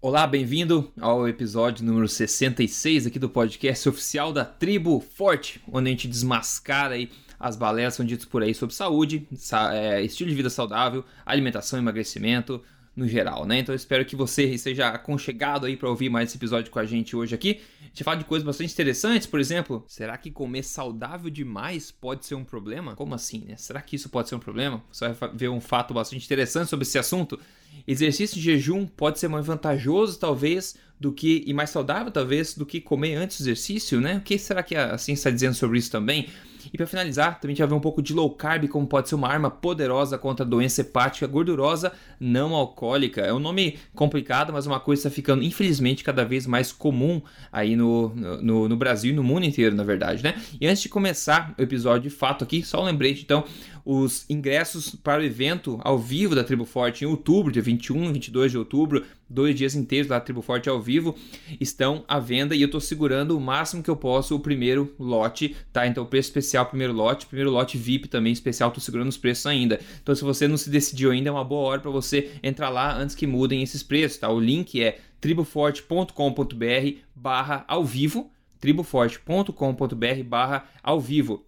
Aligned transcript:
Olá, 0.00 0.28
bem-vindo 0.28 0.92
ao 1.00 1.26
episódio 1.26 1.84
número 1.84 2.06
66 2.06 3.08
aqui 3.08 3.18
do 3.18 3.28
podcast 3.28 3.88
oficial 3.88 4.32
da 4.32 4.44
Tribo 4.44 5.00
Forte, 5.00 5.60
onde 5.72 5.88
a 5.88 5.90
gente 5.90 6.06
desmascara 6.06 6.94
aí 6.94 7.10
as 7.36 7.56
baleias 7.56 7.94
são 7.94 8.06
ditas 8.06 8.24
por 8.24 8.40
aí 8.40 8.54
sobre 8.54 8.76
saúde, 8.76 9.26
é, 9.72 10.00
estilo 10.00 10.30
de 10.30 10.36
vida 10.36 10.48
saudável, 10.50 11.04
alimentação, 11.26 11.80
emagrecimento, 11.80 12.62
no 12.98 13.08
geral, 13.08 13.44
né? 13.44 13.58
Então 13.58 13.72
eu 13.72 13.76
espero 13.76 14.04
que 14.04 14.16
você 14.16 14.44
esteja 14.44 14.88
aconchegado 14.88 15.66
aí 15.66 15.76
para 15.76 15.88
ouvir 15.88 16.08
mais 16.08 16.28
esse 16.28 16.38
episódio 16.38 16.70
com 16.70 16.80
a 16.80 16.84
gente 16.84 17.14
hoje 17.14 17.34
aqui. 17.34 17.60
A 17.80 17.84
gente 17.86 18.04
fala 18.04 18.16
de 18.18 18.24
coisas 18.24 18.44
bastante 18.44 18.72
interessantes, 18.72 19.26
por 19.26 19.38
exemplo, 19.38 19.84
será 19.86 20.16
que 20.16 20.30
comer 20.30 20.64
saudável 20.64 21.30
demais 21.30 21.92
pode 21.92 22.26
ser 22.26 22.34
um 22.34 22.44
problema? 22.44 22.94
Como 22.96 23.14
assim, 23.14 23.44
né? 23.48 23.56
Será 23.56 23.80
que 23.80 23.94
isso 23.94 24.08
pode 24.08 24.28
ser 24.28 24.34
um 24.34 24.40
problema? 24.40 24.82
Você 24.92 25.08
vai 25.08 25.30
ver 25.32 25.48
um 25.48 25.60
fato 25.60 25.94
bastante 25.94 26.24
interessante 26.24 26.68
sobre 26.68 26.84
esse 26.84 26.98
assunto. 26.98 27.38
Exercício 27.86 28.36
de 28.36 28.42
jejum 28.42 28.86
pode 28.86 29.18
ser 29.18 29.28
mais 29.28 29.46
vantajoso, 29.46 30.18
talvez, 30.18 30.76
do 31.00 31.12
que 31.12 31.42
e 31.46 31.54
mais 31.54 31.70
saudável, 31.70 32.12
talvez, 32.12 32.54
do 32.54 32.66
que 32.66 32.80
comer 32.80 33.14
antes 33.14 33.38
do 33.38 33.44
exercício, 33.44 34.00
né? 34.00 34.18
O 34.18 34.20
que 34.20 34.38
será 34.38 34.62
que 34.62 34.76
a 34.76 34.98
ciência 34.98 35.20
está 35.20 35.30
dizendo 35.30 35.54
sobre 35.54 35.78
isso 35.78 35.90
também? 35.90 36.28
E 36.72 36.76
para 36.76 36.86
finalizar, 36.86 37.40
também 37.40 37.52
a 37.52 37.54
gente 37.54 37.58
vai 37.60 37.68
ver 37.68 37.74
um 37.74 37.80
pouco 37.80 38.02
de 38.02 38.12
low 38.12 38.30
carb, 38.30 38.68
como 38.68 38.86
pode 38.86 39.08
ser 39.08 39.14
uma 39.14 39.28
arma 39.28 39.50
poderosa 39.50 40.18
contra 40.18 40.44
a 40.44 40.48
doença 40.48 40.80
hepática 40.80 41.26
gordurosa 41.26 41.92
não 42.20 42.54
alcoólica. 42.54 43.20
É 43.22 43.32
um 43.32 43.38
nome 43.38 43.78
complicado, 43.94 44.52
mas 44.52 44.66
uma 44.66 44.80
coisa 44.80 45.00
está 45.00 45.10
ficando, 45.10 45.42
infelizmente, 45.42 46.04
cada 46.04 46.24
vez 46.24 46.46
mais 46.46 46.72
comum 46.72 47.20
aí 47.52 47.76
no, 47.76 48.08
no, 48.14 48.68
no 48.68 48.76
Brasil 48.76 49.12
e 49.12 49.16
no 49.16 49.22
mundo 49.22 49.44
inteiro, 49.44 49.74
na 49.74 49.84
verdade, 49.84 50.22
né? 50.22 50.34
E 50.60 50.66
antes 50.66 50.82
de 50.82 50.88
começar 50.88 51.54
o 51.58 51.62
episódio 51.62 52.10
de 52.10 52.14
fato 52.14 52.44
aqui, 52.44 52.62
só 52.62 52.82
um 52.82 52.84
lembrete, 52.84 53.22
então, 53.22 53.44
os 53.90 54.28
ingressos 54.28 54.94
para 54.94 55.22
o 55.22 55.24
evento 55.24 55.80
ao 55.82 55.98
vivo 55.98 56.34
da 56.34 56.44
Tribo 56.44 56.66
Forte 56.66 57.04
em 57.04 57.06
outubro, 57.06 57.50
dia 57.50 57.62
21 57.62 58.10
e 58.10 58.12
22 58.12 58.50
de 58.52 58.58
outubro, 58.58 59.02
dois 59.28 59.56
dias 59.56 59.74
inteiros 59.74 60.08
da 60.08 60.20
Tribo 60.20 60.42
Forte 60.42 60.68
ao 60.68 60.78
vivo, 60.78 61.16
estão 61.58 62.04
à 62.06 62.18
venda 62.18 62.54
e 62.54 62.60
eu 62.60 62.66
estou 62.66 62.82
segurando 62.82 63.34
o 63.34 63.40
máximo 63.40 63.82
que 63.82 63.88
eu 63.88 63.96
posso 63.96 64.36
o 64.36 64.40
primeiro 64.40 64.94
lote, 64.98 65.56
tá? 65.72 65.86
Então, 65.86 66.04
preço 66.04 66.28
especial, 66.28 66.57
primeiro 66.66 66.92
lote, 66.92 67.26
primeiro 67.26 67.50
lote 67.50 67.76
VIP 67.78 68.08
também 68.08 68.32
especial, 68.32 68.68
estou 68.68 68.82
segurando 68.82 69.08
os 69.08 69.16
preços 69.16 69.46
ainda. 69.46 69.80
Então, 70.02 70.14
se 70.14 70.22
você 70.22 70.46
não 70.46 70.56
se 70.56 70.70
decidiu 70.70 71.10
ainda, 71.10 71.28
é 71.28 71.32
uma 71.32 71.44
boa 71.44 71.68
hora 71.68 71.80
para 71.80 71.90
você 71.90 72.32
entrar 72.42 72.68
lá 72.68 72.96
antes 72.96 73.14
que 73.14 73.26
mudem 73.26 73.62
esses 73.62 73.82
preços, 73.82 74.18
tá? 74.18 74.28
O 74.30 74.40
link 74.40 74.82
é 74.82 74.98
triboforte.com.br 75.20 76.98
barra 77.14 77.64
ao 77.66 77.84
vivo, 77.84 78.30
triboforte.com.br 78.60 80.22
barra 80.24 80.68
ao 80.82 81.00
vivo. 81.00 81.47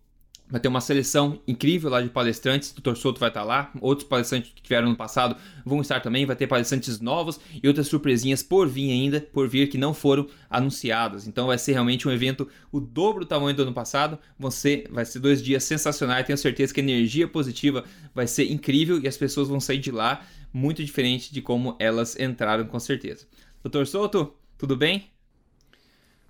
Vai 0.51 0.61
ter 0.61 0.69
uma 0.69 0.81
seleção 0.81 1.41
incrível 1.47 1.89
lá 1.89 2.03
de 2.03 2.09
palestrantes. 2.09 2.73
O 2.73 2.81
Dr. 2.81 2.97
Souto 2.97 3.21
vai 3.21 3.29
estar 3.29 3.45
lá. 3.45 3.71
Outros 3.81 4.09
palestrantes 4.09 4.53
que 4.53 4.63
tiveram 4.63 4.89
no 4.89 4.97
passado 4.97 5.37
vão 5.65 5.81
estar 5.81 6.01
também. 6.01 6.27
Vai 6.27 6.35
ter 6.35 6.47
palestrantes 6.47 7.01
novos 7.01 7.39
e 7.63 7.69
outras 7.69 7.87
surpresinhas 7.87 8.43
por 8.43 8.69
vir 8.69 8.91
ainda, 8.91 9.21
por 9.21 9.49
vir 9.49 9.69
que 9.69 9.79
não 9.79 9.95
foram 9.95 10.27
anunciadas. 10.49 11.27
Então 11.27 11.47
vai 11.47 11.59
ser 11.59 11.73
realmente 11.73 12.09
um 12.09 12.11
evento 12.11 12.49
o 12.73 12.81
dobro 12.81 13.21
do 13.21 13.29
tamanho 13.29 13.55
do 13.55 13.63
ano 13.63 13.73
passado. 13.73 14.19
Você 14.39 14.85
vai 14.91 15.05
ser 15.05 15.21
dois 15.21 15.43
dias 15.43 15.63
sensacionais. 15.63 16.27
Tenho 16.27 16.37
certeza 16.37 16.75
que 16.75 16.81
a 16.81 16.83
energia 16.83 17.29
positiva 17.29 17.85
vai 18.15 18.27
ser 18.27 18.51
incrível 18.51 19.01
e 19.01 19.07
as 19.07 19.17
pessoas 19.17 19.49
vão 19.49 19.61
sair 19.61 19.79
de 19.79 19.93
lá 19.93 20.23
muito 20.53 20.85
diferente 20.85 21.33
de 21.33 21.41
como 21.41 21.77
elas 21.79 22.19
entraram, 22.19 22.67
com 22.67 22.81
certeza. 22.81 23.27
Dr. 23.63 23.85
Souto, 23.85 24.35
tudo 24.59 24.77
bem? 24.77 25.11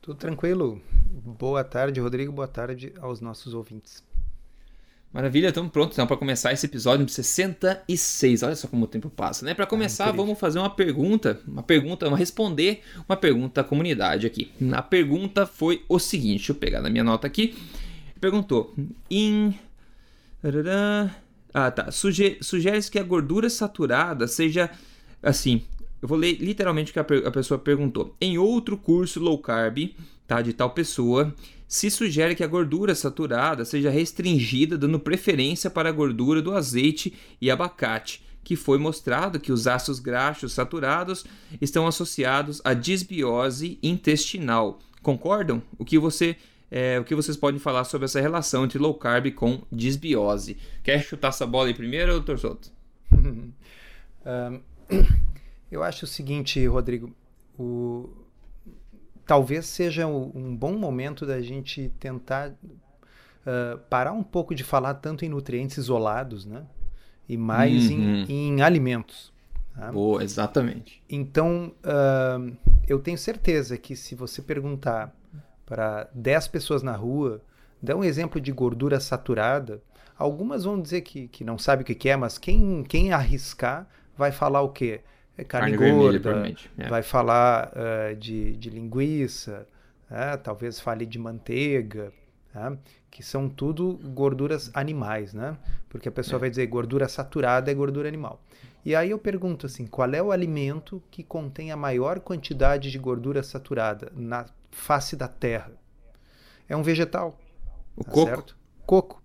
Tudo 0.02 0.16
tranquilo. 0.16 0.80
Boa 1.38 1.64
tarde, 1.64 2.00
Rodrigo. 2.00 2.32
Boa 2.32 2.48
tarde 2.48 2.92
aos 3.00 3.20
nossos 3.20 3.54
ouvintes. 3.54 4.02
Maravilha, 5.12 5.48
estamos 5.48 5.72
prontos 5.72 5.96
então 5.96 6.06
para 6.06 6.16
começar 6.16 6.52
esse 6.52 6.66
episódio 6.66 7.08
66. 7.08 8.44
Olha 8.44 8.54
só 8.54 8.68
como 8.68 8.84
o 8.84 8.86
tempo 8.86 9.10
passa, 9.10 9.44
né? 9.44 9.54
Para 9.54 9.66
começar, 9.66 10.10
é 10.10 10.12
vamos 10.12 10.38
fazer 10.38 10.60
uma 10.60 10.70
pergunta, 10.70 11.40
uma 11.48 11.64
pergunta, 11.64 12.06
vamos 12.06 12.20
responder 12.20 12.82
uma 13.08 13.16
pergunta 13.16 13.60
da 13.60 13.68
comunidade 13.68 14.24
aqui. 14.24 14.52
A 14.72 14.80
pergunta 14.80 15.46
foi 15.46 15.84
o 15.88 15.98
seguinte, 15.98 16.36
deixa 16.36 16.52
eu 16.52 16.56
pegar 16.56 16.80
na 16.80 16.88
minha 16.88 17.02
nota 17.02 17.26
aqui. 17.26 17.56
Perguntou: 18.20 18.72
em 19.10 19.58
Ah, 21.52 21.72
tá. 21.72 21.90
Suge... 21.90 22.38
Sugere-se 22.40 22.88
que 22.88 22.98
a 22.98 23.02
gordura 23.02 23.50
saturada 23.50 24.28
seja 24.28 24.70
assim, 25.20 25.62
eu 26.00 26.06
vou 26.06 26.16
ler 26.16 26.34
literalmente 26.34 26.92
o 26.92 26.94
que 26.94 27.00
a, 27.00 27.30
pessoa 27.32 27.58
perguntou. 27.58 28.14
Em 28.20 28.38
outro 28.38 28.76
curso 28.76 29.18
low 29.18 29.38
carb, 29.38 29.92
tá, 30.24 30.40
de 30.40 30.52
tal 30.52 30.70
pessoa, 30.70 31.34
se 31.70 31.88
sugere 31.88 32.34
que 32.34 32.42
a 32.42 32.48
gordura 32.48 32.96
saturada 32.96 33.64
seja 33.64 33.90
restringida, 33.90 34.76
dando 34.76 34.98
preferência 34.98 35.70
para 35.70 35.88
a 35.88 35.92
gordura 35.92 36.42
do 36.42 36.52
azeite 36.52 37.14
e 37.40 37.48
abacate, 37.48 38.24
que 38.42 38.56
foi 38.56 38.76
mostrado 38.76 39.38
que 39.38 39.52
os 39.52 39.68
ácidos 39.68 40.00
graxos 40.00 40.52
saturados 40.52 41.24
estão 41.60 41.86
associados 41.86 42.60
à 42.64 42.74
disbiose 42.74 43.78
intestinal. 43.84 44.80
Concordam? 45.00 45.62
O 45.78 45.84
que 45.84 45.96
você 45.96 46.36
é, 46.72 46.98
o 46.98 47.04
que 47.04 47.14
vocês 47.14 47.36
podem 47.36 47.60
falar 47.60 47.84
sobre 47.84 48.06
essa 48.06 48.20
relação 48.20 48.64
entre 48.64 48.78
low 48.78 48.94
carb 48.94 49.30
com 49.30 49.62
disbiose? 49.70 50.56
Quer 50.82 51.00
chutar 51.04 51.28
essa 51.28 51.46
bola 51.46 51.68
aí 51.68 51.74
primeiro, 51.74 52.14
doutor 52.14 52.36
Soto? 52.36 52.72
um, 53.14 54.60
eu 55.70 55.84
acho 55.84 56.04
o 56.04 56.08
seguinte, 56.08 56.66
Rodrigo, 56.66 57.14
o, 57.56 58.10
talvez 59.30 59.66
seja 59.66 60.08
um 60.08 60.56
bom 60.56 60.72
momento 60.72 61.24
da 61.24 61.40
gente 61.40 61.88
tentar 62.00 62.50
uh, 62.50 63.78
parar 63.88 64.10
um 64.10 64.24
pouco 64.24 64.56
de 64.56 64.64
falar 64.64 64.94
tanto 64.94 65.24
em 65.24 65.28
nutrientes 65.28 65.76
isolados, 65.76 66.44
né? 66.44 66.64
E 67.28 67.36
mais 67.36 67.88
uhum. 67.90 68.24
em, 68.28 68.48
em, 68.48 68.60
alimentos. 68.60 69.32
Tá? 69.72 69.92
Boa, 69.92 70.24
exatamente. 70.24 71.00
Então, 71.08 71.72
uh, 71.84 72.56
eu 72.88 72.98
tenho 72.98 73.16
certeza 73.16 73.78
que 73.78 73.94
se 73.94 74.16
você 74.16 74.42
perguntar 74.42 75.14
para 75.64 76.08
10 76.12 76.48
pessoas 76.48 76.82
na 76.82 76.96
rua, 76.96 77.40
dá 77.80 77.94
um 77.94 78.02
exemplo 78.02 78.40
de 78.40 78.50
gordura 78.50 78.98
saturada, 78.98 79.80
algumas 80.18 80.64
vão 80.64 80.82
dizer 80.82 81.02
que, 81.02 81.28
que 81.28 81.44
não 81.44 81.56
sabe 81.56 81.84
o 81.84 81.86
que 81.86 82.08
é, 82.08 82.16
mas 82.16 82.36
quem, 82.36 82.82
quem 82.82 83.12
arriscar 83.12 83.86
vai 84.18 84.32
falar 84.32 84.62
o 84.62 84.70
quê? 84.70 85.02
É 85.36 85.44
carne, 85.44 85.76
carne 85.76 85.92
gorda, 85.92 86.18
vermelha, 86.18 86.56
é. 86.76 86.88
vai 86.88 87.02
falar 87.02 87.72
uh, 87.72 88.16
de, 88.16 88.56
de 88.56 88.68
linguiça, 88.68 89.66
né? 90.10 90.36
talvez 90.36 90.78
fale 90.78 91.06
de 91.06 91.18
manteiga, 91.18 92.12
né? 92.54 92.76
que 93.10 93.22
são 93.22 93.48
tudo 93.48 93.98
gorduras 94.04 94.70
animais, 94.74 95.32
né? 95.32 95.56
Porque 95.88 96.08
a 96.08 96.12
pessoa 96.12 96.38
é. 96.38 96.40
vai 96.40 96.50
dizer 96.50 96.66
gordura 96.66 97.08
saturada 97.08 97.70
é 97.70 97.74
gordura 97.74 98.06
animal. 98.06 98.40
E 98.84 98.94
aí 98.94 99.10
eu 99.10 99.18
pergunto 99.18 99.66
assim, 99.66 99.86
qual 99.86 100.10
é 100.12 100.22
o 100.22 100.32
alimento 100.32 101.02
que 101.10 101.22
contém 101.22 101.70
a 101.70 101.76
maior 101.76 102.20
quantidade 102.20 102.90
de 102.90 102.98
gordura 102.98 103.42
saturada 103.42 104.10
na 104.14 104.46
face 104.70 105.16
da 105.16 105.28
Terra? 105.28 105.72
É 106.68 106.76
um 106.76 106.82
vegetal. 106.82 107.38
O 107.96 108.04
tá 108.04 108.10
coco. 108.10 108.26
Certo? 108.26 108.56
Coco. 108.86 109.22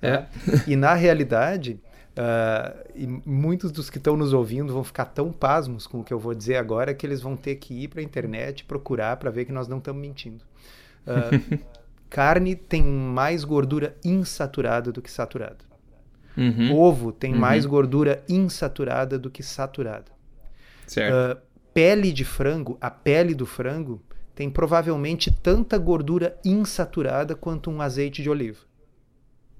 É. 0.00 0.26
e 0.66 0.74
na 0.74 0.94
realidade, 0.94 1.80
Uh, 2.12 2.90
e 2.94 3.06
muitos 3.26 3.72
dos 3.72 3.88
que 3.88 3.96
estão 3.96 4.18
nos 4.18 4.34
ouvindo 4.34 4.72
vão 4.72 4.84
ficar 4.84 5.06
tão 5.06 5.32
pasmos 5.32 5.86
com 5.86 6.00
o 6.00 6.04
que 6.04 6.12
eu 6.12 6.18
vou 6.18 6.34
dizer 6.34 6.56
agora 6.56 6.92
que 6.92 7.06
eles 7.06 7.22
vão 7.22 7.36
ter 7.36 7.56
que 7.56 7.72
ir 7.72 7.88
para 7.88 8.00
a 8.00 8.04
internet 8.04 8.64
procurar 8.64 9.16
para 9.16 9.30
ver 9.30 9.46
que 9.46 9.52
nós 9.52 9.66
não 9.66 9.78
estamos 9.78 10.00
mentindo. 10.00 10.44
Uh, 11.06 11.58
carne 12.10 12.54
tem 12.54 12.82
mais 12.84 13.44
gordura 13.44 13.96
insaturada 14.04 14.92
do 14.92 15.00
que 15.00 15.10
saturada. 15.10 15.64
Uhum. 16.36 16.76
Ovo 16.76 17.12
tem 17.12 17.32
uhum. 17.32 17.40
mais 17.40 17.64
gordura 17.64 18.22
insaturada 18.28 19.18
do 19.18 19.30
que 19.30 19.42
saturada. 19.42 20.12
Uh, 20.86 21.40
pele 21.72 22.12
de 22.12 22.24
frango, 22.24 22.76
a 22.80 22.90
pele 22.90 23.34
do 23.34 23.46
frango 23.46 24.02
tem 24.34 24.50
provavelmente 24.50 25.30
tanta 25.30 25.78
gordura 25.78 26.36
insaturada 26.44 27.34
quanto 27.34 27.70
um 27.70 27.80
azeite 27.80 28.22
de 28.22 28.28
oliva. 28.28 28.60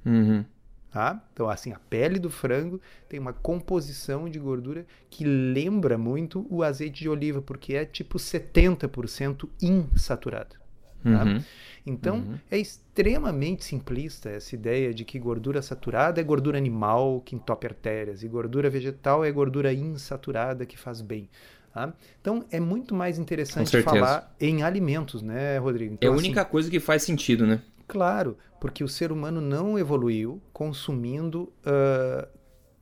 Uhum. 0.04 0.44
Tá? 0.92 1.24
Então, 1.32 1.48
assim, 1.48 1.72
a 1.72 1.78
pele 1.78 2.18
do 2.18 2.28
frango 2.28 2.78
tem 3.08 3.18
uma 3.18 3.32
composição 3.32 4.28
de 4.28 4.38
gordura 4.38 4.84
que 5.08 5.24
lembra 5.24 5.96
muito 5.96 6.46
o 6.50 6.62
azeite 6.62 7.00
de 7.00 7.08
oliva, 7.08 7.40
porque 7.40 7.74
é 7.74 7.86
tipo 7.86 8.18
70% 8.18 9.48
insaturado. 9.62 10.56
Tá? 11.02 11.24
Uhum. 11.24 11.42
Então, 11.86 12.16
uhum. 12.16 12.38
é 12.50 12.58
extremamente 12.58 13.64
simplista 13.64 14.28
essa 14.28 14.54
ideia 14.54 14.92
de 14.92 15.02
que 15.02 15.18
gordura 15.18 15.62
saturada 15.62 16.20
é 16.20 16.24
gordura 16.24 16.58
animal 16.58 17.22
que 17.22 17.34
entope 17.34 17.66
artérias 17.66 18.22
e 18.22 18.28
gordura 18.28 18.68
vegetal 18.68 19.24
é 19.24 19.32
gordura 19.32 19.72
insaturada 19.72 20.66
que 20.66 20.78
faz 20.78 21.00
bem. 21.00 21.26
Tá? 21.72 21.90
Então, 22.20 22.44
é 22.50 22.60
muito 22.60 22.94
mais 22.94 23.18
interessante 23.18 23.80
falar 23.80 24.34
em 24.38 24.62
alimentos, 24.62 25.22
né, 25.22 25.56
Rodrigo? 25.56 25.94
Então, 25.94 26.06
é 26.06 26.12
a 26.12 26.14
assim, 26.14 26.26
única 26.26 26.44
coisa 26.44 26.70
que 26.70 26.78
faz 26.78 27.02
sentido, 27.02 27.46
né? 27.46 27.62
Claro, 27.92 28.38
porque 28.58 28.82
o 28.82 28.88
ser 28.88 29.12
humano 29.12 29.38
não 29.38 29.78
evoluiu 29.78 30.40
consumindo 30.50 31.52
uh, 31.60 32.26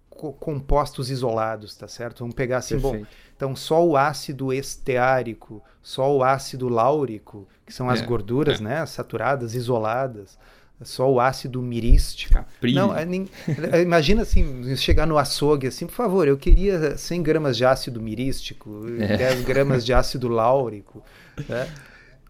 co 0.08 0.32
compostos 0.32 1.10
isolados, 1.10 1.74
tá 1.74 1.88
certo? 1.88 2.20
Vamos 2.20 2.36
pegar 2.36 2.58
assim, 2.58 2.80
Perfeito. 2.80 3.02
bom, 3.02 3.10
então 3.34 3.56
só 3.56 3.84
o 3.84 3.96
ácido 3.96 4.52
esteárico, 4.52 5.60
só 5.82 6.16
o 6.16 6.22
ácido 6.22 6.68
láurico, 6.68 7.48
que 7.66 7.72
são 7.72 7.90
as 7.90 8.00
é, 8.00 8.06
gorduras, 8.06 8.60
é. 8.60 8.62
né, 8.62 8.86
saturadas, 8.86 9.56
isoladas, 9.56 10.38
só 10.80 11.10
o 11.10 11.18
ácido 11.18 11.60
mirístico. 11.60 12.44
Não, 12.72 12.96
é 12.96 13.04
nem, 13.04 13.28
é, 13.72 13.82
imagina 13.82 14.22
assim, 14.22 14.76
chegar 14.76 15.08
no 15.08 15.18
açougue 15.18 15.66
assim, 15.66 15.86
por 15.88 15.94
favor, 15.96 16.28
eu 16.28 16.38
queria 16.38 16.96
100 16.96 17.20
gramas 17.20 17.56
de 17.56 17.64
ácido 17.64 18.00
mirístico, 18.00 18.82
é. 19.00 19.16
10 19.16 19.42
gramas 19.42 19.84
de 19.84 19.92
ácido 19.92 20.28
láurico. 20.28 21.02
Né? 21.48 21.68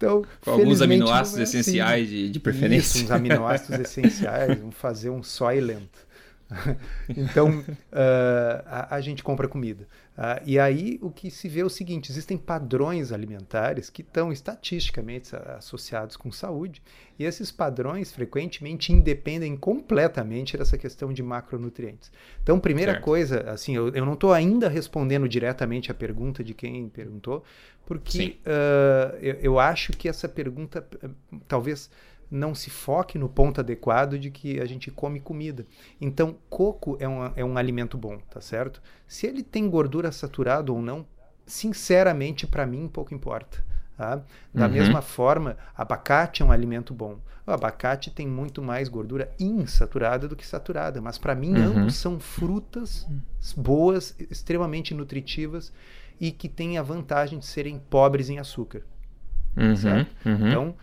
Então, 0.00 0.24
Com 0.40 0.52
alguns 0.52 0.80
aminoácidos 0.80 1.40
é 1.40 1.42
assim. 1.42 1.58
essenciais 1.58 2.08
de, 2.08 2.30
de 2.30 2.40
preferência. 2.40 2.96
Isso, 2.96 3.04
uns 3.04 3.10
aminoácidos 3.10 3.80
essenciais, 3.84 4.58
vamos 4.58 4.74
fazer 4.74 5.10
um 5.10 5.22
soylent. 5.22 5.82
então, 7.08 7.60
uh, 7.60 8.62
a, 8.66 8.96
a, 8.96 9.00
gente 9.00 9.22
compra 9.22 9.46
comida. 9.46 9.86
Uh, 10.16 10.42
e 10.44 10.58
aí 10.58 10.98
o 11.00 11.10
que 11.10 11.30
se 11.30 11.48
vê 11.48 11.60
é 11.60 11.64
o 11.64 11.70
seguinte: 11.70 12.10
existem 12.10 12.36
padrões 12.36 13.12
alimentares 13.12 13.88
que 13.88 14.02
estão 14.02 14.32
estatisticamente 14.32 15.34
associados 15.56 16.16
com 16.16 16.32
saúde, 16.32 16.82
e 17.18 17.24
esses 17.24 17.52
padrões 17.52 18.12
frequentemente 18.12 18.92
independem 18.92 19.56
completamente 19.56 20.56
dessa 20.56 20.76
questão 20.76 21.12
de 21.12 21.22
macronutrientes. 21.22 22.10
Então, 22.42 22.58
primeira 22.58 22.92
certo. 22.92 23.04
coisa, 23.04 23.50
assim, 23.50 23.76
eu, 23.76 23.88
eu 23.90 24.04
não 24.04 24.14
estou 24.14 24.32
ainda 24.32 24.68
respondendo 24.68 25.28
diretamente 25.28 25.90
a 25.90 25.94
pergunta 25.94 26.42
de 26.42 26.52
quem 26.52 26.88
perguntou, 26.88 27.44
porque 27.86 28.38
uh, 28.46 29.16
eu, 29.20 29.34
eu 29.34 29.58
acho 29.58 29.92
que 29.92 30.08
essa 30.08 30.28
pergunta 30.28 30.86
talvez 31.46 31.90
não 32.30 32.54
se 32.54 32.70
foque 32.70 33.18
no 33.18 33.28
ponto 33.28 33.60
adequado 33.60 34.18
de 34.18 34.30
que 34.30 34.60
a 34.60 34.66
gente 34.66 34.90
come 34.90 35.18
comida. 35.18 35.66
Então, 36.00 36.36
coco 36.48 36.96
é 37.00 37.08
um, 37.08 37.32
é 37.34 37.44
um 37.44 37.58
alimento 37.58 37.98
bom, 37.98 38.18
tá 38.30 38.40
certo? 38.40 38.80
Se 39.06 39.26
ele 39.26 39.42
tem 39.42 39.68
gordura 39.68 40.12
saturada 40.12 40.72
ou 40.72 40.80
não, 40.80 41.04
sinceramente, 41.44 42.46
para 42.46 42.64
mim, 42.64 42.88
pouco 42.88 43.12
importa. 43.12 43.64
Tá? 43.96 44.22
Da 44.54 44.66
uhum. 44.66 44.72
mesma 44.72 45.02
forma, 45.02 45.58
abacate 45.76 46.40
é 46.40 46.44
um 46.44 46.52
alimento 46.52 46.94
bom. 46.94 47.18
O 47.46 47.50
abacate 47.50 48.10
tem 48.10 48.26
muito 48.26 48.62
mais 48.62 48.88
gordura 48.88 49.30
insaturada 49.38 50.26
do 50.26 50.36
que 50.36 50.46
saturada, 50.46 51.00
mas 51.02 51.18
para 51.18 51.34
mim 51.34 51.54
uhum. 51.54 51.80
ambos 51.80 51.96
são 51.96 52.18
frutas 52.18 53.06
boas, 53.56 54.14
extremamente 54.30 54.94
nutritivas 54.94 55.72
e 56.20 56.30
que 56.30 56.48
têm 56.48 56.78
a 56.78 56.82
vantagem 56.82 57.38
de 57.38 57.46
serem 57.46 57.78
pobres 57.90 58.30
em 58.30 58.38
açúcar. 58.38 58.82
Uhum. 59.56 59.76
Certo? 59.76 60.10
Uhum. 60.24 60.48
Então, 60.48 60.74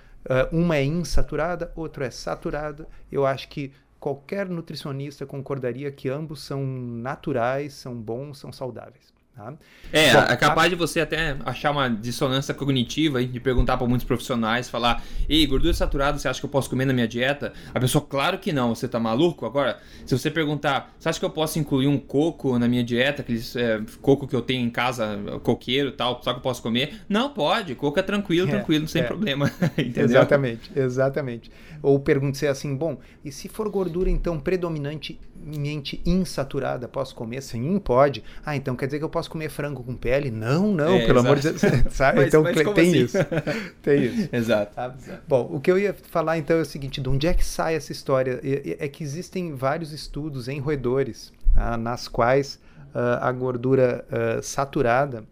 uma 0.51 0.77
é 0.77 0.83
insaturada, 0.83 1.71
outra 1.75 2.05
é 2.05 2.11
saturada. 2.11 2.87
Eu 3.11 3.25
acho 3.25 3.47
que 3.49 3.71
qualquer 3.99 4.47
nutricionista 4.47 5.25
concordaria 5.25 5.91
que 5.91 6.09
ambos 6.09 6.41
são 6.41 6.65
naturais, 6.65 7.73
são 7.73 7.95
bons, 7.95 8.39
são 8.39 8.51
saudáveis. 8.51 9.16
Tá? 9.37 9.53
É, 9.93 10.13
Bom, 10.13 10.19
é 10.31 10.35
capaz 10.35 10.67
de 10.67 10.75
você 10.75 10.99
até 10.99 11.37
achar 11.45 11.69
uma 11.69 11.87
dissonância 11.87 12.55
cognitiva 12.55 13.23
de 13.23 13.39
perguntar 13.39 13.77
para 13.77 13.85
muitos 13.85 14.03
profissionais, 14.03 14.67
falar, 14.67 15.03
ei, 15.29 15.45
gordura 15.45 15.75
saturada, 15.75 16.17
você 16.17 16.27
acha 16.27 16.39
que 16.39 16.45
eu 16.47 16.49
posso 16.49 16.67
comer 16.67 16.85
na 16.85 16.93
minha 16.93 17.07
dieta? 17.07 17.53
A 17.71 17.79
pessoa, 17.79 18.03
claro 18.03 18.39
que 18.39 18.51
não, 18.51 18.73
você 18.73 18.87
tá 18.87 18.99
maluco? 18.99 19.45
Agora, 19.45 19.77
se 20.07 20.17
você 20.17 20.31
perguntar, 20.31 20.91
você 20.97 21.09
acha 21.09 21.19
que 21.19 21.25
eu 21.25 21.29
posso 21.29 21.59
incluir 21.59 21.85
um 21.85 21.99
coco 21.99 22.57
na 22.57 22.67
minha 22.67 22.83
dieta, 22.83 23.21
aqueles 23.21 23.55
é, 23.55 23.79
coco 24.01 24.27
que 24.27 24.35
eu 24.35 24.41
tenho 24.41 24.65
em 24.65 24.71
casa, 24.71 25.19
coqueiro 25.43 25.89
e 25.89 25.91
tal, 25.93 26.19
só 26.23 26.33
que 26.33 26.39
eu 26.39 26.43
posso 26.43 26.63
comer? 26.63 27.01
Não, 27.07 27.29
pode, 27.29 27.75
coco 27.75 27.99
é 27.99 28.01
tranquilo, 28.01 28.47
é, 28.47 28.51
tranquilo, 28.51 28.87
sem 28.87 29.03
é. 29.03 29.05
problema, 29.05 29.51
entendeu? 29.77 30.05
Exatamente, 30.05 30.71
exatamente. 30.75 31.51
Ou 31.81 31.99
pergunte 31.99 32.45
assim, 32.45 32.75
bom, 32.75 32.97
e 33.23 33.31
se 33.31 33.47
for 33.47 33.69
gordura 33.69 34.09
então 34.09 34.39
predominantemente 34.39 36.01
insaturada, 36.05 36.87
posso 36.87 37.15
comer? 37.15 37.41
Sim, 37.41 37.79
pode. 37.79 38.23
Ah, 38.45 38.55
então 38.55 38.75
quer 38.75 38.85
dizer 38.87 38.99
que 38.99 39.05
eu 39.05 39.09
posso 39.09 39.29
comer 39.29 39.49
frango 39.49 39.83
com 39.83 39.95
pele? 39.95 40.31
Não, 40.31 40.71
não, 40.73 40.95
é, 40.95 41.05
pelo 41.05 41.19
exato. 41.19 41.27
amor 41.27 41.39
de 41.39 41.51
Deus. 41.51 41.61
Sabe? 41.93 42.19
Mas, 42.19 42.27
então 42.27 42.43
mas 42.43 42.55
tem 42.55 42.69
assim? 42.71 43.03
isso. 43.03 43.17
tem 43.81 44.03
isso. 44.03 44.29
Exato. 44.35 44.73
Ah, 44.77 44.93
bom, 45.27 45.49
o 45.51 45.59
que 45.59 45.71
eu 45.71 45.77
ia 45.77 45.93
falar 45.93 46.37
então 46.37 46.57
é 46.57 46.61
o 46.61 46.65
seguinte, 46.65 47.01
de 47.01 47.09
onde 47.09 47.27
é 47.27 47.33
que 47.33 47.45
sai 47.45 47.75
essa 47.75 47.91
história? 47.91 48.39
É, 48.43 48.87
que 48.87 49.03
existem 49.03 49.53
vários 49.53 49.91
estudos 49.91 50.47
em 50.47 50.59
roedores, 50.59 51.31
tá? 51.53 51.77
nas 51.77 52.07
quais 52.07 52.59
uh, 52.93 53.21
a 53.21 53.31
gordura 53.31 54.05
uh, 54.09 54.41
saturada 54.41 55.23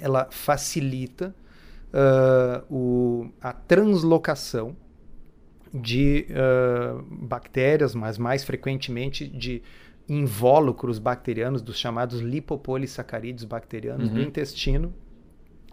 ela 0.00 0.28
facilita 0.30 1.34
uh, 1.92 2.74
o, 2.74 3.30
a 3.40 3.52
translocação 3.52 4.76
de 5.72 6.26
uh, 6.30 7.02
bactérias, 7.10 7.94
mas 7.94 8.18
mais 8.18 8.44
frequentemente 8.44 9.26
de 9.26 9.62
invólucros 10.08 10.98
bacterianos, 10.98 11.60
dos 11.60 11.78
chamados 11.78 12.20
lipopolissacarídeos 12.20 13.44
bacterianos 13.44 14.08
uhum. 14.08 14.14
do 14.14 14.22
intestino 14.22 14.94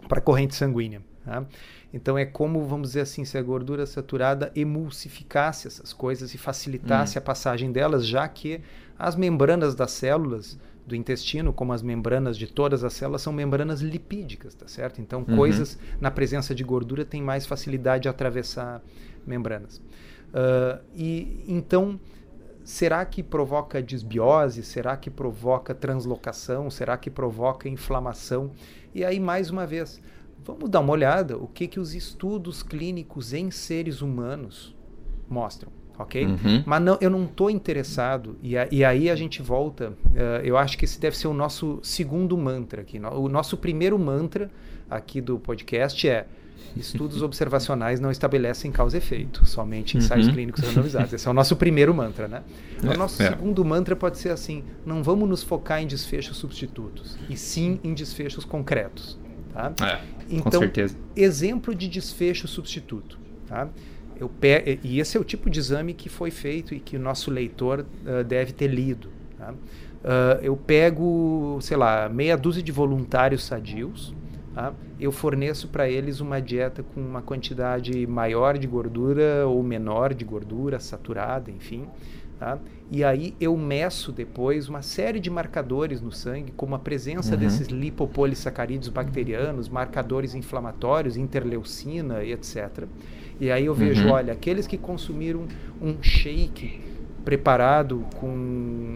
para 0.08 0.18
a 0.18 0.22
corrente 0.22 0.54
sanguínea. 0.54 1.00
Tá? 1.24 1.44
Então 1.92 2.18
é 2.18 2.26
como, 2.26 2.64
vamos 2.64 2.88
dizer 2.88 3.00
assim, 3.00 3.24
se 3.24 3.38
a 3.38 3.42
gordura 3.42 3.86
saturada 3.86 4.52
emulsificasse 4.54 5.66
essas 5.66 5.92
coisas 5.92 6.34
e 6.34 6.38
facilitasse 6.38 7.16
uhum. 7.16 7.22
a 7.22 7.24
passagem 7.24 7.72
delas, 7.72 8.06
já 8.06 8.28
que 8.28 8.60
as 8.98 9.16
membranas 9.16 9.74
das 9.74 9.92
células 9.92 10.58
do 10.86 10.94
intestino, 10.94 11.52
como 11.52 11.72
as 11.72 11.82
membranas 11.82 12.38
de 12.38 12.46
todas 12.46 12.84
as 12.84 12.92
células, 12.92 13.20
são 13.20 13.32
membranas 13.32 13.80
lipídicas, 13.80 14.54
tá 14.54 14.68
certo? 14.68 15.00
Então, 15.00 15.24
uhum. 15.28 15.36
coisas 15.36 15.78
na 16.00 16.10
presença 16.10 16.54
de 16.54 16.62
gordura 16.62 17.04
têm 17.04 17.20
mais 17.20 17.44
facilidade 17.44 18.04
de 18.04 18.08
atravessar 18.08 18.80
membranas. 19.26 19.78
Uh, 19.78 20.80
e 20.94 21.44
então, 21.48 21.98
será 22.62 23.04
que 23.04 23.22
provoca 23.22 23.82
desbiose? 23.82 24.62
Será 24.62 24.96
que 24.96 25.10
provoca 25.10 25.74
translocação? 25.74 26.70
Será 26.70 26.96
que 26.96 27.10
provoca 27.10 27.68
inflamação? 27.68 28.52
E 28.94 29.04
aí, 29.04 29.18
mais 29.18 29.50
uma 29.50 29.66
vez, 29.66 30.00
vamos 30.44 30.70
dar 30.70 30.80
uma 30.80 30.92
olhada 30.92 31.36
o 31.36 31.48
que, 31.48 31.66
que 31.66 31.80
os 31.80 31.94
estudos 31.94 32.62
clínicos 32.62 33.32
em 33.32 33.50
seres 33.50 34.02
humanos 34.02 34.76
mostram 35.28 35.72
ok? 35.98 36.26
Uhum. 36.26 36.62
Mas 36.66 36.82
não, 36.82 36.98
eu 37.00 37.10
não 37.10 37.24
estou 37.24 37.50
interessado, 37.50 38.36
e, 38.42 38.56
a, 38.56 38.68
e, 38.70 38.84
aí 38.84 39.10
a 39.10 39.16
gente 39.16 39.42
volta, 39.42 39.90
uh, 39.90 40.44
eu 40.44 40.56
acho 40.56 40.76
que 40.76 40.84
esse 40.84 41.00
deve 41.00 41.16
ser 41.16 41.28
o 41.28 41.34
nosso 41.34 41.78
segundo 41.82 42.36
mantra 42.36 42.82
aqui. 42.82 42.98
O 42.98 43.28
nosso 43.28 43.56
primeiro 43.56 43.98
mantra 43.98 44.50
aqui 44.88 45.20
do 45.20 45.38
podcast 45.38 46.08
é 46.08 46.26
estudos 46.76 47.22
observacionais 47.22 48.00
não 48.00 48.10
estabelecem 48.10 48.70
causa 48.70 48.96
e 48.96 48.98
efeito, 48.98 49.46
somente 49.46 49.96
ensaios 49.96 50.26
uhum. 50.26 50.34
clínicos 50.34 50.62
randomizados. 50.62 51.12
Esse 51.12 51.26
é 51.26 51.30
o 51.30 51.34
nosso 51.34 51.56
primeiro 51.56 51.94
mantra, 51.94 52.28
né? 52.28 52.42
É, 52.82 52.88
o 52.88 52.98
nosso 52.98 53.22
é. 53.22 53.28
segundo 53.28 53.64
mantra 53.64 53.96
pode 53.96 54.18
ser 54.18 54.30
assim, 54.30 54.64
não 54.84 55.02
vamos 55.02 55.28
nos 55.28 55.42
focar 55.42 55.82
em 55.82 55.86
desfechos 55.86 56.36
substitutos, 56.36 57.18
e 57.28 57.36
sim 57.36 57.80
em 57.82 57.94
desfechos 57.94 58.44
concretos. 58.44 59.18
Tá? 59.52 59.72
É, 59.82 60.00
então, 60.28 60.60
exemplo 61.16 61.74
de 61.74 61.88
desfecho 61.88 62.46
substituto. 62.46 63.18
Tá? 63.48 63.68
Eu 64.18 64.28
pe... 64.28 64.78
E 64.82 65.00
esse 65.00 65.16
é 65.16 65.20
o 65.20 65.24
tipo 65.24 65.50
de 65.50 65.58
exame 65.58 65.94
que 65.94 66.08
foi 66.08 66.30
feito 66.30 66.74
e 66.74 66.80
que 66.80 66.96
o 66.96 67.00
nosso 67.00 67.30
leitor 67.30 67.80
uh, 68.04 68.24
deve 68.24 68.52
ter 68.52 68.68
lido. 68.68 69.08
Tá? 69.38 69.52
Uh, 69.52 70.42
eu 70.42 70.56
pego, 70.56 71.58
sei 71.60 71.76
lá, 71.76 72.08
meia 72.08 72.36
dúzia 72.36 72.62
de 72.62 72.72
voluntários 72.72 73.44
sadios, 73.44 74.14
tá? 74.54 74.72
eu 75.00 75.10
forneço 75.10 75.68
para 75.68 75.88
eles 75.88 76.20
uma 76.20 76.40
dieta 76.40 76.82
com 76.82 77.00
uma 77.00 77.20
quantidade 77.20 78.06
maior 78.06 78.56
de 78.56 78.66
gordura 78.66 79.46
ou 79.46 79.62
menor 79.62 80.14
de 80.14 80.24
gordura, 80.24 80.78
saturada, 80.78 81.50
enfim. 81.50 81.86
Tá? 82.38 82.58
E 82.90 83.02
aí 83.02 83.34
eu 83.40 83.56
meço 83.56 84.12
depois 84.12 84.68
uma 84.68 84.82
série 84.82 85.18
de 85.18 85.30
marcadores 85.30 86.00
no 86.00 86.12
sangue, 86.12 86.52
como 86.52 86.74
a 86.74 86.78
presença 86.78 87.34
uhum. 87.34 87.40
desses 87.40 87.68
lipopolissacarídeos 87.68 88.88
bacterianos, 88.88 89.68
marcadores 89.68 90.34
inflamatórios, 90.34 91.16
interleucina 91.16 92.22
e 92.22 92.32
etc. 92.32 92.84
E 93.40 93.50
aí 93.50 93.66
eu 93.66 93.74
vejo, 93.74 94.06
uhum. 94.06 94.12
olha, 94.12 94.32
aqueles 94.32 94.66
que 94.66 94.78
consumiram 94.78 95.46
um 95.80 96.02
shake 96.02 96.80
preparado 97.24 98.06
com 98.16 98.28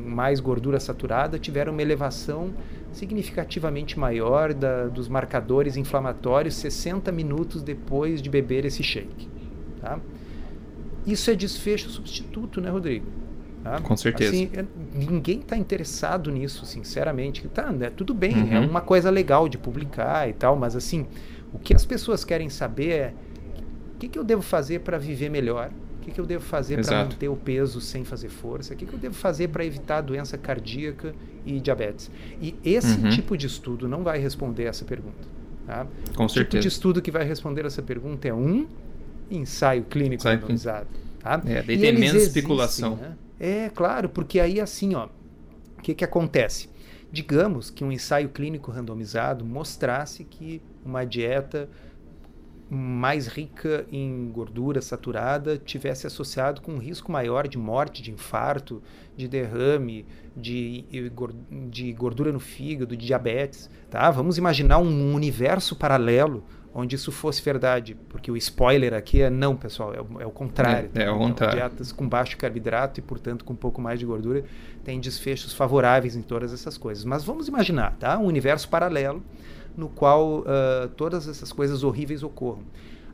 mais 0.07 0.39
gordura 0.41 0.79
saturada 0.79 1.39
tiveram 1.39 1.73
uma 1.73 1.83
elevação 1.83 2.55
significativamente 2.93 3.99
maior 3.99 4.55
da, 4.55 4.87
dos 4.87 5.09
marcadores 5.09 5.77
inflamatórios 5.77 6.55
60 6.55 7.11
minutos 7.13 7.63
depois 7.63 8.23
de 8.23 8.31
beber 8.31 8.65
esse 8.65 8.83
shake. 8.83 9.29
Tá? 9.81 9.99
Isso 11.07 11.31
é 11.31 11.35
desfecho 11.35 11.91
substituto, 11.91 12.61
né, 12.61 12.71
Rodrigo? 12.71 13.07
Tá? 13.63 13.81
Com 13.81 13.97
certeza. 13.97 14.31
Assim, 14.31 14.51
é, 14.55 14.65
ninguém 14.95 15.41
está 15.41 15.57
interessado 15.57 16.31
nisso, 16.31 16.65
sinceramente. 16.65 17.47
Tá, 17.49 17.71
né, 17.71 17.91
tudo 17.91 18.15
bem, 18.15 18.33
é 18.33 18.37
uhum. 18.37 18.53
é 18.55 18.61
uma 18.61 18.81
coisa 18.81 19.11
legal 19.11 19.49
de 19.49 19.59
publicar 19.59 20.29
e 20.29 20.33
tal, 20.33 20.57
mas 20.57 20.75
assim, 20.75 21.07
o 21.53 21.59
que 21.59 21.75
as 21.75 21.85
pessoas 21.85 22.25
querem 22.25 22.49
saber 22.49 22.91
é 22.91 23.15
que, 24.01 24.09
que 24.09 24.19
eu 24.19 24.25
devo 24.25 24.43
fazer 24.43 24.81
para 24.81 24.99
viver 24.99 25.29
melhor? 25.29 25.71
O 25.99 26.03
que, 26.03 26.11
que 26.11 26.21
eu 26.21 26.25
devo 26.25 26.43
fazer 26.43 26.83
para 26.83 27.05
manter 27.05 27.29
o 27.29 27.37
peso 27.37 27.81
sem 27.81 28.05
fazer 28.05 28.31
força? 28.31 28.73
O 28.73 28.77
que, 28.77 28.87
que 28.87 28.95
eu 28.95 28.99
devo 28.99 29.15
fazer 29.15 29.49
para 29.49 29.65
evitar 29.65 30.01
doença 30.01 30.39
cardíaca 30.39 31.15
e 31.45 31.61
diabetes? 31.61 32.11
E 32.41 32.55
esse 32.65 32.99
uhum. 32.99 33.11
tipo 33.11 33.37
de 33.37 33.47
estudo 33.47 33.87
não 33.87 34.03
vai 34.03 34.19
responder 34.19 34.65
essa 34.65 34.85
pergunta. 34.85 35.29
Tá? 35.67 35.87
Com 36.17 36.25
o 36.25 36.29
certeza. 36.29 36.49
tipo 36.49 36.63
de 36.63 36.69
estudo 36.69 37.03
que 37.03 37.11
vai 37.11 37.25
responder 37.25 37.67
essa 37.67 37.83
pergunta 37.83 38.27
é 38.27 38.33
um 38.33 38.67
ensaio 39.31 39.85
clínico 39.85 40.23
ensaio 40.23 40.41
randomizado. 40.41 40.89
Tá? 41.21 41.43
É, 41.45 41.63
daí 41.63 41.79
tem 41.79 41.93
menos 41.93 42.15
existem, 42.15 42.27
especulação. 42.29 42.97
Né? 42.97 43.17
É, 43.39 43.69
claro, 43.69 44.09
porque 44.09 44.41
aí 44.41 44.59
assim, 44.59 44.95
ó, 44.95 45.09
o 45.79 45.83
que, 45.83 45.95
que 45.95 46.05
acontece? 46.05 46.71
Digamos 47.13 47.69
que 47.69 47.85
um 47.85 47.93
ensaio 47.93 48.31
clínico 48.31 48.71
randomizado 48.71 49.45
mostrasse 49.45 50.25
que 50.25 50.63
uma 50.85 51.05
dieta 51.05 51.69
mais 52.71 53.27
rica 53.27 53.85
em 53.91 54.31
gordura 54.31 54.81
saturada 54.81 55.59
tivesse 55.59 56.07
associado 56.07 56.61
com 56.61 56.75
um 56.75 56.79
risco 56.79 57.11
maior 57.11 57.49
de 57.49 57.59
morte, 57.59 58.01
de 58.01 58.13
infarto, 58.13 58.81
de 59.17 59.27
derrame, 59.27 60.07
de, 60.37 60.85
de 61.69 61.93
gordura 61.93 62.31
no 62.31 62.39
fígado, 62.39 62.97
de 62.97 63.07
diabetes. 63.07 63.69
Tá? 63.91 64.09
Vamos 64.13 64.39
imaginar 64.39 64.79
um 64.79 65.13
universo 65.13 65.75
paralelo 65.75 66.45
onde 66.73 66.95
isso 66.95 67.11
fosse 67.11 67.43
verdade, 67.43 67.97
porque 68.09 68.31
o 68.31 68.37
spoiler 68.37 68.95
aqui 68.95 69.23
é 69.23 69.29
não, 69.29 69.57
pessoal, 69.57 69.93
é 69.93 70.01
o, 70.01 70.21
é 70.21 70.27
o 70.27 70.31
contrário. 70.31 70.91
É, 70.95 71.03
é 71.03 71.11
o 71.11 71.19
contrário. 71.19 71.57
Então, 71.57 71.69
dietas 71.69 71.91
com 71.91 72.09
baixo 72.09 72.37
carboidrato 72.37 73.01
e, 73.01 73.03
portanto, 73.03 73.45
com 73.45 73.53
um 73.53 73.57
pouco 73.57 73.81
mais 73.81 73.99
de 73.99 74.07
gordura 74.07 74.45
têm 74.85 75.01
desfechos 75.01 75.53
favoráveis 75.53 76.15
em 76.15 76.23
todas 76.23 76.53
essas 76.53 76.79
coisas. 76.79 77.05
Mas 77.05 77.25
vamos 77.25 77.49
imaginar, 77.49 77.97
tá? 77.97 78.17
Um 78.19 78.27
universo 78.27 78.69
paralelo 78.69 79.23
no 79.77 79.89
qual 79.89 80.41
uh, 80.41 80.89
todas 80.97 81.29
essas 81.29 81.53
coisas 81.53 81.83
horríveis 81.83 82.23
ocorram. 82.23 82.65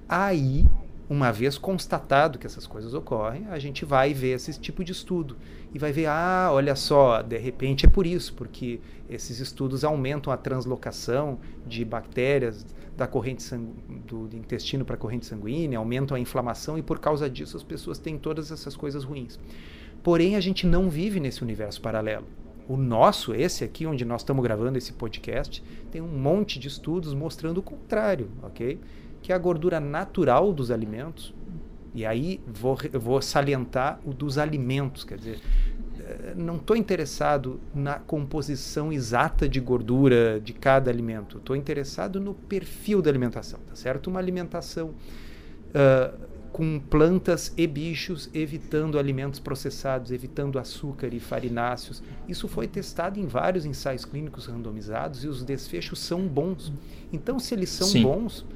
Aí, 0.08 0.64
uma 1.08 1.32
vez 1.32 1.56
constatado 1.56 2.38
que 2.38 2.46
essas 2.46 2.66
coisas 2.66 2.94
ocorrem, 2.94 3.46
a 3.48 3.58
gente 3.58 3.84
vai 3.84 4.12
ver 4.12 4.34
esse 4.34 4.58
tipo 4.58 4.82
de 4.82 4.92
estudo 4.92 5.36
e 5.72 5.78
vai 5.78 5.92
ver, 5.92 6.06
ah, 6.06 6.50
olha 6.52 6.74
só, 6.74 7.22
de 7.22 7.38
repente 7.38 7.86
é 7.86 7.88
por 7.88 8.06
isso, 8.06 8.34
porque 8.34 8.80
esses 9.08 9.38
estudos 9.38 9.84
aumentam 9.84 10.32
a 10.32 10.36
translocação 10.36 11.38
de 11.66 11.84
bactérias 11.84 12.66
da 12.96 13.06
corrente 13.06 13.44
do, 14.06 14.28
intestino 14.34 14.84
para 14.84 14.94
a 14.94 14.98
corrente 14.98 15.26
sanguínea, 15.26 15.78
aumentam 15.78 16.16
a 16.16 16.20
inflamação 16.20 16.78
e 16.78 16.82
por 16.82 16.98
causa 16.98 17.28
disso 17.28 17.56
as 17.56 17.62
pessoas 17.62 17.98
têm 17.98 18.18
todas 18.18 18.50
essas 18.50 18.74
coisas 18.74 19.04
ruins. 19.04 19.38
Porém, 20.02 20.34
a 20.36 20.40
gente 20.40 20.66
não 20.66 20.88
vive 20.88 21.20
nesse 21.20 21.42
universo 21.42 21.80
paralelo. 21.80 22.26
O 22.68 22.76
nosso, 22.76 23.32
esse 23.34 23.62
aqui, 23.62 23.86
onde 23.86 24.04
nós 24.04 24.22
estamos 24.22 24.42
gravando 24.42 24.76
esse 24.76 24.92
podcast, 24.92 25.62
tem 25.90 26.00
um 26.00 26.08
monte 26.08 26.58
de 26.58 26.68
estudos 26.68 27.14
mostrando 27.14 27.58
o 27.58 27.62
contrário, 27.62 28.28
ok? 28.42 28.80
Que 29.22 29.32
a 29.32 29.38
gordura 29.38 29.78
natural 29.78 30.52
dos 30.52 30.70
alimentos, 30.70 31.32
e 31.94 32.04
aí 32.04 32.40
vou, 32.46 32.76
vou 32.92 33.22
salientar 33.22 34.00
o 34.04 34.12
dos 34.12 34.36
alimentos, 34.36 35.04
quer 35.04 35.16
dizer, 35.16 35.40
eh, 36.00 36.34
não 36.36 36.56
estou 36.56 36.76
interessado 36.76 37.60
na 37.74 38.00
composição 38.00 38.92
exata 38.92 39.48
de 39.48 39.60
gordura 39.60 40.40
de 40.40 40.52
cada 40.52 40.90
alimento, 40.90 41.38
estou 41.38 41.54
interessado 41.54 42.20
no 42.20 42.34
perfil 42.34 43.00
da 43.00 43.08
alimentação, 43.10 43.60
tá 43.66 43.76
certo? 43.76 44.08
Uma 44.08 44.18
alimentação 44.18 44.88
uh, 44.88 46.25
com 46.56 46.80
plantas 46.80 47.52
e 47.54 47.66
bichos, 47.66 48.30
evitando 48.32 48.98
alimentos 48.98 49.38
processados, 49.38 50.10
evitando 50.10 50.58
açúcar 50.58 51.12
e 51.12 51.20
farináceos. 51.20 52.02
Isso 52.26 52.48
foi 52.48 52.66
testado 52.66 53.20
em 53.20 53.26
vários 53.26 53.66
ensaios 53.66 54.06
clínicos 54.06 54.46
randomizados 54.46 55.22
e 55.22 55.28
os 55.28 55.44
desfechos 55.44 55.98
são 55.98 56.26
bons. 56.26 56.72
Então, 57.12 57.38
se 57.38 57.52
eles 57.52 57.68
são 57.68 57.86
Sim. 57.86 58.04
bons, 58.04 58.46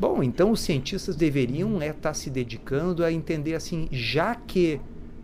bom, 0.00 0.20
então 0.20 0.50
os 0.50 0.58
cientistas 0.62 1.14
deveriam 1.14 1.74
estar 1.76 1.86
é, 1.86 1.92
tá 1.92 2.12
se 2.12 2.28
dedicando 2.28 3.04
a 3.04 3.12
entender 3.12 3.54
assim, 3.54 3.86
já 3.92 4.34
que 4.34 4.80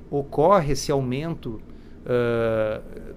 ocorre 0.08 0.74
esse 0.74 0.92
aumento 0.92 1.60
uh, 2.06 3.14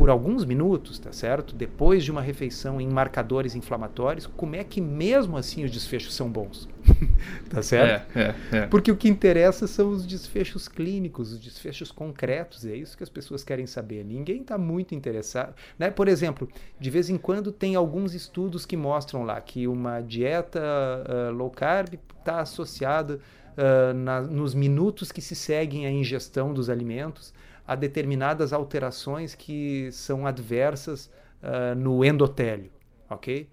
por 0.00 0.08
alguns 0.08 0.46
minutos, 0.46 0.98
tá 0.98 1.12
certo? 1.12 1.54
Depois 1.54 2.02
de 2.02 2.10
uma 2.10 2.22
refeição 2.22 2.80
em 2.80 2.88
marcadores 2.88 3.54
inflamatórios, 3.54 4.26
como 4.26 4.56
é 4.56 4.64
que 4.64 4.80
mesmo 4.80 5.36
assim 5.36 5.62
os 5.62 5.70
desfechos 5.70 6.14
são 6.14 6.26
bons? 6.26 6.66
tá 7.50 7.62
certo? 7.62 8.16
É, 8.16 8.34
é, 8.50 8.56
é. 8.60 8.66
Porque 8.66 8.90
o 8.90 8.96
que 8.96 9.10
interessa 9.10 9.66
são 9.66 9.90
os 9.90 10.06
desfechos 10.06 10.68
clínicos, 10.68 11.34
os 11.34 11.38
desfechos 11.38 11.92
concretos, 11.92 12.64
é 12.64 12.74
isso 12.74 12.96
que 12.96 13.02
as 13.02 13.10
pessoas 13.10 13.44
querem 13.44 13.66
saber. 13.66 14.02
Ninguém 14.02 14.40
está 14.40 14.56
muito 14.56 14.94
interessado. 14.94 15.54
Né? 15.78 15.90
Por 15.90 16.08
exemplo, 16.08 16.48
de 16.80 16.88
vez 16.88 17.10
em 17.10 17.18
quando 17.18 17.52
tem 17.52 17.74
alguns 17.74 18.14
estudos 18.14 18.64
que 18.64 18.78
mostram 18.78 19.22
lá 19.22 19.38
que 19.38 19.68
uma 19.68 20.00
dieta 20.00 20.62
uh, 20.62 21.30
low 21.30 21.50
carb 21.50 21.98
está 22.18 22.40
associada 22.40 23.20
uh, 23.52 23.92
na, 23.92 24.22
nos 24.22 24.54
minutos 24.54 25.12
que 25.12 25.20
se 25.20 25.34
seguem 25.34 25.84
à 25.84 25.90
ingestão 25.90 26.54
dos 26.54 26.70
alimentos 26.70 27.34
a 27.66 27.74
determinadas 27.74 28.52
alterações 28.52 29.34
que 29.34 29.90
são 29.92 30.26
adversas 30.26 31.10
uh, 31.42 31.74
no 31.76 32.04
endotélio, 32.04 32.70
ok? 33.08 33.48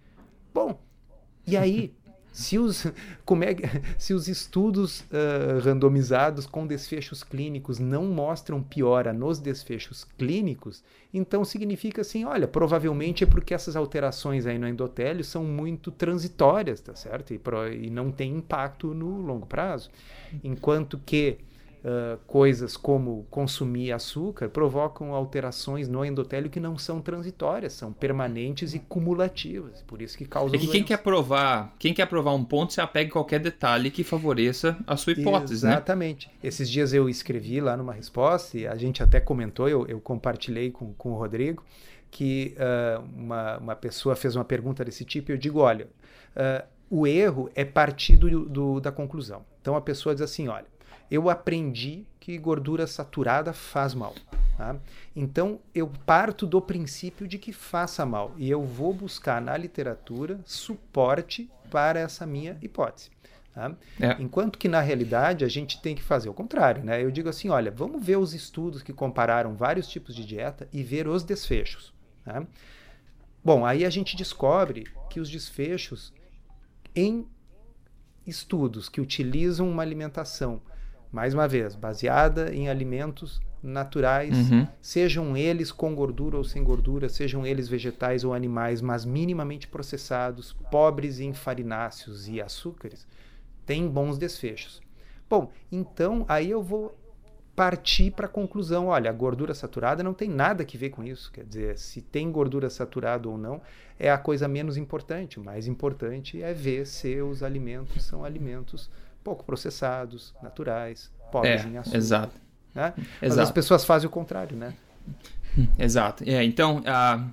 Bom, 0.54 0.80
e 1.46 1.56
aí, 1.56 1.94
se 2.32 2.60
os, 2.60 2.86
como 3.26 3.44
é, 3.44 3.56
se 3.98 4.14
os 4.14 4.28
estudos 4.28 5.02
uh, 5.02 5.60
randomizados 5.64 6.46
com 6.46 6.68
desfechos 6.68 7.24
clínicos 7.24 7.80
não 7.80 8.06
mostram 8.06 8.62
piora 8.62 9.14
nos 9.14 9.40
desfechos 9.40 10.04
clínicos, 10.18 10.84
então 11.14 11.44
significa 11.46 12.02
assim, 12.02 12.26
olha, 12.26 12.48
provavelmente 12.48 13.24
é 13.24 13.28
porque 13.28 13.54
essas 13.54 13.76
alterações 13.76 14.46
aí 14.46 14.60
no 14.60 14.68
endotélio 14.68 15.24
são 15.24 15.44
muito 15.44 15.90
transitórias, 15.92 16.82
tá 16.82 16.96
certo? 16.96 17.34
E, 17.34 17.40
pro, 17.40 17.72
e 17.72 17.90
não 17.90 18.12
tem 18.12 18.36
impacto 18.36 18.94
no 18.94 19.22
longo 19.22 19.46
prazo. 19.46 19.90
Enquanto 20.44 21.00
que 21.06 21.38
uh, 21.88 22.18
coisas 22.28 22.76
como 22.76 23.26
consumir 23.32 23.94
açúcar 23.94 24.50
provocam 24.50 25.14
alterações 25.14 25.88
no 25.88 26.04
endotélio 26.04 26.50
que 26.50 26.60
não 26.60 26.78
são 26.78 27.02
transitórias, 27.02 27.74
são 27.74 27.94
permanentes 27.94 28.74
e 28.74 28.80
cumulativas. 28.80 29.82
Por 29.84 30.02
isso 30.02 30.18
que 30.18 30.26
causam. 30.26 30.56
É 30.56 30.60
que 30.60 30.68
quem 30.68 30.84
quer 30.84 30.98
provar, 30.98 31.74
quem 31.80 31.94
quer 31.94 32.06
provar 32.08 32.34
um 32.34 32.44
ponto 32.44 32.74
se 32.74 32.82
apega 32.82 33.10
a 33.10 33.14
qualquer 33.14 33.40
detalhe 33.40 33.90
que 33.90 34.04
favoreça 34.04 34.78
a 34.86 34.98
sua 34.98 35.14
hipótese, 35.14 35.66
né? 35.66 35.72
Exatamente. 35.72 36.28
Né? 36.28 36.34
Esses 36.44 36.70
dias 36.70 36.94
eu 36.94 37.08
escrevi 37.08 37.62
lá 37.62 37.78
numa 37.78 37.94
resposta 37.94 38.58
e 38.58 38.68
a 38.68 38.76
gente 38.76 39.02
até 39.02 39.20
comentou, 39.20 39.70
eu, 39.70 39.88
eu 39.88 40.00
compartilhei 40.02 40.72
com, 40.72 40.94
com 40.94 41.12
o 41.14 41.16
Rodrigo 41.18 41.64
que 42.10 42.56
uh, 42.58 43.04
uma, 43.16 43.58
uma 43.58 43.76
pessoa 43.76 44.16
fez 44.16 44.36
uma 44.36 44.46
pergunta 44.46 44.84
desse 44.84 45.04
tipo 45.04 45.32
e 45.32 45.34
eu 45.34 45.38
digo, 45.38 45.60
olha, 45.60 45.88
uh, 46.36 46.66
o 46.90 47.06
erro 47.06 47.50
é 47.54 47.66
partir 47.66 48.16
do, 48.16 48.46
do, 48.46 48.80
da 48.80 48.92
conclusão. 48.92 49.46
Então 49.62 49.76
a 49.76 49.82
pessoa 49.82 50.16
diz 50.16 50.22
assim, 50.22 50.48
olha, 50.48 50.66
eu 51.10 51.30
aprendi 51.30 52.06
que 52.20 52.38
gordura 52.38 52.86
saturada 52.86 53.54
faz 53.54 53.94
mal. 53.94 54.14
Tá? 54.58 54.76
Então 55.16 55.60
eu 55.74 55.88
parto 56.06 56.46
do 56.46 56.62
princípio 56.62 57.28
de 57.28 57.38
que 57.38 57.54
faça 57.54 58.06
mal 58.06 58.34
e 58.38 58.50
eu 58.50 58.64
vou 58.64 58.94
buscar 58.94 59.40
na 59.42 59.56
literatura 59.56 60.40
suporte 60.46 61.50
para 61.70 62.00
essa 62.00 62.26
minha 62.26 62.58
hipótese. 62.62 63.12
Tá? 63.54 63.72
É. 64.00 64.22
Enquanto 64.22 64.58
que 64.58 64.68
na 64.68 64.82
realidade 64.82 65.46
a 65.46 65.48
gente 65.48 65.82
tem 65.82 65.96
que 65.96 66.04
fazer 66.04 66.28
o 66.30 66.34
contrário. 66.34 66.84
Né? 66.84 67.04
Eu 67.04 67.12
digo 67.12 67.30
assim: 67.30 67.50
olha, 67.50 67.72
vamos 67.72 68.04
ver 68.04 68.18
os 68.18 68.34
estudos 68.34 68.82
que 68.82 68.94
compararam 68.94 69.56
vários 69.56 69.88
tipos 69.88 70.14
de 70.16 70.26
dieta 70.26 70.68
e 70.74 70.84
ver 70.84 71.08
os 71.08 71.24
desfechos. 71.24 71.94
Tá? 72.26 72.46
Bom, 73.44 73.66
aí 73.66 73.86
a 73.86 73.90
gente 73.90 74.16
descobre 74.16 74.86
que 75.10 75.20
os 75.20 75.30
desfechos 75.30 76.14
em 76.96 77.28
estudos 78.26 78.90
que 78.90 79.00
utilizam 79.00 79.70
uma 79.70 79.82
alimentação 79.82 80.62
mais 81.12 81.34
uma 81.34 81.48
vez, 81.48 81.76
baseada 81.76 82.54
em 82.54 82.70
alimentos 82.70 83.40
naturais, 83.62 84.52
uhum. 84.52 84.68
sejam 84.82 85.36
eles 85.36 85.72
com 85.72 85.94
gordura 85.96 86.38
ou 86.38 86.44
sem 86.44 86.64
gordura, 86.64 87.10
sejam 87.10 87.46
eles 87.46 87.68
vegetais 87.68 88.24
ou 88.24 88.34
animais, 88.34 88.82
mas 88.82 89.04
minimamente 89.04 89.68
processados, 89.68 90.54
pobres 90.72 91.20
em 91.20 91.34
farináceos 91.34 92.28
e 92.28 92.42
açúcares, 92.42 93.08
têm 93.66 93.88
bons 93.88 94.18
desfechos. 94.18 94.82
Bom, 95.30 95.52
então 95.72 96.26
aí 96.28 96.50
eu 96.50 96.62
vou 96.62 96.98
partir 97.58 98.12
para 98.12 98.28
a 98.28 98.30
conclusão, 98.30 98.86
olha, 98.86 99.10
a 99.10 99.14
gordura 99.14 99.52
saturada 99.54 100.04
não 100.04 100.14
tem 100.14 100.30
nada 100.30 100.64
que 100.64 100.78
ver 100.78 100.92
com 100.92 101.04
isso, 101.04 101.32
quer 101.32 101.44
dizer, 101.44 101.78
se 101.80 102.04
tem 102.04 102.32
gordura 102.32 102.70
saturada 102.70 103.28
ou 103.28 103.36
não, 103.36 103.60
é 103.98 104.12
a 104.12 104.18
coisa 104.18 104.48
menos 104.48 104.78
importante, 104.78 105.40
o 105.40 105.44
mais 105.44 105.68
importante 105.68 106.40
é 106.40 106.54
ver 106.54 106.86
se 106.86 107.20
os 107.20 107.42
alimentos 107.42 108.04
são 108.04 108.24
alimentos 108.24 108.92
pouco 109.28 109.44
processados, 109.44 110.34
naturais, 110.42 111.12
pobres 111.30 111.66
é, 111.66 111.68
em 111.68 111.78
açúcar. 111.78 111.98
Exato. 111.98 112.36
Né? 112.74 112.94
Mas 112.96 113.34
exato. 113.34 113.42
as 113.42 113.52
pessoas 113.52 113.84
fazem 113.84 114.08
o 114.08 114.10
contrário, 114.10 114.56
né? 114.56 114.74
Exato. 115.78 116.24
É, 116.26 116.42
então, 116.46 116.78
uh, 116.78 117.30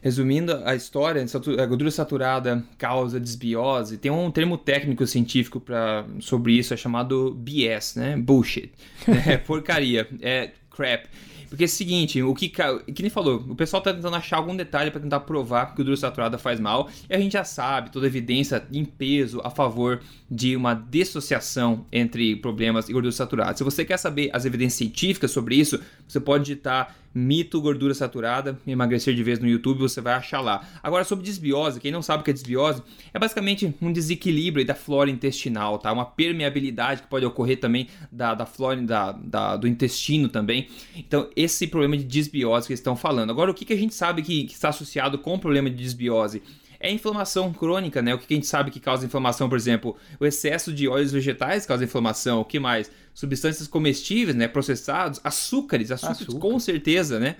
resumindo 0.00 0.54
a 0.64 0.76
história, 0.76 1.24
a 1.60 1.66
gordura 1.66 1.90
saturada 1.90 2.62
causa 2.78 3.18
desbiose. 3.18 3.98
Tem 3.98 4.08
um 4.08 4.30
termo 4.30 4.56
técnico 4.56 5.04
científico 5.04 5.58
pra, 5.58 6.04
sobre 6.20 6.52
isso, 6.52 6.72
é 6.72 6.76
chamado 6.76 7.34
BS, 7.34 7.96
né? 7.96 8.16
Bullshit. 8.16 8.72
É 9.26 9.36
porcaria. 9.36 10.06
É 10.20 10.52
crap. 10.70 11.06
Porque 11.52 11.64
é 11.64 11.66
o 11.66 11.68
seguinte, 11.68 12.22
o 12.22 12.34
que, 12.34 12.48
que 12.48 13.02
nem 13.02 13.10
falou, 13.10 13.44
o 13.46 13.54
pessoal 13.54 13.82
tá 13.82 13.92
tentando 13.92 14.16
achar 14.16 14.38
algum 14.38 14.56
detalhe 14.56 14.90
para 14.90 15.02
tentar 15.02 15.20
provar 15.20 15.66
que 15.66 15.76
gordura 15.76 15.98
saturada 15.98 16.38
faz 16.38 16.58
mal, 16.58 16.88
e 17.10 17.14
a 17.14 17.18
gente 17.18 17.32
já 17.32 17.44
sabe, 17.44 17.90
toda 17.90 18.06
evidência 18.06 18.66
em 18.72 18.86
peso 18.86 19.38
a 19.44 19.50
favor 19.50 20.00
de 20.30 20.56
uma 20.56 20.72
dissociação 20.72 21.84
entre 21.92 22.36
problemas 22.36 22.88
e 22.88 22.92
gordura 22.94 23.12
saturada. 23.12 23.54
Se 23.54 23.62
você 23.62 23.84
quer 23.84 23.98
saber 23.98 24.30
as 24.32 24.46
evidências 24.46 24.78
científicas 24.78 25.30
sobre 25.30 25.54
isso, 25.56 25.78
você 26.08 26.18
pode 26.18 26.44
digitar 26.44 26.96
mito 27.14 27.60
gordura 27.60 27.94
saturada, 27.94 28.58
emagrecer 28.66 29.14
de 29.14 29.22
vez 29.22 29.38
no 29.38 29.48
YouTube, 29.48 29.78
você 29.78 30.00
vai 30.00 30.14
achar 30.14 30.40
lá. 30.40 30.66
Agora 30.82 31.04
sobre 31.04 31.24
desbiose, 31.24 31.80
quem 31.80 31.90
não 31.90 32.02
sabe 32.02 32.22
o 32.22 32.24
que 32.24 32.30
é 32.30 32.34
desbiose, 32.34 32.82
é 33.12 33.18
basicamente 33.18 33.74
um 33.80 33.92
desequilíbrio 33.92 34.64
da 34.64 34.74
flora 34.74 35.10
intestinal, 35.10 35.78
tá? 35.78 35.92
Uma 35.92 36.04
permeabilidade 36.04 37.02
que 37.02 37.08
pode 37.08 37.24
ocorrer 37.24 37.58
também 37.58 37.88
da, 38.10 38.34
da 38.34 38.46
flora 38.46 38.80
da, 38.82 39.12
da, 39.12 39.56
do 39.56 39.68
intestino 39.68 40.28
também. 40.28 40.68
Então, 40.96 41.28
esse 41.36 41.66
problema 41.66 41.96
de 41.96 42.04
desbiose 42.04 42.66
que 42.66 42.72
eles 42.72 42.80
estão 42.80 42.96
falando. 42.96 43.30
Agora, 43.30 43.50
o 43.50 43.54
que, 43.54 43.64
que 43.64 43.72
a 43.72 43.76
gente 43.76 43.94
sabe 43.94 44.22
que, 44.22 44.44
que 44.44 44.54
está 44.54 44.70
associado 44.70 45.18
com 45.18 45.34
o 45.34 45.38
problema 45.38 45.68
de 45.68 45.76
desbiose? 45.76 46.42
é 46.82 46.90
inflamação 46.90 47.52
crônica, 47.52 48.02
né? 48.02 48.12
O 48.12 48.18
que 48.18 48.34
a 48.34 48.36
gente 48.36 48.46
sabe 48.46 48.70
que 48.72 48.80
causa 48.80 49.06
inflamação, 49.06 49.48
por 49.48 49.56
exemplo, 49.56 49.96
o 50.18 50.26
excesso 50.26 50.72
de 50.72 50.88
óleos 50.88 51.12
vegetais 51.12 51.64
causa 51.64 51.84
inflamação, 51.84 52.40
o 52.40 52.44
que 52.44 52.58
mais? 52.58 52.90
Substâncias 53.14 53.68
comestíveis, 53.68 54.36
né? 54.36 54.48
Processados, 54.48 55.20
açúcares, 55.22 55.90
açúcares 55.90 56.22
Açúcar. 56.22 56.38
com 56.38 56.58
certeza, 56.58 57.20
né? 57.20 57.36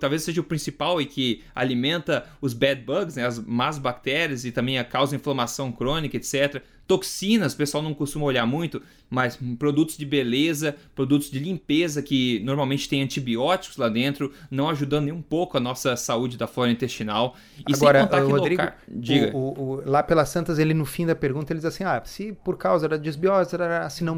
Talvez 0.00 0.22
seja 0.22 0.40
o 0.40 0.44
principal 0.44 1.00
e 1.00 1.06
que 1.06 1.42
alimenta 1.54 2.26
os 2.40 2.54
bad 2.54 2.82
bugs, 2.82 3.16
né? 3.16 3.26
As 3.26 3.38
más 3.38 3.78
bactérias 3.78 4.44
e 4.44 4.52
também 4.52 4.78
a 4.78 4.84
causa 4.84 5.16
inflamação 5.16 5.72
crônica, 5.72 6.16
etc. 6.16 6.62
Toxinas, 6.86 7.52
o 7.52 7.56
pessoal 7.56 7.82
não 7.82 7.92
costuma 7.92 8.24
olhar 8.24 8.46
muito, 8.46 8.80
mas 9.10 9.36
produtos 9.58 9.96
de 9.96 10.06
beleza, 10.06 10.76
produtos 10.94 11.30
de 11.30 11.38
limpeza 11.40 12.00
que 12.00 12.40
normalmente 12.44 12.88
tem 12.88 13.02
antibióticos 13.02 13.76
lá 13.76 13.88
dentro, 13.88 14.32
não 14.48 14.68
ajudando 14.68 15.06
nem 15.06 15.12
um 15.12 15.22
pouco 15.22 15.56
a 15.56 15.60
nossa 15.60 15.96
saúde 15.96 16.36
da 16.36 16.46
flora 16.46 16.70
intestinal. 16.70 17.36
E 17.68 17.74
Agora, 17.74 18.00
sem 18.00 18.08
contar 18.08 18.24
que 18.24 18.30
Rodrigo, 18.30 18.62
local... 18.62 18.78
Diga. 18.88 19.36
O, 19.36 19.60
o, 19.60 19.82
lá 19.84 20.02
pelas 20.02 20.28
Santas, 20.28 20.60
ele 20.60 20.74
no 20.74 20.84
fim 20.84 21.04
da 21.04 21.16
pergunta, 21.16 21.52
ele 21.52 21.58
diz 21.58 21.66
assim, 21.66 21.82
ah, 21.82 22.00
se 22.04 22.32
por 22.44 22.56
causa 22.56 22.88
da 22.88 22.96
desbiose, 22.96 23.50
se 23.90 24.04
não 24.04 24.16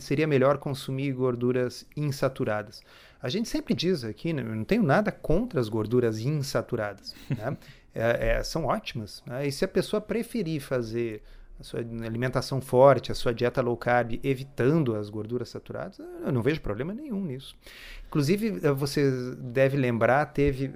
seria 0.00 0.26
melhor 0.26 0.37
consumir 0.58 1.12
gorduras 1.12 1.84
insaturadas. 1.96 2.82
A 3.20 3.28
gente 3.28 3.48
sempre 3.48 3.74
diz 3.74 4.04
aqui, 4.04 4.32
né, 4.32 4.42
eu 4.42 4.54
não 4.54 4.64
tenho 4.64 4.82
nada 4.82 5.10
contra 5.10 5.58
as 5.58 5.68
gorduras 5.68 6.20
insaturadas, 6.20 7.14
né? 7.28 7.56
é, 7.94 8.28
é, 8.28 8.42
são 8.44 8.66
ótimas. 8.66 9.22
Né? 9.26 9.48
E 9.48 9.52
se 9.52 9.64
a 9.64 9.68
pessoa 9.68 10.00
preferir 10.00 10.60
fazer 10.60 11.22
a 11.58 11.64
sua 11.64 11.80
alimentação 11.80 12.60
forte, 12.60 13.10
a 13.10 13.14
sua 13.14 13.34
dieta 13.34 13.60
low 13.60 13.76
carb, 13.76 14.20
evitando 14.22 14.94
as 14.94 15.10
gorduras 15.10 15.48
saturadas, 15.48 15.98
eu 15.98 16.30
não 16.30 16.40
vejo 16.40 16.60
problema 16.60 16.94
nenhum 16.94 17.24
nisso. 17.24 17.56
Inclusive, 18.06 18.60
eh, 18.62 18.70
você 18.70 19.10
deve 19.36 19.76
lembrar, 19.76 20.26
teve 20.26 20.72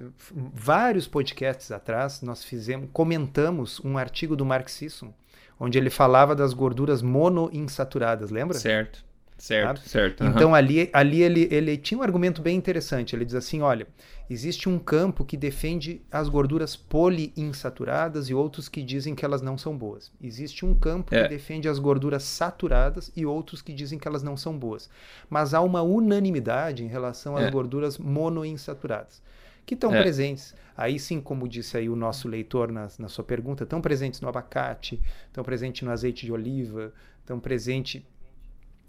vários 0.53 1.07
podcasts 1.07 1.71
atrás, 1.71 2.21
nós 2.21 2.43
fizemos, 2.43 2.89
comentamos 2.91 3.79
um 3.79 3.97
artigo 3.97 4.35
do 4.35 4.45
Mark 4.45 4.67
Sisson, 4.67 5.13
onde 5.57 5.77
ele 5.77 5.89
falava 5.89 6.35
das 6.35 6.53
gorduras 6.53 7.01
monoinsaturadas, 7.01 8.29
lembra? 8.29 8.57
Certo. 8.57 9.05
Certo, 9.43 9.79
sabe? 9.79 9.89
certo. 9.89 10.23
Então 10.23 10.55
ali, 10.55 10.89
ali 10.93 11.21
ele, 11.21 11.49
ele 11.51 11.75
tinha 11.75 11.99
um 11.99 12.01
argumento 12.01 12.41
bem 12.41 12.55
interessante. 12.55 13.13
Ele 13.13 13.25
diz 13.25 13.35
assim: 13.35 13.59
olha, 13.59 13.85
existe 14.29 14.69
um 14.69 14.79
campo 14.79 15.25
que 15.25 15.35
defende 15.35 16.01
as 16.09 16.29
gorduras 16.29 16.77
poliinsaturadas 16.77 18.29
e 18.29 18.33
outros 18.33 18.69
que 18.69 18.81
dizem 18.81 19.13
que 19.13 19.25
elas 19.25 19.41
não 19.41 19.57
são 19.57 19.77
boas. 19.77 20.09
Existe 20.21 20.65
um 20.65 20.73
campo 20.73 21.13
é. 21.13 21.23
que 21.23 21.27
defende 21.27 21.67
as 21.67 21.77
gorduras 21.77 22.23
saturadas 22.23 23.11
e 23.17 23.25
outros 23.25 23.61
que 23.61 23.73
dizem 23.73 23.99
que 23.99 24.07
elas 24.07 24.23
não 24.23 24.37
são 24.37 24.57
boas. 24.57 24.89
Mas 25.29 25.53
há 25.53 25.59
uma 25.59 25.81
unanimidade 25.81 26.81
em 26.81 26.87
relação 26.87 27.35
às 27.35 27.43
é. 27.43 27.51
gorduras 27.51 27.97
monoinsaturadas, 27.97 29.21
que 29.65 29.73
estão 29.73 29.93
é. 29.93 30.01
presentes. 30.01 30.55
Aí 30.77 30.97
sim, 30.97 31.19
como 31.19 31.49
disse 31.49 31.75
aí 31.75 31.89
o 31.89 31.97
nosso 31.97 32.29
leitor 32.29 32.71
na, 32.71 32.87
na 32.97 33.09
sua 33.09 33.25
pergunta, 33.25 33.65
estão 33.65 33.81
presentes 33.81 34.21
no 34.21 34.29
abacate, 34.29 35.01
estão 35.27 35.43
presentes 35.43 35.81
no 35.81 35.91
azeite 35.91 36.25
de 36.25 36.31
oliva, 36.31 36.93
estão 37.19 37.41
presentes 37.41 38.01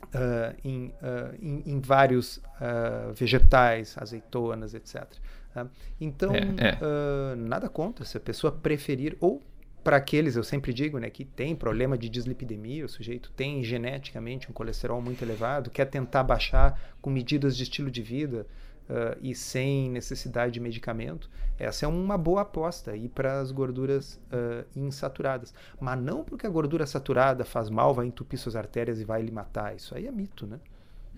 uh, 0.06 0.56
em, 0.64 0.86
uh, 0.86 1.34
em, 1.40 1.62
em, 1.66 1.80
vários 1.80 2.36
uh, 2.36 3.12
vegetais, 3.14 3.96
azeitonas, 3.98 4.74
etc. 4.74 5.04
Tá? 5.52 5.66
Então, 6.00 6.32
é, 6.34 6.40
é. 6.40 7.36
nada 7.36 7.68
contra 7.68 8.04
se 8.04 8.16
a 8.16 8.20
pessoa 8.20 8.52
preferir, 8.52 9.16
ou 9.20 9.42
para 9.84 9.98
aqueles, 9.98 10.34
eu 10.34 10.42
sempre 10.42 10.72
digo, 10.72 10.98
né, 10.98 11.10
que 11.10 11.24
tem 11.24 11.54
problema 11.54 11.96
de 11.98 12.08
dislipidemia, 12.08 12.86
o 12.86 12.88
sujeito 12.88 13.30
tem 13.36 13.62
geneticamente 13.62 14.50
um 14.50 14.54
colesterol 14.54 15.00
muito 15.00 15.22
elevado, 15.22 15.70
quer 15.70 15.84
tentar 15.84 16.24
baixar 16.24 16.80
com 17.02 17.10
medidas 17.10 17.54
de 17.54 17.64
estilo 17.64 17.90
de 17.90 18.00
vida, 18.00 18.46
uh, 18.88 19.18
e 19.22 19.34
sem 19.34 19.90
necessidade 19.90 20.52
de 20.52 20.60
medicamento, 20.60 21.30
essa 21.58 21.84
é 21.84 21.88
uma 21.88 22.18
boa 22.18 22.42
aposta 22.42 22.96
ir 22.96 23.08
para 23.08 23.40
as 23.40 23.50
gorduras 23.50 24.20
uh, 24.32 24.64
insaturadas. 24.74 25.54
Mas 25.80 26.00
não 26.00 26.24
porque 26.24 26.46
a 26.46 26.50
gordura 26.50 26.86
saturada 26.86 27.44
faz 27.44 27.70
mal, 27.70 27.94
vai 27.94 28.06
entupir 28.06 28.38
suas 28.38 28.56
artérias 28.56 29.00
e 29.00 29.04
vai 29.04 29.22
lhe 29.22 29.30
matar. 29.30 29.74
Isso 29.74 29.94
aí 29.94 30.06
é 30.06 30.12
mito, 30.12 30.46
né? 30.46 30.58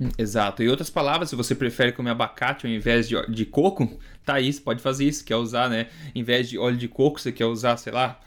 Hum, 0.01 0.11
exato. 0.19 0.63
Em 0.63 0.69
outras 0.69 0.91
palavras, 0.91 1.31
se 1.31 1.37
você 1.37 1.55
prefere 1.55 1.93
comer 1.93 2.11
abacate 2.11 2.67
ao 2.67 2.73
invés 2.73 3.09
de, 3.09 3.15
de 3.31 3.47
coco, 3.47 3.99
tá 4.25 4.35
aí, 4.35 4.53
você 4.53 4.61
pode 4.61 4.83
fazer 4.83 5.05
isso. 5.05 5.25
Quer 5.25 5.37
usar, 5.37 5.71
né? 5.71 5.89
Em 6.15 6.23
vez 6.23 6.49
de 6.49 6.59
óleo 6.59 6.77
de 6.77 6.89
coco, 6.89 7.19
você 7.19 7.33
quer 7.33 7.47
usar, 7.47 7.77
sei 7.79 7.93
lá, 7.93 8.21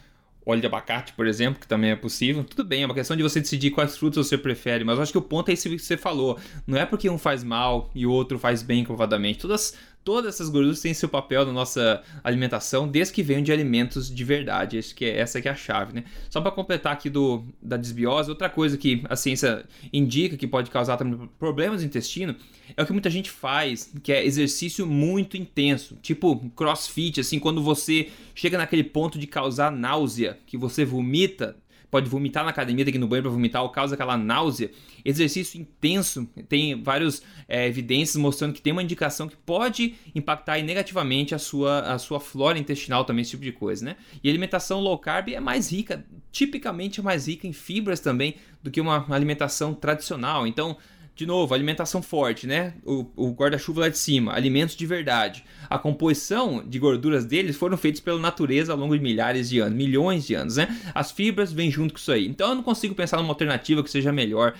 óleo 0.50 0.62
de 0.62 0.68
abacate, 0.68 1.14
por 1.14 1.28
exemplo, 1.28 1.60
que 1.60 1.68
também 1.68 1.92
é 1.92 1.96
possível. 1.96 2.44
Tudo 2.44 2.64
bem, 2.64 2.84
é 2.84 2.86
uma 2.86 2.94
questão 2.94 3.16
de 3.16 3.24
você 3.24 3.40
decidir 3.40 3.72
quais 3.72 3.98
frutas 3.98 4.28
você 4.28 4.38
prefere, 4.38 4.84
mas 4.84 4.98
eu 4.98 5.04
acho 5.04 5.12
que 5.12 5.18
o 5.18 5.22
ponto 5.22 5.50
é 5.50 5.54
isso 5.54 5.70
que 5.70 5.80
você 5.80 5.98
falou. 5.98 6.38
Não 6.66 6.78
é 6.78 6.86
porque 6.86 7.10
um 7.10 7.18
faz 7.18 7.44
mal 7.44 7.90
e 7.94 8.06
o 8.06 8.12
outro 8.12 8.38
faz 8.38 8.62
bem 8.62 8.84
comprovadamente. 8.84 9.40
Todas 9.40 9.76
todas 10.04 10.36
essas 10.36 10.50
gorduras 10.50 10.82
têm 10.82 10.94
seu 10.94 11.10
papel 11.10 11.46
na 11.46 11.52
nossa 11.52 12.02
alimentação, 12.24 12.88
desde 12.88 13.14
que 13.14 13.24
venham 13.24 13.42
de 13.42 13.52
alimentos 13.52 14.14
de 14.14 14.24
verdade. 14.24 14.78
Acho 14.78 14.96
que 14.96 15.06
é, 15.06 15.20
essa 15.20 15.42
que 15.42 15.48
é 15.48 15.52
a 15.52 15.56
chave, 15.56 15.94
né? 15.94 16.04
Só 16.30 16.42
para 16.42 16.52
completar 16.52 16.94
aqui 16.94 17.10
do, 17.10 17.44
da 17.62 17.78
desbiose, 17.78 18.30
outra 18.30 18.50
coisa 18.50 18.78
que 18.78 19.04
a 19.10 19.16
ciência 19.16 19.66
indica 19.92 20.38
que 20.38 20.48
pode 20.48 20.70
causar 20.70 20.98
também 20.98 21.30
problemas 21.38 21.82
no 21.82 21.88
intestino 21.88 22.36
é 22.76 22.84
o 22.84 22.86
que 22.86 22.94
muita 22.94 23.10
gente 23.10 23.30
faz, 23.30 23.92
que 24.04 24.12
é 24.12 24.26
exercício 24.26 24.86
muito 24.86 25.38
intenso, 25.38 25.98
tipo 26.02 26.50
crossfit, 26.56 27.20
assim, 27.20 27.40
quando 27.40 27.62
você 27.62 28.10
chega 28.36 28.58
naquele 28.58 28.84
ponto 28.84 29.18
de 29.18 29.28
causar 29.28 29.72
náusea, 29.72 30.38
que 30.46 30.58
você 30.58 30.86
vomita 30.86 31.56
pode 31.90 32.10
vomitar 32.10 32.44
na 32.44 32.50
academia, 32.50 32.86
tem 32.86 32.92
que 32.92 32.98
ir 32.98 33.02
no 33.02 33.08
banheiro 33.08 33.30
para 33.30 33.36
vomitar, 33.36 33.64
ou 33.64 33.70
causa 33.70 33.96
aquela 33.96 34.18
náusea. 34.18 34.72
Exercício 35.04 35.60
intenso, 35.60 36.28
tem 36.48 36.82
várias 36.82 37.22
é, 37.48 37.68
evidências 37.68 38.16
mostrando 38.16 38.54
que 38.54 38.62
tem 38.62 38.74
uma 38.74 38.84
indicação 38.84 39.28
que 39.28 39.36
pode 39.36 39.96
impactar 40.14 40.62
negativamente 40.62 41.34
a 41.34 41.40
sua, 41.40 41.80
a 41.82 41.98
sua 41.98 42.20
flora 42.20 42.60
intestinal 42.60 43.06
também, 43.06 43.22
esse 43.22 43.32
tipo 43.32 43.44
de 43.44 43.52
coisa, 43.52 43.84
né? 43.86 43.96
E 44.24 44.30
alimentação 44.30 44.80
low 44.80 44.98
carb 44.98 45.30
é 45.30 45.40
mais 45.40 45.72
rica, 45.72 46.06
tipicamente 46.32 47.00
é 47.00 47.04
mais 47.04 47.28
rica 47.28 47.48
em 47.48 47.54
fibras 47.54 48.00
também 48.00 48.36
do 48.62 48.70
que 48.70 48.82
uma 48.82 49.06
alimentação 49.10 49.74
tradicional. 49.74 50.46
Então, 50.46 50.78
de 51.20 51.26
novo, 51.26 51.54
alimentação 51.54 52.02
forte, 52.02 52.48
né? 52.48 52.76
O, 52.86 53.06
o 53.14 53.32
guarda-chuva 53.32 53.82
lá 53.82 53.90
de 53.90 53.98
cima, 53.98 54.34
alimentos 54.34 54.74
de 54.74 54.86
verdade. 54.86 55.44
A 55.70 55.78
composição 55.78 56.64
de 56.66 56.80
gorduras 56.80 57.26
deles 57.26 57.58
foram 57.58 57.76
feitos 57.76 58.00
pela 58.00 58.18
natureza 58.18 58.72
ao 58.72 58.80
longo 58.80 58.98
de 58.98 59.04
milhares 59.04 59.50
de 59.50 59.60
anos, 59.60 59.78
milhões 59.78 60.26
de 60.26 60.34
anos, 60.34 60.56
né? 60.56 60.80
As 60.96 61.12
fibras 61.12 61.52
vêm 61.52 61.70
junto 61.70 61.94
com 61.94 62.00
isso 62.00 62.12
aí. 62.14 62.26
Então 62.26 62.50
eu 62.50 62.56
não 62.56 62.64
consigo 62.64 62.96
pensar 62.96 63.18
numa 63.18 63.30
alternativa 63.30 63.84
que 63.84 63.92
seja 63.92 64.14
melhor 64.14 64.56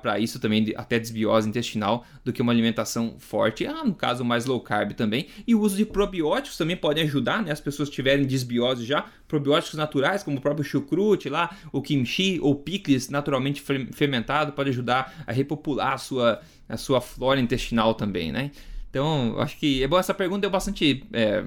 para 0.00 0.18
isso 0.18 0.38
também, 0.38 0.72
até 0.76 0.98
desbiose 0.98 1.48
intestinal, 1.48 2.04
do 2.24 2.32
que 2.32 2.42
uma 2.42 2.52
alimentação 2.52 3.16
forte. 3.18 3.66
Ah, 3.66 3.84
no 3.84 3.94
caso, 3.94 4.24
mais 4.24 4.46
low 4.46 4.60
carb 4.60 4.92
também. 4.92 5.26
E 5.46 5.54
o 5.54 5.60
uso 5.60 5.76
de 5.76 5.84
probióticos 5.84 6.56
também 6.56 6.76
podem 6.76 7.04
ajudar, 7.04 7.42
né? 7.42 7.52
As 7.52 7.60
pessoas 7.60 7.90
tiverem 7.90 8.26
desbiose 8.26 8.84
já, 8.84 9.06
probióticos 9.26 9.78
naturais, 9.78 10.22
como 10.22 10.38
o 10.38 10.40
próprio 10.40 10.64
chucrute 10.64 11.28
lá, 11.28 11.56
o 11.72 11.80
kimchi 11.80 12.38
ou 12.40 12.54
picles 12.54 13.08
naturalmente 13.08 13.62
fermentado, 13.92 14.52
pode 14.52 14.70
ajudar 14.70 15.24
a 15.26 15.32
repopular 15.32 15.94
a 15.94 15.98
sua, 15.98 16.40
a 16.68 16.76
sua 16.76 17.00
flora 17.00 17.40
intestinal 17.40 17.94
também, 17.94 18.30
né? 18.32 18.50
Então, 18.92 19.36
acho 19.38 19.56
que 19.56 19.82
é 19.82 19.88
essa 19.98 20.12
pergunta 20.12 20.42
deu 20.42 20.50
bastante 20.50 21.02
é, 21.14 21.46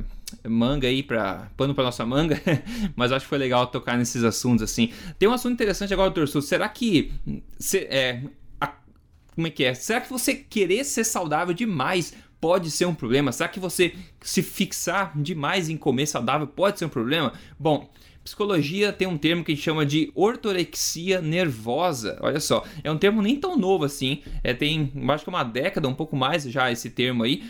manga 0.49 0.87
aí 0.87 1.03
para 1.03 1.47
pano 1.55 1.75
para 1.75 1.83
nossa 1.83 2.03
manga, 2.03 2.41
mas 2.97 3.11
acho 3.11 3.23
que 3.23 3.29
foi 3.29 3.37
legal 3.37 3.67
tocar 3.67 3.95
nesses 3.95 4.23
assuntos 4.23 4.63
assim. 4.63 4.91
Tem 5.19 5.29
um 5.29 5.31
assunto 5.31 5.53
interessante 5.53 5.93
agora, 5.93 6.25
Sul. 6.25 6.41
Será 6.41 6.67
que 6.67 7.11
se, 7.59 7.81
é, 7.81 8.23
a, 8.59 8.73
como 9.35 9.45
é 9.45 9.51
que 9.51 9.63
é? 9.63 9.75
Será 9.75 10.01
que 10.01 10.09
você 10.09 10.33
querer 10.33 10.83
ser 10.85 11.03
saudável 11.03 11.53
demais 11.53 12.15
pode 12.41 12.71
ser 12.71 12.87
um 12.87 12.95
problema? 12.95 13.31
Será 13.31 13.47
que 13.47 13.59
você 13.59 13.93
se 14.21 14.41
fixar 14.41 15.11
demais 15.15 15.69
em 15.69 15.77
comer 15.77 16.07
saudável 16.07 16.47
pode 16.47 16.79
ser 16.79 16.85
um 16.85 16.89
problema? 16.89 17.31
Bom, 17.59 17.87
psicologia 18.25 18.91
tem 18.91 19.07
um 19.07 19.17
termo 19.17 19.43
que 19.43 19.51
a 19.51 19.55
gente 19.55 19.63
chama 19.63 19.85
de 19.85 20.11
ortorexia 20.15 21.21
nervosa. 21.21 22.17
Olha 22.21 22.39
só, 22.39 22.65
é 22.83 22.91
um 22.91 22.97
termo 22.97 23.21
nem 23.21 23.35
tão 23.35 23.55
novo 23.55 23.85
assim, 23.85 24.23
é, 24.43 24.51
tem 24.51 24.91
acho 25.09 25.23
que 25.23 25.29
uma 25.29 25.43
década, 25.43 25.87
um 25.87 25.93
pouco 25.93 26.15
mais 26.17 26.43
já 26.43 26.71
esse 26.71 26.89
termo 26.89 27.23
aí, 27.23 27.43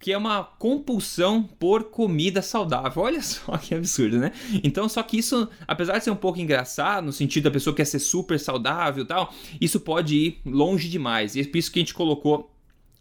que 0.00 0.12
é 0.12 0.18
uma 0.18 0.42
compulsão 0.42 1.44
por 1.44 1.84
comida 1.84 2.42
saudável. 2.42 3.02
Olha 3.02 3.22
só 3.22 3.56
que 3.58 3.72
absurdo, 3.72 4.18
né? 4.18 4.32
Então, 4.64 4.88
só 4.88 5.00
que 5.00 5.16
isso, 5.16 5.48
apesar 5.68 5.98
de 5.98 6.04
ser 6.04 6.10
um 6.10 6.16
pouco 6.16 6.40
engraçado, 6.40 7.04
no 7.04 7.12
sentido 7.12 7.44
da 7.44 7.50
pessoa 7.52 7.76
quer 7.76 7.84
ser 7.84 8.00
super 8.00 8.40
saudável 8.40 9.04
e 9.04 9.06
tal, 9.06 9.32
isso 9.60 9.78
pode 9.78 10.16
ir 10.16 10.40
longe 10.44 10.88
demais. 10.88 11.36
E 11.36 11.40
é 11.40 11.44
por 11.44 11.56
isso 11.56 11.70
que 11.70 11.78
a 11.78 11.82
gente 11.82 11.94
colocou 11.94 12.50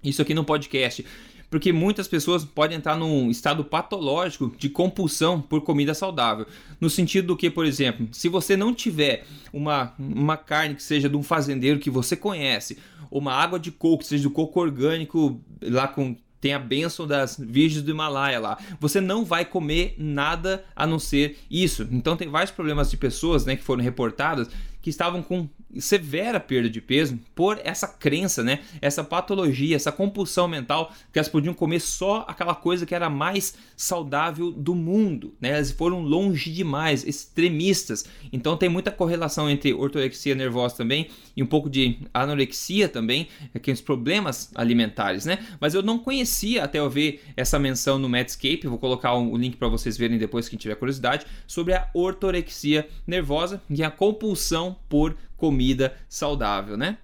isso 0.03 0.21
aqui 0.21 0.35
no 0.35 0.45
podcast 0.45 1.03
porque 1.49 1.73
muitas 1.73 2.07
pessoas 2.07 2.45
podem 2.45 2.77
entrar 2.77 2.95
num 2.95 3.29
estado 3.29 3.63
patológico 3.63 4.53
de 4.57 4.69
compulsão 4.69 5.41
por 5.41 5.61
comida 5.61 5.93
saudável. 5.93 6.45
No 6.79 6.89
sentido 6.89 7.27
do 7.27 7.37
que, 7.37 7.49
por 7.49 7.65
exemplo, 7.65 8.07
se 8.11 8.29
você 8.29 8.55
não 8.55 8.73
tiver 8.73 9.25
uma, 9.51 9.93
uma 9.97 10.37
carne 10.37 10.75
que 10.75 10.83
seja 10.83 11.09
de 11.09 11.17
um 11.17 11.23
fazendeiro 11.23 11.79
que 11.79 11.89
você 11.89 12.15
conhece, 12.15 12.77
uma 13.09 13.33
água 13.33 13.59
de 13.59 13.71
coco, 13.71 14.03
que 14.03 14.07
seja 14.07 14.23
do 14.23 14.31
coco 14.31 14.59
orgânico 14.59 15.41
lá 15.61 15.87
com 15.87 16.15
tem 16.39 16.53
a 16.53 16.59
benção 16.59 17.05
das 17.05 17.37
virgens 17.37 17.83
do 17.83 17.91
Himalaia 17.91 18.39
lá. 18.39 18.57
Você 18.79 19.01
não 19.01 19.25
vai 19.25 19.43
comer 19.43 19.95
nada 19.97 20.63
a 20.73 20.87
não 20.87 20.97
ser 20.97 21.37
isso. 21.51 21.85
Então 21.91 22.15
tem 22.15 22.29
vários 22.29 22.51
problemas 22.51 22.89
de 22.89 22.95
pessoas, 22.95 23.45
né, 23.45 23.57
que 23.57 23.63
foram 23.63 23.83
reportadas 23.83 24.49
que 24.81 24.89
estavam 24.89 25.21
com 25.21 25.49
severa 25.77 26.39
perda 26.39 26.69
de 26.69 26.81
peso 26.81 27.19
por 27.35 27.59
essa 27.63 27.87
crença, 27.87 28.43
né? 28.43 28.59
Essa 28.81 29.03
patologia, 29.03 29.75
essa 29.75 29.91
compulsão 29.91 30.47
mental 30.47 30.91
que 31.13 31.19
elas 31.19 31.29
podiam 31.29 31.53
comer 31.53 31.79
só 31.79 32.25
aquela 32.27 32.55
coisa 32.55 32.85
que 32.85 32.95
era 32.95 33.09
mais 33.09 33.53
saudável 33.77 34.51
do 34.51 34.73
mundo, 34.73 35.35
né? 35.39 35.49
Elas 35.49 35.71
foram 35.71 36.01
longe 36.01 36.51
demais, 36.51 37.05
extremistas. 37.05 38.05
Então 38.33 38.57
tem 38.57 38.67
muita 38.67 38.91
correlação 38.91 39.49
entre 39.49 39.73
ortorexia 39.73 40.33
nervosa 40.33 40.75
também 40.75 41.09
e 41.35 41.43
um 41.43 41.47
pouco 41.47 41.69
de 41.69 41.99
anorexia 42.13 42.89
também, 42.89 43.27
aqueles 43.53 43.81
problemas 43.81 44.49
alimentares, 44.55 45.25
né? 45.25 45.45
Mas 45.59 45.75
eu 45.75 45.83
não 45.83 45.99
conhecia 45.99 46.63
até 46.63 46.79
eu 46.79 46.89
ver 46.89 47.23
essa 47.37 47.59
menção 47.59 47.99
no 47.99 48.09
Medscape, 48.09 48.67
vou 48.67 48.79
colocar 48.79 49.13
o 49.13 49.37
link 49.37 49.55
para 49.57 49.67
vocês 49.67 49.97
verem 49.97 50.17
depois 50.17 50.49
quem 50.49 50.57
tiver 50.57 50.75
curiosidade, 50.75 51.25
sobre 51.45 51.73
a 51.73 51.89
ortorexia 51.93 52.87
nervosa 53.05 53.61
e 53.69 53.83
a 53.83 53.91
compulsão 53.91 54.68
por 54.87 55.15
comida 55.37 55.93
saudável, 56.07 56.77
né? 56.77 56.97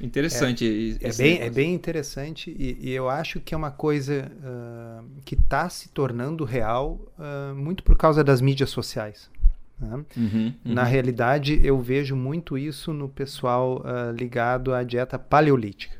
Interessante. 0.00 0.98
É, 1.00 1.08
é 1.08 1.12
bem, 1.12 1.40
é 1.40 1.50
bem 1.50 1.74
interessante 1.74 2.54
e, 2.56 2.88
e, 2.88 2.92
eu 2.92 3.08
acho 3.08 3.40
que 3.40 3.54
é 3.54 3.56
uma 3.56 3.70
coisa 3.70 4.30
uh, 4.30 5.04
que 5.24 5.34
está 5.34 5.68
se 5.68 5.88
tornando 5.88 6.44
real 6.44 7.00
uh, 7.18 7.54
muito 7.54 7.82
por 7.82 7.96
causa 7.96 8.22
das 8.22 8.40
mídias 8.40 8.70
sociais. 8.70 9.30
Né? 9.78 9.88
Uhum, 9.94 10.04
uhum. 10.16 10.54
Na 10.64 10.84
realidade, 10.84 11.60
eu 11.64 11.80
vejo 11.80 12.14
muito 12.14 12.58
isso 12.58 12.92
no 12.92 13.08
pessoal 13.08 13.82
uh, 13.82 14.12
ligado 14.12 14.74
à 14.74 14.82
dieta 14.82 15.18
paleolítica. 15.18 15.96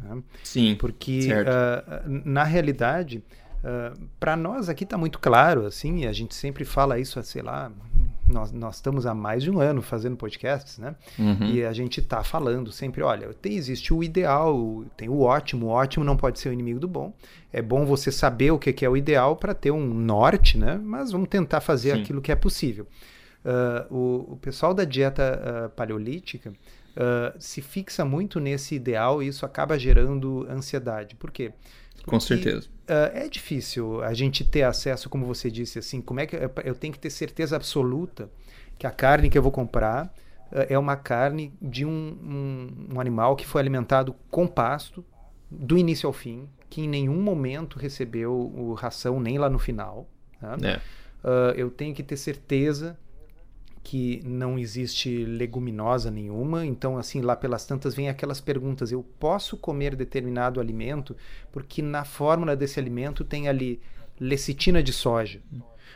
Né? 0.00 0.22
Sim. 0.42 0.76
Porque, 0.78 1.28
na 2.24 2.44
realidade, 2.44 3.22
para 4.18 4.36
nós 4.36 4.70
aqui 4.70 4.84
está 4.84 4.96
muito 4.96 5.18
claro, 5.18 5.66
assim, 5.66 6.00
e 6.00 6.06
a 6.06 6.12
gente 6.12 6.34
sempre 6.34 6.64
fala 6.64 6.98
isso, 6.98 7.22
sei 7.22 7.42
lá, 7.42 7.70
nós, 8.30 8.52
nós 8.52 8.76
estamos 8.76 9.06
há 9.06 9.14
mais 9.14 9.42
de 9.42 9.50
um 9.50 9.60
ano 9.60 9.82
fazendo 9.82 10.16
podcasts, 10.16 10.78
né? 10.78 10.94
Uhum. 11.18 11.46
E 11.46 11.64
a 11.64 11.72
gente 11.72 12.00
está 12.00 12.22
falando 12.22 12.70
sempre, 12.72 13.02
olha, 13.02 13.32
tem, 13.34 13.54
existe 13.54 13.92
o 13.92 14.02
ideal, 14.02 14.84
tem 14.96 15.08
o 15.08 15.20
ótimo, 15.20 15.66
o 15.66 15.68
ótimo 15.70 16.04
não 16.04 16.16
pode 16.16 16.38
ser 16.38 16.48
o 16.48 16.52
inimigo 16.52 16.80
do 16.80 16.88
bom. 16.88 17.12
É 17.52 17.60
bom 17.60 17.84
você 17.84 18.12
saber 18.12 18.50
o 18.52 18.58
que 18.58 18.84
é 18.84 18.88
o 18.88 18.96
ideal 18.96 19.36
para 19.36 19.54
ter 19.54 19.70
um 19.70 19.86
norte, 19.86 20.56
né? 20.56 20.80
Mas 20.82 21.10
vamos 21.10 21.28
tentar 21.28 21.60
fazer 21.60 21.94
Sim. 21.94 22.02
aquilo 22.02 22.22
que 22.22 22.32
é 22.32 22.36
possível. 22.36 22.86
Uh, 23.44 23.94
o, 23.94 24.32
o, 24.32 24.36
pessoal 24.36 24.74
da 24.74 24.84
dieta 24.84 25.66
uh, 25.66 25.70
paleolítica 25.70 26.50
uh, 26.50 27.34
se 27.38 27.62
fixa 27.62 28.04
muito 28.04 28.38
nesse 28.38 28.74
ideal 28.74 29.22
e 29.22 29.28
isso 29.28 29.46
acaba 29.46 29.78
gerando 29.78 30.46
ansiedade. 30.50 31.16
Por 31.16 31.30
quê? 31.30 31.50
Porque, 31.50 31.79
Com 32.06 32.20
certeza. 32.20 32.68
Uh, 32.88 33.10
é 33.14 33.28
difícil 33.28 34.02
a 34.02 34.12
gente 34.14 34.44
ter 34.44 34.62
acesso, 34.62 35.08
como 35.08 35.26
você 35.26 35.50
disse, 35.50 35.78
assim, 35.78 36.00
como 36.00 36.20
é 36.20 36.26
que 36.26 36.36
eu, 36.36 36.50
eu 36.64 36.74
tenho 36.74 36.92
que 36.92 36.98
ter 36.98 37.10
certeza 37.10 37.56
absoluta 37.56 38.30
que 38.78 38.86
a 38.86 38.90
carne 38.90 39.28
que 39.28 39.36
eu 39.36 39.42
vou 39.42 39.52
comprar 39.52 40.06
uh, 40.50 40.66
é 40.68 40.78
uma 40.78 40.96
carne 40.96 41.52
de 41.60 41.84
um, 41.84 41.90
um, 41.90 42.94
um, 42.94 43.00
animal 43.00 43.36
que 43.36 43.46
foi 43.46 43.60
alimentado 43.60 44.14
com 44.30 44.46
pasto 44.46 45.04
do 45.50 45.76
início 45.76 46.06
ao 46.06 46.12
fim, 46.12 46.48
que 46.68 46.82
em 46.82 46.88
nenhum 46.88 47.20
momento 47.20 47.78
recebeu 47.78 48.32
o 48.32 48.74
ração 48.74 49.20
nem 49.20 49.38
lá 49.38 49.48
no 49.48 49.58
final. 49.58 50.08
Tá? 50.40 50.56
É. 50.62 50.76
Uh, 51.22 51.52
eu 51.54 51.70
tenho 51.70 51.94
que 51.94 52.02
ter 52.02 52.16
certeza 52.16 52.98
que 53.82 54.20
não 54.24 54.58
existe 54.58 55.24
leguminosa 55.24 56.10
nenhuma, 56.10 56.66
então 56.66 56.98
assim 56.98 57.20
lá 57.20 57.34
pelas 57.34 57.64
tantas 57.64 57.94
vem 57.94 58.08
aquelas 58.08 58.40
perguntas: 58.40 58.92
eu 58.92 59.02
posso 59.18 59.56
comer 59.56 59.96
determinado 59.96 60.60
alimento 60.60 61.16
porque 61.50 61.80
na 61.82 62.04
fórmula 62.04 62.54
desse 62.54 62.78
alimento 62.78 63.24
tem 63.24 63.48
ali 63.48 63.80
lecitina 64.18 64.82
de 64.82 64.92
soja. 64.92 65.40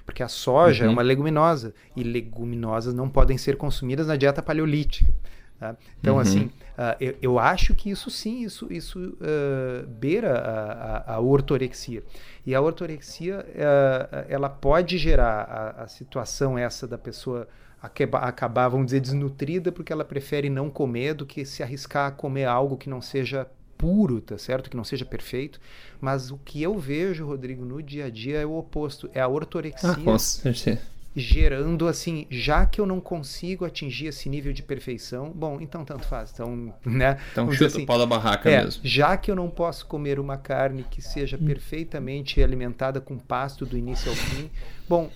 Porque 0.04 0.22
a 0.22 0.28
soja 0.28 0.84
é 0.84 0.86
uhum. 0.86 0.92
é 0.92 0.94
uma 0.94 1.02
leguminosa 1.02 1.74
e 1.96 2.02
leguminosas 2.02 2.92
não 2.92 3.08
podem 3.08 3.38
ser 3.38 3.56
consumidas 3.56 4.06
na 4.06 4.16
dieta 4.16 4.42
paleolítica. 4.42 5.10
Tá? 5.58 5.76
Então, 6.00 6.16
uhum. 6.16 6.20
assim, 6.20 6.44
uh, 6.46 6.96
eu, 7.00 7.16
eu, 7.22 7.38
acho 7.38 7.74
que 7.74 7.88
isso 7.88 8.10
sim, 8.10 8.42
isso, 8.42 8.70
isso 8.70 8.98
uh, 8.98 9.86
beira 9.86 10.38
a, 10.38 11.12
a, 11.12 11.14
a, 11.14 11.20
ortorexia. 11.20 12.02
E 12.44 12.54
a 12.54 12.60
ortorexia, 12.60 13.38
uh, 13.38 14.26
ela 14.28 14.50
pode 14.50 14.98
gerar 14.98 15.42
a, 15.42 15.84
a 15.84 15.88
situação 15.88 16.58
essa 16.58 16.86
da 16.86 16.98
pessoa 16.98 17.48
acabar, 17.84 18.68
vamos 18.68 18.86
dizer, 18.86 19.00
desnutrida 19.00 19.70
porque 19.70 19.92
ela 19.92 20.04
prefere 20.04 20.48
não 20.48 20.70
comer 20.70 21.14
do 21.14 21.26
que 21.26 21.44
se 21.44 21.62
arriscar 21.62 22.08
a 22.08 22.10
comer 22.10 22.44
algo 22.44 22.76
que 22.76 22.88
não 22.88 23.00
seja 23.00 23.46
puro, 23.76 24.20
tá 24.20 24.38
certo? 24.38 24.70
Que 24.70 24.76
não 24.76 24.84
seja 24.84 25.04
perfeito. 25.04 25.60
Mas 26.00 26.30
o 26.30 26.38
que 26.38 26.62
eu 26.62 26.78
vejo, 26.78 27.26
Rodrigo, 27.26 27.64
no 27.64 27.82
dia 27.82 28.06
a 28.06 28.10
dia 28.10 28.38
é 28.38 28.46
o 28.46 28.56
oposto. 28.56 29.10
É 29.12 29.20
a 29.20 29.28
ortorexia. 29.28 29.90
Ah, 29.90 29.96
com 29.96 30.18
certeza. 30.18 30.80
Gerando 31.16 31.86
assim, 31.86 32.26
já 32.28 32.66
que 32.66 32.80
eu 32.80 32.86
não 32.86 33.00
consigo 33.00 33.64
atingir 33.64 34.06
esse 34.06 34.28
nível 34.28 34.52
de 34.52 34.64
perfeição, 34.64 35.30
bom, 35.30 35.60
então 35.60 35.84
tanto 35.84 36.06
faz. 36.06 36.32
Então, 36.32 36.74
né? 36.84 37.18
Então 37.30 37.52
chuta 37.52 37.66
assim, 37.66 37.84
o 37.84 37.86
pau 37.86 37.98
da 37.98 38.06
barraca 38.06 38.50
é, 38.50 38.64
mesmo. 38.64 38.80
Já 38.84 39.16
que 39.16 39.30
eu 39.30 39.36
não 39.36 39.48
posso 39.48 39.86
comer 39.86 40.18
uma 40.18 40.36
carne 40.36 40.84
que 40.90 41.00
seja 41.00 41.36
hum. 41.40 41.46
perfeitamente 41.46 42.42
alimentada 42.42 43.00
com 43.00 43.16
pasto 43.16 43.64
do 43.64 43.78
início 43.78 44.10
ao 44.10 44.16
fim, 44.16 44.50
bom, 44.88 45.08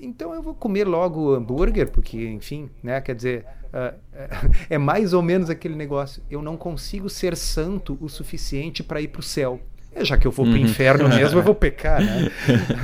então 0.00 0.34
eu 0.34 0.42
vou 0.42 0.54
comer 0.54 0.86
logo 0.86 1.34
hambúrguer, 1.34 1.90
porque, 1.90 2.28
enfim, 2.28 2.70
né? 2.82 3.00
Quer 3.00 3.14
dizer, 3.14 3.46
uh, 3.66 3.94
é 4.70 4.78
mais 4.78 5.12
ou 5.12 5.22
menos 5.22 5.50
aquele 5.50 5.74
negócio. 5.74 6.22
Eu 6.30 6.42
não 6.42 6.56
consigo 6.56 7.08
ser 7.08 7.36
santo 7.36 7.98
o 8.00 8.08
suficiente 8.08 8.82
para 8.82 9.00
ir 9.00 9.08
para 9.08 9.20
o 9.20 9.22
céu. 9.22 9.60
É, 9.96 10.04
já 10.04 10.18
que 10.18 10.26
eu 10.26 10.30
vou 10.30 10.44
para 10.44 10.54
o 10.54 10.56
uhum. 10.58 10.62
inferno 10.62 11.08
mesmo, 11.08 11.38
eu 11.38 11.42
vou 11.42 11.54
pecar, 11.54 12.02
né? 12.04 12.30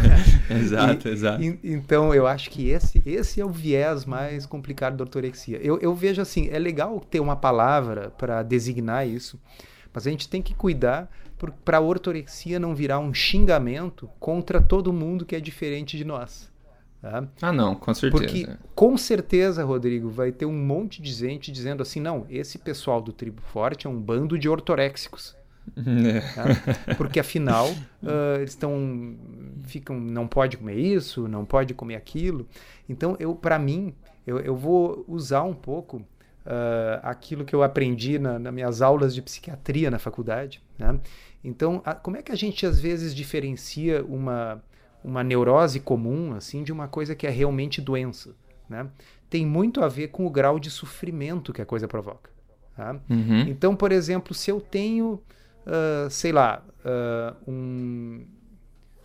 exato, 0.48 1.08
e, 1.08 1.10
exato. 1.10 1.42
E, 1.42 1.58
então, 1.62 2.14
eu 2.14 2.26
acho 2.26 2.48
que 2.48 2.70
esse, 2.70 3.02
esse 3.04 3.38
é 3.38 3.44
o 3.44 3.50
viés 3.50 4.06
mais 4.06 4.46
complicado 4.46 4.96
da 4.96 5.04
ortorexia. 5.04 5.58
Eu, 5.62 5.78
eu 5.80 5.94
vejo 5.94 6.22
assim, 6.22 6.48
é 6.50 6.58
legal 6.58 6.98
ter 7.00 7.20
uma 7.20 7.36
palavra 7.36 8.10
para 8.16 8.42
designar 8.42 9.06
isso, 9.06 9.38
mas 9.92 10.06
a 10.06 10.10
gente 10.10 10.26
tem 10.26 10.40
que 10.40 10.54
cuidar 10.54 11.10
para 11.64 11.76
a 11.76 11.80
ortorexia 11.80 12.58
não 12.58 12.74
virar 12.74 12.98
um 12.98 13.12
xingamento 13.12 14.08
contra 14.18 14.60
todo 14.62 14.92
mundo 14.92 15.26
que 15.26 15.36
é 15.36 15.40
diferente 15.40 15.98
de 15.98 16.04
nós. 16.04 16.51
Tá? 17.02 17.26
Ah, 17.42 17.52
não, 17.52 17.74
com 17.74 17.92
certeza. 17.92 18.22
Porque, 18.22 18.48
com 18.76 18.96
certeza, 18.96 19.64
Rodrigo, 19.64 20.08
vai 20.08 20.30
ter 20.30 20.46
um 20.46 20.56
monte 20.56 21.02
de 21.02 21.12
gente 21.12 21.50
dizendo 21.50 21.82
assim: 21.82 21.98
não, 21.98 22.24
esse 22.30 22.58
pessoal 22.58 23.02
do 23.02 23.12
Tribo 23.12 23.42
Forte 23.42 23.88
é 23.88 23.90
um 23.90 24.00
bando 24.00 24.38
de 24.38 24.48
ortoréxicos. 24.48 25.36
É. 25.76 26.20
Tá? 26.34 26.94
Porque 26.96 27.20
afinal 27.20 27.70
uh, 27.70 28.34
eles 28.36 28.50
estão 28.50 29.16
ficam 29.62 29.98
não 30.00 30.26
pode 30.26 30.56
comer 30.56 30.74
isso 30.74 31.28
não 31.28 31.44
pode 31.44 31.72
comer 31.72 31.94
aquilo 31.94 32.48
então 32.88 33.16
eu 33.20 33.32
para 33.32 33.60
mim 33.60 33.94
eu, 34.26 34.40
eu 34.40 34.56
vou 34.56 35.04
usar 35.06 35.44
um 35.44 35.54
pouco 35.54 35.98
uh, 35.98 36.98
aquilo 37.04 37.44
que 37.44 37.54
eu 37.54 37.62
aprendi 37.62 38.18
na, 38.18 38.40
nas 38.40 38.52
minhas 38.52 38.82
aulas 38.82 39.14
de 39.14 39.22
psiquiatria 39.22 39.88
na 39.88 40.00
faculdade 40.00 40.60
né? 40.76 40.98
então 41.44 41.80
a, 41.84 41.94
como 41.94 42.16
é 42.16 42.22
que 42.22 42.32
a 42.32 42.36
gente 42.36 42.66
às 42.66 42.80
vezes 42.80 43.14
diferencia 43.14 44.04
uma 44.04 44.60
uma 45.04 45.22
neurose 45.22 45.80
comum, 45.80 46.34
assim, 46.34 46.62
de 46.62 46.72
uma 46.72 46.88
coisa 46.88 47.14
que 47.14 47.26
é 47.26 47.30
realmente 47.30 47.80
doença, 47.80 48.34
né? 48.68 48.86
Tem 49.28 49.46
muito 49.46 49.82
a 49.82 49.88
ver 49.88 50.08
com 50.08 50.26
o 50.26 50.30
grau 50.30 50.58
de 50.58 50.70
sofrimento 50.70 51.52
que 51.52 51.62
a 51.62 51.66
coisa 51.66 51.88
provoca. 51.88 52.30
Tá? 52.76 52.98
Uhum. 53.08 53.40
Então, 53.48 53.74
por 53.74 53.92
exemplo, 53.92 54.34
se 54.34 54.50
eu 54.50 54.60
tenho, 54.60 55.20
uh, 55.66 56.10
sei 56.10 56.32
lá, 56.32 56.62
uh, 56.84 57.50
um, 57.50 58.26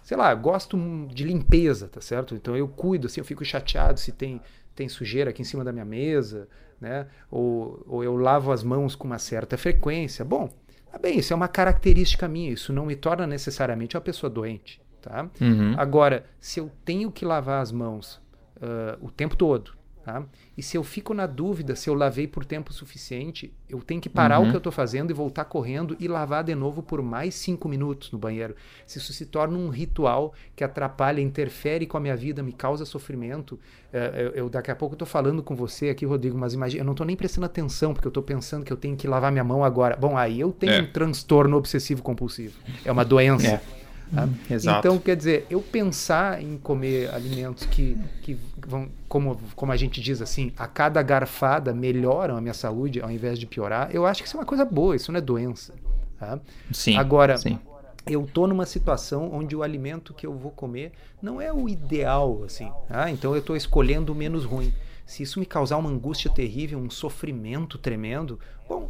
sei 0.04 0.18
lá, 0.18 0.34
gosto 0.36 0.78
de 1.14 1.24
limpeza, 1.24 1.88
tá 1.88 2.02
certo? 2.02 2.36
Então 2.36 2.56
eu 2.56 2.68
cuido, 2.68 3.08
assim, 3.08 3.22
eu 3.22 3.26
fico 3.26 3.44
chateado 3.44 4.00
se 4.00 4.12
tem 4.12 4.42
tem 4.78 4.88
sujeira 4.88 5.32
aqui 5.32 5.42
em 5.42 5.46
cima 5.46 5.64
da 5.64 5.74
minha 5.74 5.84
mesa, 5.84 6.48
né? 6.80 7.08
Ou, 7.32 7.84
ou 7.88 8.04
eu 8.04 8.16
lavo 8.16 8.52
as 8.52 8.64
mãos 8.64 8.96
com 8.96 9.08
uma 9.08 9.18
certa 9.18 9.58
frequência. 9.58 10.24
Bom, 10.24 10.54
tá 10.92 11.00
bem, 11.00 11.18
isso 11.18 11.34
é 11.34 11.36
uma 11.36 11.48
característica 11.48 12.28
minha. 12.28 12.52
Isso 12.52 12.72
não 12.72 12.86
me 12.86 12.96
torna 12.96 13.26
necessariamente 13.26 13.98
uma 13.98 14.02
pessoa 14.02 14.30
doente. 14.30 14.80
Tá? 15.02 15.30
Uhum. 15.40 15.76
Agora, 15.78 16.26
se 16.40 16.60
eu 16.60 16.72
tenho 16.84 17.12
que 17.12 17.24
lavar 17.24 17.62
as 17.62 17.72
mãos 17.72 18.16
uh, 18.58 18.98
o 19.06 19.12
tempo 19.12 19.36
todo, 19.36 19.72
tá? 20.04 20.26
e 20.58 20.64
se 20.64 20.76
eu 20.76 20.84
fico 20.84 21.14
na 21.14 21.28
dúvida 21.28 21.76
se 21.76 21.90
eu 21.90 21.94
lavei 21.94 22.28
por 22.28 22.44
tempo 22.44 22.74
suficiente, 22.74 23.54
eu 23.70 23.80
tenho 23.80 24.02
que 24.02 24.10
parar 24.10 24.40
uhum. 24.40 24.48
o 24.48 24.50
que 24.50 24.56
eu 24.56 24.60
estou 24.60 24.72
fazendo 24.72 25.12
e 25.12 25.14
voltar 25.14 25.46
correndo 25.46 25.96
e 26.00 26.08
lavar 26.08 26.44
de 26.44 26.56
novo 26.56 26.82
por 26.82 27.02
mais 27.02 27.36
cinco 27.36 27.70
minutos 27.70 28.12
no 28.12 28.18
banheiro. 28.18 28.56
Se 28.86 28.98
isso 28.98 29.14
se 29.14 29.26
torna 29.26 29.58
um 29.58 29.70
ritual 29.70 30.34
que 30.56 30.64
atrapalha, 30.64 31.22
interfere 31.22 31.86
com 31.86 31.96
a 31.96 32.00
minha 32.00 32.16
vida, 32.16 32.42
me 32.42 32.52
causa 32.52 32.84
sofrimento, 32.84 33.54
uh, 33.94 34.18
eu, 34.18 34.30
eu, 34.32 34.50
daqui 34.50 34.72
a 34.72 34.76
pouco 34.76 34.96
estou 34.96 35.08
falando 35.08 35.44
com 35.44 35.56
você 35.56 35.90
aqui, 35.90 36.06
Rodrigo, 36.06 36.38
mas 36.38 36.54
imagina, 36.54 36.82
eu 36.82 36.86
não 36.86 36.94
estou 36.94 37.06
nem 37.06 37.16
prestando 37.16 37.46
atenção 37.46 37.94
porque 37.94 38.08
eu 38.08 38.10
estou 38.10 38.24
pensando 38.24 38.66
que 38.66 38.74
eu 38.74 38.78
tenho 38.78 38.98
que 38.98 39.08
lavar 39.08 39.32
minha 39.32 39.44
mão 39.44 39.64
agora. 39.64 39.96
Bom, 39.96 40.18
aí 40.18 40.40
eu 40.40 40.52
tenho 40.52 40.74
é. 40.74 40.82
um 40.82 40.92
transtorno 40.92 41.56
obsessivo 41.56 42.02
compulsivo. 42.02 42.58
É 42.84 42.92
uma 42.92 43.06
doença. 43.06 43.48
É. 43.48 43.77
Tá? 44.14 44.28
Exato. 44.50 44.80
Então, 44.80 45.00
quer 45.00 45.16
dizer, 45.16 45.46
eu 45.50 45.62
pensar 45.62 46.42
em 46.42 46.58
comer 46.58 47.14
alimentos 47.14 47.66
que, 47.66 47.98
que 48.22 48.38
vão, 48.66 48.90
como, 49.08 49.38
como 49.56 49.72
a 49.72 49.78
gente 49.78 50.02
diz 50.02 50.22
assim, 50.22 50.52
a 50.58 50.68
cada 50.68 51.02
garfada 51.02 51.74
melhoram 51.74 52.38
a 52.38 52.42
minha 52.42 52.54
saúde 52.54 53.02
ao 53.02 53.12
invés 53.12 53.38
de 53.38 53.46
piorar, 53.46 53.90
eu 53.94 54.06
acho 54.06 54.22
que 54.22 54.28
isso 54.28 54.38
é 54.38 54.40
uma 54.40 54.46
coisa 54.46 54.64
boa, 54.64 54.96
isso 54.96 55.12
não 55.12 55.18
é 55.18 55.22
doença. 55.22 55.74
Tá? 56.18 56.40
Sim. 56.72 56.98
Agora, 56.98 57.38
sim. 57.38 57.60
eu 58.06 58.24
estou 58.24 58.48
numa 58.48 58.66
situação 58.66 59.30
onde 59.34 59.56
o 59.56 59.62
alimento 59.62 60.14
que 60.14 60.26
eu 60.26 60.34
vou 60.34 60.52
comer 60.52 60.94
não 61.22 61.42
é 61.42 61.52
o 61.52 61.68
ideal, 61.68 62.44
assim. 62.46 62.72
Tá? 62.88 63.12
Então, 63.12 63.34
eu 63.34 63.40
estou 63.40 63.56
escolhendo 63.56 64.14
o 64.14 64.16
menos 64.16 64.46
ruim. 64.46 64.74
se 65.06 65.24
isso 65.24 65.40
me 65.40 65.46
causar 65.46 65.78
uma 65.78 65.90
angústia 65.90 66.32
terrível, 66.32 66.80
um 66.80 66.90
sofrimento 66.90 67.78
tremendo, 67.78 68.40
bom, 68.68 68.90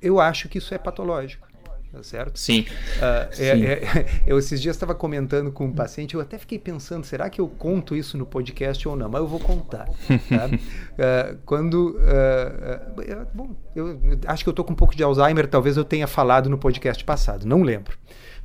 eu 0.00 0.20
acho 0.20 0.48
que 0.48 0.58
isso 0.58 0.74
é 0.74 0.78
patológico 0.78 1.47
tá 1.92 2.02
certo? 2.02 2.38
Sim. 2.38 2.60
Uh, 2.60 3.34
Sim. 3.34 3.44
É, 3.44 3.72
é, 3.72 4.06
eu 4.26 4.38
esses 4.38 4.60
dias 4.60 4.76
estava 4.76 4.94
comentando 4.94 5.50
com 5.50 5.66
um 5.66 5.72
paciente, 5.72 6.14
eu 6.14 6.20
até 6.20 6.38
fiquei 6.38 6.58
pensando, 6.58 7.04
será 7.04 7.30
que 7.30 7.40
eu 7.40 7.48
conto 7.48 7.96
isso 7.96 8.18
no 8.18 8.26
podcast 8.26 8.86
ou 8.86 8.96
não? 8.96 9.08
Mas 9.08 9.20
eu 9.20 9.28
vou 9.28 9.40
contar. 9.40 9.88
Tá? 10.28 10.46
uh, 10.46 11.38
quando, 11.46 11.96
uh, 11.96 13.26
bom, 13.32 13.56
eu 13.74 13.98
acho 14.26 14.42
que 14.42 14.48
eu 14.48 14.52
estou 14.52 14.64
com 14.64 14.72
um 14.72 14.76
pouco 14.76 14.94
de 14.94 15.02
Alzheimer, 15.02 15.46
talvez 15.48 15.76
eu 15.76 15.84
tenha 15.84 16.06
falado 16.06 16.50
no 16.50 16.58
podcast 16.58 17.02
passado, 17.02 17.46
não 17.46 17.62
lembro. 17.62 17.96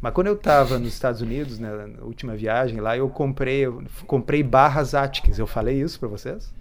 Mas 0.03 0.13
quando 0.13 0.27
eu 0.27 0.33
estava 0.33 0.77
nos 0.77 0.93
Estados 0.93 1.21
Unidos, 1.21 1.59
né, 1.59 1.69
na 1.97 2.03
última 2.03 2.35
viagem 2.35 2.79
lá, 2.79 2.97
eu 2.97 3.07
comprei, 3.09 3.59
eu 3.59 3.83
comprei 4.05 4.43
barras 4.43 4.93
Atkins. 4.93 5.39
Eu 5.39 5.47
falei 5.47 5.81
isso 5.81 5.97
para 5.97 6.09
vocês? 6.09 6.53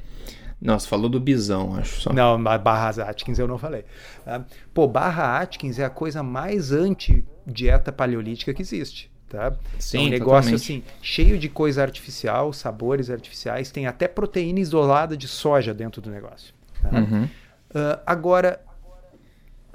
Nossa, 0.62 0.86
falou 0.86 1.08
do 1.08 1.18
bisão, 1.18 1.74
acho 1.74 2.02
só. 2.02 2.12
Não, 2.12 2.42
barras 2.42 2.98
Atkins 2.98 3.38
eu 3.38 3.48
não 3.48 3.58
falei. 3.58 3.84
Tá? 4.24 4.44
Pô, 4.72 4.86
barra 4.86 5.40
Atkins 5.40 5.78
é 5.80 5.84
a 5.84 5.90
coisa 5.90 6.22
mais 6.22 6.70
anti-dieta 6.70 7.90
paleolítica 7.90 8.54
que 8.54 8.62
existe. 8.62 9.10
Tá? 9.28 9.52
Sim, 9.78 9.98
é 9.98 10.00
um 10.02 10.10
negócio 10.10 10.52
totalmente. 10.52 10.54
assim, 10.54 10.82
cheio 11.02 11.36
de 11.36 11.48
coisa 11.48 11.82
artificial, 11.82 12.52
sabores 12.52 13.10
artificiais, 13.10 13.72
tem 13.72 13.86
até 13.86 14.06
proteína 14.06 14.60
isolada 14.60 15.16
de 15.16 15.26
soja 15.26 15.74
dentro 15.74 16.00
do 16.00 16.10
negócio. 16.10 16.54
Tá? 16.80 16.90
Uhum. 16.96 17.24
Uh, 17.24 18.00
agora, 18.06 18.60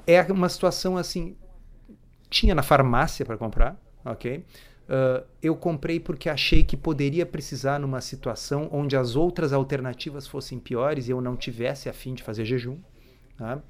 é 0.06 0.22
uma 0.32 0.48
situação 0.48 0.96
assim, 0.96 1.36
tinha 2.30 2.54
na 2.54 2.62
farmácia 2.62 3.26
para 3.26 3.36
comprar, 3.36 3.76
ok? 4.04 4.42
Uh, 4.88 5.22
eu 5.42 5.54
comprei 5.54 6.00
porque 6.00 6.30
achei 6.30 6.64
que 6.64 6.74
poderia 6.74 7.26
precisar 7.26 7.78
numa 7.78 8.00
situação 8.00 8.70
onde 8.72 8.96
as 8.96 9.16
outras 9.16 9.52
alternativas 9.52 10.26
fossem 10.26 10.58
piores 10.58 11.08
e 11.08 11.10
eu 11.10 11.20
não 11.20 11.36
tivesse 11.36 11.90
a 11.90 11.92
fim 11.92 12.14
de 12.14 12.22
fazer 12.22 12.46
jejum. 12.46 12.78
Tá? 13.36 13.60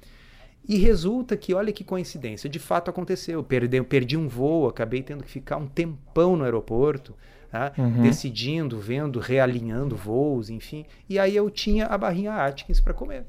E 0.67 0.77
resulta 0.77 1.35
que, 1.35 1.53
olha 1.53 1.73
que 1.73 1.83
coincidência, 1.83 2.49
de 2.49 2.59
fato 2.59 2.89
aconteceu. 2.89 3.43
Perdi, 3.43 3.81
perdi 3.83 4.15
um 4.15 4.27
voo, 4.29 4.67
acabei 4.67 5.01
tendo 5.03 5.23
que 5.23 5.29
ficar 5.29 5.57
um 5.57 5.67
tempão 5.67 6.37
no 6.37 6.43
aeroporto, 6.45 7.13
tá? 7.51 7.73
uhum. 7.77 8.01
decidindo, 8.01 8.79
vendo, 8.79 9.19
realinhando 9.19 9.95
voos, 9.97 10.49
enfim. 10.49 10.85
E 11.09 11.19
aí 11.19 11.35
eu 11.35 11.49
tinha 11.49 11.85
a 11.87 11.97
barrinha 11.97 12.33
Atkins 12.33 12.79
para 12.79 12.93
comer. 12.93 13.25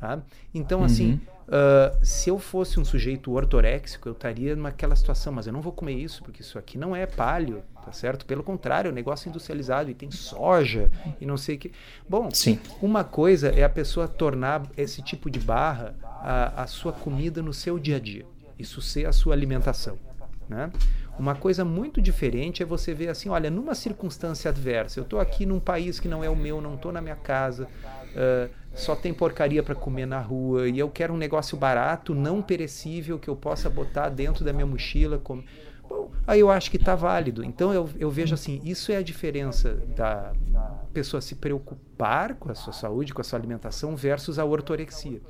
Tá? 0.00 0.22
Então, 0.54 0.82
assim, 0.82 1.12
uhum. 1.12 1.14
assim, 1.14 1.33
Uh, 1.46 2.04
se 2.04 2.30
eu 2.30 2.38
fosse 2.38 2.80
um 2.80 2.84
sujeito 2.84 3.32
ortoréxico, 3.32 4.08
eu 4.08 4.12
estaria 4.12 4.56
naquela 4.56 4.96
situação, 4.96 5.32
mas 5.32 5.46
eu 5.46 5.52
não 5.52 5.60
vou 5.60 5.72
comer 5.72 5.92
isso, 5.92 6.22
porque 6.22 6.40
isso 6.40 6.58
aqui 6.58 6.78
não 6.78 6.96
é 6.96 7.06
palio, 7.06 7.62
tá 7.84 7.92
certo? 7.92 8.24
Pelo 8.24 8.42
contrário, 8.42 8.88
é 8.88 8.92
um 8.92 8.94
negócio 8.94 9.28
industrializado 9.28 9.90
e 9.90 9.94
tem 9.94 10.10
soja 10.10 10.90
e 11.20 11.26
não 11.26 11.36
sei 11.36 11.56
o 11.56 11.58
que. 11.58 11.72
Bom, 12.08 12.30
Sim. 12.30 12.58
uma 12.80 13.04
coisa 13.04 13.48
é 13.48 13.62
a 13.62 13.68
pessoa 13.68 14.08
tornar 14.08 14.62
esse 14.76 15.02
tipo 15.02 15.28
de 15.28 15.38
barra 15.38 15.94
a, 16.02 16.62
a 16.62 16.66
sua 16.66 16.92
comida 16.92 17.42
no 17.42 17.52
seu 17.52 17.78
dia 17.78 17.96
a 17.96 18.00
dia. 18.00 18.24
Isso 18.58 18.80
ser 18.80 19.06
a 19.06 19.12
sua 19.12 19.34
alimentação. 19.34 19.98
Né? 20.48 20.70
Uma 21.18 21.34
coisa 21.34 21.64
muito 21.64 22.00
diferente 22.02 22.62
é 22.62 22.66
você 22.66 22.92
ver 22.92 23.08
assim, 23.08 23.28
olha, 23.28 23.50
numa 23.50 23.74
circunstância 23.74 24.50
adversa, 24.50 24.98
eu 24.98 25.04
estou 25.04 25.20
aqui 25.20 25.46
num 25.46 25.60
país 25.60 26.00
que 26.00 26.08
não 26.08 26.24
é 26.24 26.28
o 26.28 26.36
meu, 26.36 26.60
não 26.60 26.74
estou 26.74 26.90
na 26.90 27.00
minha 27.00 27.16
casa, 27.16 27.68
uh, 28.14 28.50
só 28.74 28.96
tem 28.96 29.14
porcaria 29.14 29.62
para 29.62 29.74
comer 29.74 30.06
na 30.06 30.20
rua 30.20 30.68
e 30.68 30.78
eu 30.78 30.90
quero 30.90 31.14
um 31.14 31.16
negócio 31.16 31.56
barato, 31.56 32.14
não 32.14 32.42
perecível, 32.42 33.18
que 33.18 33.28
eu 33.28 33.36
possa 33.36 33.70
botar 33.70 34.08
dentro 34.08 34.44
da 34.44 34.52
minha 34.52 34.66
mochila. 34.66 35.18
Com... 35.18 35.42
Bom, 35.88 36.10
aí 36.26 36.40
eu 36.40 36.50
acho 36.50 36.70
que 36.70 36.76
está 36.76 36.94
válido. 36.94 37.44
Então 37.44 37.72
eu, 37.72 37.88
eu 37.98 38.10
vejo 38.10 38.34
assim: 38.34 38.60
isso 38.64 38.90
é 38.90 38.96
a 38.96 39.02
diferença 39.02 39.74
da 39.96 40.32
pessoa 40.92 41.20
se 41.20 41.36
preocupar 41.36 42.34
com 42.34 42.50
a 42.50 42.54
sua 42.54 42.72
saúde, 42.72 43.14
com 43.14 43.20
a 43.20 43.24
sua 43.24 43.38
alimentação, 43.38 43.94
versus 43.94 44.38
a 44.38 44.44
ortorexia. 44.44 45.20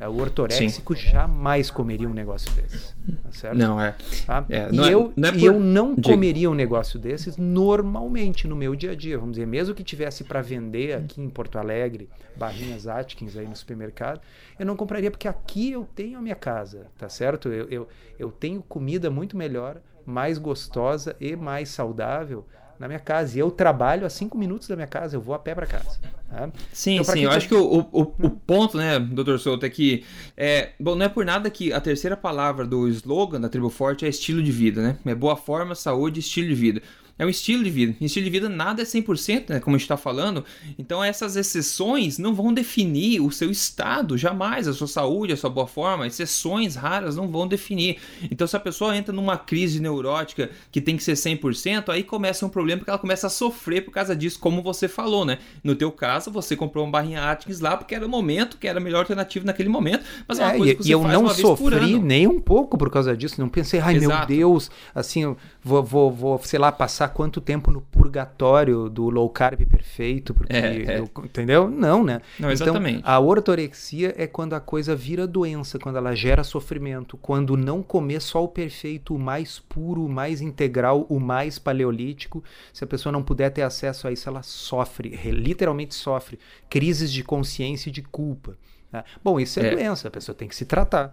É, 0.00 0.08
o 0.08 0.16
ortoréxico 0.16 0.94
Sim. 0.94 1.10
jamais 1.10 1.70
comeria 1.70 2.08
um 2.08 2.14
negócio 2.14 2.50
desse. 2.52 2.94
Tá 3.22 3.32
certo? 3.32 3.58
Não, 3.58 3.80
é. 3.80 3.96
Tá? 4.24 4.46
é 4.48 4.68
e 4.70 4.76
não 4.76 4.84
é- 4.84 4.94
eu, 4.94 5.06
é, 5.08 5.20
não 5.20 5.28
é 5.28 5.32
por... 5.32 5.42
eu 5.42 5.60
não 5.60 5.96
comeria 5.96 6.48
um 6.48 6.54
negócio 6.54 7.00
desses 7.00 7.36
normalmente 7.36 8.46
no 8.46 8.54
meu 8.54 8.76
dia 8.76 8.92
a 8.92 8.94
dia. 8.94 9.18
Vamos 9.18 9.32
dizer, 9.32 9.46
mesmo 9.46 9.74
que 9.74 9.82
tivesse 9.82 10.22
para 10.22 10.40
vender 10.40 10.94
aqui 10.94 11.20
em 11.20 11.28
Porto 11.28 11.58
Alegre, 11.58 12.08
barrinhas 12.36 12.86
Atkins 12.86 13.36
aí 13.36 13.46
no 13.46 13.56
supermercado, 13.56 14.20
eu 14.56 14.64
não 14.64 14.76
compraria 14.76 15.10
porque 15.10 15.26
aqui 15.26 15.72
eu 15.72 15.88
tenho 15.96 16.18
a 16.18 16.22
minha 16.22 16.36
casa, 16.36 16.86
tá 16.96 17.08
certo? 17.08 17.48
Eu, 17.48 17.68
eu, 17.68 17.88
eu 18.18 18.30
tenho 18.30 18.62
comida 18.62 19.10
muito 19.10 19.36
melhor, 19.36 19.80
mais 20.06 20.38
gostosa 20.38 21.16
e 21.20 21.34
mais 21.34 21.70
saudável 21.70 22.46
na 22.78 22.86
minha 22.86 23.00
casa. 23.00 23.36
E 23.36 23.40
eu 23.40 23.50
trabalho 23.50 24.06
a 24.06 24.10
cinco 24.10 24.36
minutos 24.38 24.68
da 24.68 24.76
minha 24.76 24.86
casa, 24.86 25.16
eu 25.16 25.20
vou 25.20 25.34
a 25.34 25.38
pé 25.38 25.54
para 25.54 25.66
casa. 25.66 25.98
Tá? 26.28 26.50
Sim, 26.72 26.98
então, 26.98 27.14
sim. 27.14 27.24
Eu 27.24 27.30
acho 27.30 27.48
que 27.48 27.54
o, 27.54 27.88
o, 27.92 28.00
o, 28.00 28.30
ponto, 28.30 28.76
né, 28.76 28.98
doutor 28.98 29.38
Souto, 29.38 29.64
é 29.64 29.70
que. 29.70 30.04
É, 30.36 30.70
bom, 30.78 30.94
não 30.94 31.06
é 31.06 31.08
por 31.08 31.24
nada 31.24 31.50
que 31.50 31.72
a 31.72 31.80
terceira 31.80 32.16
palavra 32.16 32.66
do 32.66 32.88
slogan 32.88 33.40
da 33.40 33.48
Tribo 33.48 33.70
Forte 33.70 34.04
é 34.04 34.08
estilo 34.08 34.42
de 34.42 34.52
vida, 34.52 34.82
né? 34.82 34.98
É 35.04 35.14
boa 35.14 35.36
forma, 35.36 35.74
saúde, 35.74 36.20
estilo 36.20 36.48
de 36.48 36.54
vida 36.54 36.82
é 37.18 37.26
um 37.26 37.28
estilo 37.28 37.64
de 37.64 37.70
vida. 37.70 37.94
E 38.00 38.04
estilo 38.04 38.24
de 38.24 38.30
vida 38.30 38.48
nada 38.48 38.82
é 38.82 38.84
100%, 38.84 39.50
né, 39.50 39.60
como 39.60 39.74
a 39.74 39.78
gente 39.78 39.84
está 39.84 39.96
falando. 39.96 40.44
Então 40.78 41.02
essas 41.02 41.36
exceções 41.36 42.18
não 42.18 42.34
vão 42.34 42.52
definir 42.52 43.20
o 43.20 43.30
seu 43.30 43.50
estado, 43.50 44.16
jamais. 44.16 44.68
A 44.68 44.72
sua 44.72 44.86
saúde, 44.86 45.32
a 45.32 45.36
sua 45.36 45.50
boa 45.50 45.66
forma, 45.66 46.06
exceções 46.06 46.76
raras 46.76 47.16
não 47.16 47.28
vão 47.28 47.46
definir. 47.46 47.98
Então 48.30 48.46
se 48.46 48.56
a 48.56 48.60
pessoa 48.60 48.96
entra 48.96 49.12
numa 49.12 49.36
crise 49.36 49.80
neurótica 49.80 50.50
que 50.70 50.80
tem 50.80 50.96
que 50.96 51.02
ser 51.02 51.14
100%, 51.14 51.88
aí 51.88 52.02
começa 52.02 52.46
um 52.46 52.48
problema 52.48 52.78
porque 52.78 52.90
ela 52.90 52.98
começa 52.98 53.26
a 53.26 53.30
sofrer 53.30 53.84
por 53.84 53.90
causa 53.90 54.14
disso, 54.14 54.38
como 54.38 54.62
você 54.62 54.86
falou, 54.86 55.24
né? 55.24 55.38
No 55.64 55.74
teu 55.74 55.90
caso, 55.90 56.30
você 56.30 56.56
comprou 56.56 56.84
uma 56.84 56.92
barrinha 56.92 57.30
Atkins 57.30 57.60
lá 57.60 57.76
porque 57.76 57.94
era 57.94 58.06
o 58.06 58.08
momento, 58.08 58.56
que 58.58 58.68
era 58.68 58.78
a 58.78 58.82
melhor 58.82 59.00
alternativa 59.00 59.44
naquele 59.44 59.68
momento, 59.68 60.04
mas 60.26 60.38
é, 60.38 60.44
uma 60.44 60.54
é, 60.54 60.56
coisa 60.56 60.74
que 60.74 60.82
você 60.82 60.88
e 60.88 60.92
eu 60.92 61.02
não 61.02 61.28
sofri 61.28 61.98
nem 61.98 62.26
um 62.26 62.40
pouco 62.40 62.78
por 62.78 62.90
causa 62.90 63.16
disso. 63.16 63.40
Não 63.40 63.48
pensei, 63.48 63.80
ai 63.80 63.96
Exato. 63.96 64.28
meu 64.28 64.38
Deus, 64.38 64.70
assim, 64.94 65.36
vou, 65.68 65.82
vou, 65.82 66.10
vou, 66.10 66.38
sei 66.42 66.58
lá, 66.58 66.72
passar 66.72 67.08
quanto 67.08 67.40
tempo 67.40 67.70
no 67.70 67.82
purgatório 67.82 68.88
do 68.88 69.10
low 69.10 69.28
carb 69.28 69.60
perfeito, 69.66 70.32
porque 70.32 70.56
é, 70.56 70.94
é. 70.94 70.98
Eu, 70.98 71.10
entendeu? 71.22 71.68
Não, 71.68 72.02
né? 72.02 72.22
Não, 72.38 72.50
então, 72.50 72.66
exatamente. 72.66 73.00
Então, 73.00 73.12
a 73.12 73.20
ortorexia 73.20 74.14
é 74.16 74.26
quando 74.26 74.54
a 74.54 74.60
coisa 74.60 74.96
vira 74.96 75.26
doença, 75.26 75.78
quando 75.78 75.96
ela 75.96 76.14
gera 76.14 76.42
sofrimento, 76.42 77.18
quando 77.18 77.56
não 77.56 77.82
comer 77.82 78.20
só 78.20 78.42
o 78.42 78.48
perfeito, 78.48 79.14
o 79.14 79.18
mais 79.18 79.58
puro, 79.58 80.06
o 80.06 80.08
mais 80.08 80.40
integral, 80.40 81.04
o 81.08 81.20
mais 81.20 81.58
paleolítico, 81.58 82.42
se 82.72 82.82
a 82.82 82.86
pessoa 82.86 83.12
não 83.12 83.22
puder 83.22 83.50
ter 83.50 83.62
acesso 83.62 84.08
a 84.08 84.12
isso, 84.12 84.28
ela 84.28 84.42
sofre, 84.42 85.10
literalmente 85.30 85.94
sofre 85.94 86.38
crises 86.70 87.12
de 87.12 87.22
consciência 87.22 87.90
e 87.90 87.92
de 87.92 88.02
culpa. 88.02 88.56
Né? 88.90 89.04
Bom, 89.22 89.38
isso 89.38 89.60
é, 89.60 89.66
é 89.66 89.70
doença, 89.76 90.08
a 90.08 90.10
pessoa 90.10 90.34
tem 90.34 90.48
que 90.48 90.56
se 90.56 90.64
tratar. 90.64 91.12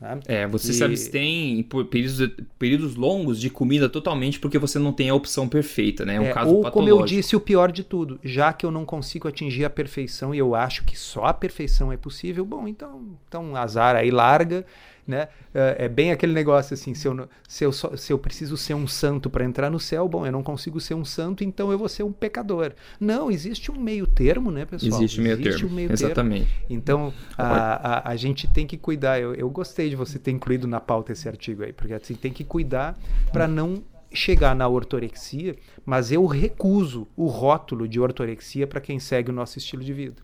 Né? 0.00 0.20
É, 0.26 0.46
você 0.46 0.70
e... 0.70 0.74
se 0.74 0.84
abstém 0.84 1.62
por 1.62 1.84
períodos, 1.86 2.30
períodos 2.58 2.94
longos 2.96 3.40
de 3.40 3.48
comida 3.48 3.88
totalmente 3.88 4.40
porque 4.40 4.58
você 4.58 4.78
não 4.78 4.92
tem 4.92 5.08
a 5.08 5.14
opção 5.14 5.48
perfeita, 5.48 6.04
né? 6.04 6.16
É 6.16 6.20
um 6.20 6.24
é, 6.24 6.32
caso 6.32 6.54
ou, 6.54 6.70
como 6.70 6.88
eu 6.88 7.04
disse, 7.04 7.36
o 7.36 7.40
pior 7.40 7.70
de 7.70 7.84
tudo, 7.84 8.18
já 8.22 8.52
que 8.52 8.66
eu 8.66 8.70
não 8.70 8.84
consigo 8.84 9.28
atingir 9.28 9.64
a 9.64 9.70
perfeição 9.70 10.34
e 10.34 10.38
eu 10.38 10.54
acho 10.54 10.84
que 10.84 10.98
só 10.98 11.26
a 11.26 11.34
perfeição 11.34 11.92
é 11.92 11.96
possível, 11.96 12.44
bom, 12.44 12.66
então, 12.68 13.02
então 13.28 13.56
azar 13.56 13.96
aí, 13.96 14.10
larga 14.10 14.64
né? 15.06 15.28
É, 15.54 15.84
é 15.84 15.88
bem 15.88 16.12
aquele 16.12 16.32
negócio 16.32 16.74
assim, 16.74 16.94
se 16.94 17.06
eu, 17.06 17.28
se 17.48 17.64
eu, 17.64 17.72
se 17.72 18.12
eu 18.12 18.18
preciso 18.18 18.56
ser 18.56 18.74
um 18.74 18.86
santo 18.86 19.28
para 19.28 19.44
entrar 19.44 19.70
no 19.70 19.78
céu, 19.78 20.08
bom, 20.08 20.26
eu 20.26 20.32
não 20.32 20.42
consigo 20.42 20.80
ser 20.80 20.94
um 20.94 21.04
santo, 21.04 21.44
então 21.44 21.70
eu 21.70 21.78
vou 21.78 21.88
ser 21.88 22.02
um 22.02 22.12
pecador. 22.12 22.72
Não, 22.98 23.30
existe 23.30 23.70
um 23.70 23.78
meio 23.78 24.06
termo, 24.06 24.50
né, 24.50 24.64
pessoal? 24.64 25.00
Existe, 25.00 25.20
meio 25.20 25.34
existe 25.34 25.60
termo. 25.60 25.72
um 25.72 25.74
meio 25.74 25.92
Exatamente. 25.92 26.46
termo. 26.46 26.64
Então, 26.70 27.12
a, 27.36 28.08
a, 28.08 28.10
a, 28.10 28.16
gente 28.16 28.46
tem 28.48 28.66
que 28.66 28.76
cuidar. 28.76 29.20
Eu, 29.20 29.34
eu 29.34 29.48
gostei 29.50 29.90
de 29.90 29.96
você 29.96 30.18
ter 30.18 30.30
incluído 30.30 30.66
na 30.66 30.80
pauta 30.80 31.12
esse 31.12 31.28
artigo 31.28 31.62
aí, 31.62 31.72
porque 31.72 31.94
assim, 31.94 32.14
tem 32.14 32.32
que 32.32 32.44
cuidar 32.44 32.98
para 33.32 33.46
não 33.46 33.82
chegar 34.14 34.54
na 34.54 34.66
ortorexia, 34.68 35.56
mas 35.84 36.12
eu 36.12 36.24
recuso 36.26 37.06
o 37.16 37.26
rótulo 37.26 37.88
de 37.88 37.98
ortorexia 37.98 38.66
para 38.66 38.80
quem 38.80 38.98
segue 38.98 39.30
o 39.30 39.34
nosso 39.34 39.58
estilo 39.58 39.82
de 39.82 39.92
vida. 39.92 40.22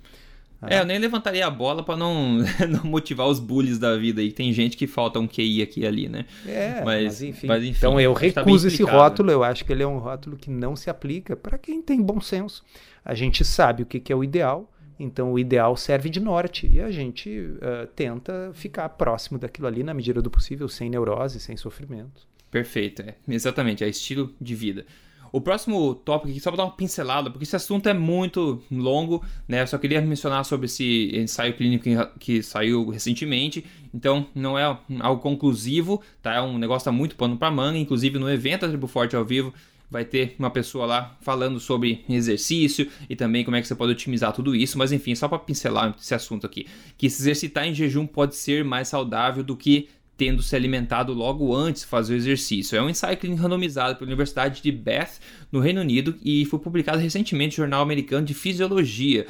É, 0.66 0.80
eu 0.80 0.84
nem 0.84 0.98
levantaria 0.98 1.46
a 1.46 1.50
bola 1.50 1.82
para 1.82 1.96
não, 1.96 2.38
não 2.68 2.84
motivar 2.84 3.26
os 3.26 3.38
bullies 3.38 3.78
da 3.78 3.96
vida 3.96 4.20
aí. 4.20 4.30
Tem 4.30 4.52
gente 4.52 4.76
que 4.76 4.86
falta 4.86 5.18
um 5.18 5.26
QI 5.26 5.62
aqui 5.62 5.80
e 5.80 5.86
ali, 5.86 6.08
né? 6.08 6.26
É, 6.46 6.82
mas, 6.84 7.04
mas, 7.04 7.22
enfim. 7.22 7.46
mas 7.46 7.64
enfim. 7.64 7.78
Então 7.78 8.00
eu 8.00 8.12
tá 8.12 8.20
recuso 8.20 8.68
tá 8.68 8.74
esse 8.74 8.82
rótulo, 8.82 9.30
eu 9.30 9.42
acho 9.42 9.64
que 9.64 9.72
ele 9.72 9.82
é 9.82 9.86
um 9.86 9.98
rótulo 9.98 10.36
que 10.36 10.50
não 10.50 10.76
se 10.76 10.90
aplica 10.90 11.34
para 11.34 11.56
quem 11.56 11.80
tem 11.80 12.02
bom 12.02 12.20
senso. 12.20 12.62
A 13.04 13.14
gente 13.14 13.44
sabe 13.44 13.82
o 13.82 13.86
que, 13.86 13.98
que 13.98 14.12
é 14.12 14.16
o 14.16 14.22
ideal, 14.22 14.70
então 14.98 15.32
o 15.32 15.38
ideal 15.38 15.74
serve 15.76 16.10
de 16.10 16.20
norte 16.20 16.66
e 16.70 16.78
a 16.78 16.90
gente 16.90 17.30
uh, 17.30 17.86
tenta 17.96 18.50
ficar 18.52 18.88
próximo 18.90 19.38
daquilo 19.38 19.66
ali 19.66 19.82
na 19.82 19.94
medida 19.94 20.20
do 20.20 20.30
possível, 20.30 20.68
sem 20.68 20.90
neurose, 20.90 21.40
sem 21.40 21.56
sofrimento. 21.56 22.28
Perfeito, 22.50 23.00
é. 23.02 23.14
exatamente, 23.28 23.82
é 23.82 23.88
estilo 23.88 24.34
de 24.38 24.54
vida. 24.54 24.84
O 25.32 25.40
próximo 25.40 25.94
tópico 25.94 26.30
aqui, 26.30 26.40
só 26.40 26.50
para 26.50 26.58
dar 26.58 26.64
uma 26.64 26.76
pincelada, 26.76 27.30
porque 27.30 27.44
esse 27.44 27.56
assunto 27.56 27.88
é 27.88 27.94
muito 27.94 28.62
longo, 28.70 29.24
né? 29.46 29.62
Eu 29.62 29.66
só 29.66 29.78
queria 29.78 30.00
mencionar 30.00 30.44
sobre 30.44 30.66
esse 30.66 31.10
ensaio 31.14 31.54
clínico 31.54 31.84
que 32.18 32.42
saiu 32.42 32.88
recentemente. 32.88 33.64
Então, 33.94 34.26
não 34.34 34.58
é 34.58 34.78
algo 35.00 35.22
conclusivo, 35.22 36.00
tá? 36.22 36.34
É 36.34 36.40
um 36.40 36.58
negócio 36.58 36.80
que 36.80 36.84
tá 36.84 36.92
muito 36.92 37.16
pano 37.16 37.36
para 37.36 37.50
manga. 37.50 37.78
Inclusive, 37.78 38.18
no 38.18 38.30
evento 38.30 38.62
da 38.62 38.68
Tribo 38.68 38.86
Forte 38.86 39.14
ao 39.14 39.24
vivo, 39.24 39.52
vai 39.90 40.04
ter 40.04 40.36
uma 40.38 40.50
pessoa 40.50 40.86
lá 40.86 41.16
falando 41.20 41.58
sobre 41.58 42.04
exercício 42.08 42.88
e 43.08 43.16
também 43.16 43.44
como 43.44 43.56
é 43.56 43.60
que 43.60 43.66
você 43.66 43.74
pode 43.74 43.92
otimizar 43.92 44.32
tudo 44.32 44.54
isso, 44.54 44.78
mas 44.78 44.92
enfim, 44.92 45.14
só 45.16 45.26
para 45.26 45.40
pincelar 45.40 45.96
esse 46.00 46.14
assunto 46.14 46.46
aqui, 46.46 46.66
que 46.96 47.10
se 47.10 47.20
exercitar 47.20 47.66
em 47.66 47.74
jejum 47.74 48.06
pode 48.06 48.36
ser 48.36 48.64
mais 48.64 48.86
saudável 48.86 49.42
do 49.42 49.56
que 49.56 49.88
tendo 50.20 50.42
se 50.42 50.54
alimentado 50.54 51.14
logo 51.14 51.56
antes 51.56 51.80
de 51.80 51.88
fazer 51.88 52.12
o 52.12 52.16
exercício. 52.18 52.76
É 52.76 52.82
um 52.82 52.90
ensaio 52.90 53.16
randomizado 53.36 53.96
pela 53.96 54.06
Universidade 54.06 54.60
de 54.60 54.70
Bath, 54.70 55.18
no 55.50 55.60
Reino 55.60 55.80
Unido, 55.80 56.14
e 56.22 56.44
foi 56.44 56.58
publicado 56.58 56.98
recentemente 56.98 57.56
no 57.56 57.62
Jornal 57.62 57.80
Americano 57.80 58.26
de 58.26 58.34
Fisiologia. 58.34 59.26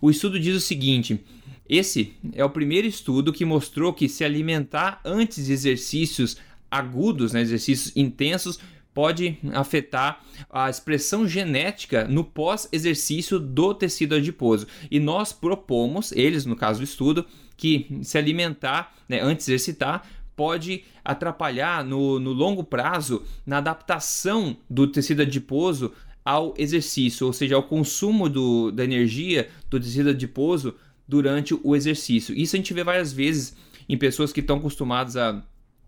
O 0.00 0.10
estudo 0.10 0.40
diz 0.40 0.56
o 0.56 0.60
seguinte: 0.60 1.20
esse 1.68 2.14
é 2.32 2.44
o 2.44 2.50
primeiro 2.50 2.88
estudo 2.88 3.32
que 3.32 3.44
mostrou 3.44 3.92
que 3.92 4.08
se 4.08 4.24
alimentar 4.24 5.00
antes 5.04 5.46
de 5.46 5.52
exercícios 5.52 6.36
agudos, 6.68 7.32
né, 7.32 7.40
exercícios 7.40 7.96
intensos, 7.96 8.58
pode 8.92 9.38
afetar 9.52 10.24
a 10.50 10.68
expressão 10.68 11.24
genética 11.24 12.04
no 12.08 12.24
pós-exercício 12.24 13.38
do 13.38 13.72
tecido 13.74 14.16
adiposo. 14.16 14.66
E 14.90 14.98
nós 14.98 15.32
propomos, 15.32 16.10
eles 16.10 16.44
no 16.44 16.56
caso 16.56 16.80
do 16.80 16.84
estudo, 16.84 17.24
que 17.56 18.00
se 18.02 18.18
alimentar 18.18 18.92
né, 19.08 19.20
antes 19.20 19.46
de 19.46 19.52
exercitar 19.52 20.04
pode 20.42 20.82
atrapalhar 21.04 21.84
no, 21.84 22.18
no 22.18 22.32
longo 22.32 22.64
prazo 22.64 23.22
na 23.46 23.58
adaptação 23.58 24.56
do 24.68 24.88
tecido 24.88 25.22
adiposo 25.22 25.92
ao 26.24 26.52
exercício, 26.58 27.28
ou 27.28 27.32
seja, 27.32 27.54
ao 27.54 27.62
consumo 27.62 28.28
do, 28.28 28.72
da 28.72 28.82
energia 28.82 29.48
do 29.70 29.78
tecido 29.78 30.10
adiposo 30.10 30.74
durante 31.06 31.56
o 31.62 31.76
exercício. 31.76 32.36
Isso 32.36 32.56
a 32.56 32.58
gente 32.58 32.74
vê 32.74 32.82
várias 32.82 33.12
vezes 33.12 33.56
em 33.88 33.96
pessoas 33.96 34.32
que 34.32 34.40
estão 34.40 34.56
acostumadas 34.56 35.16
a 35.16 35.40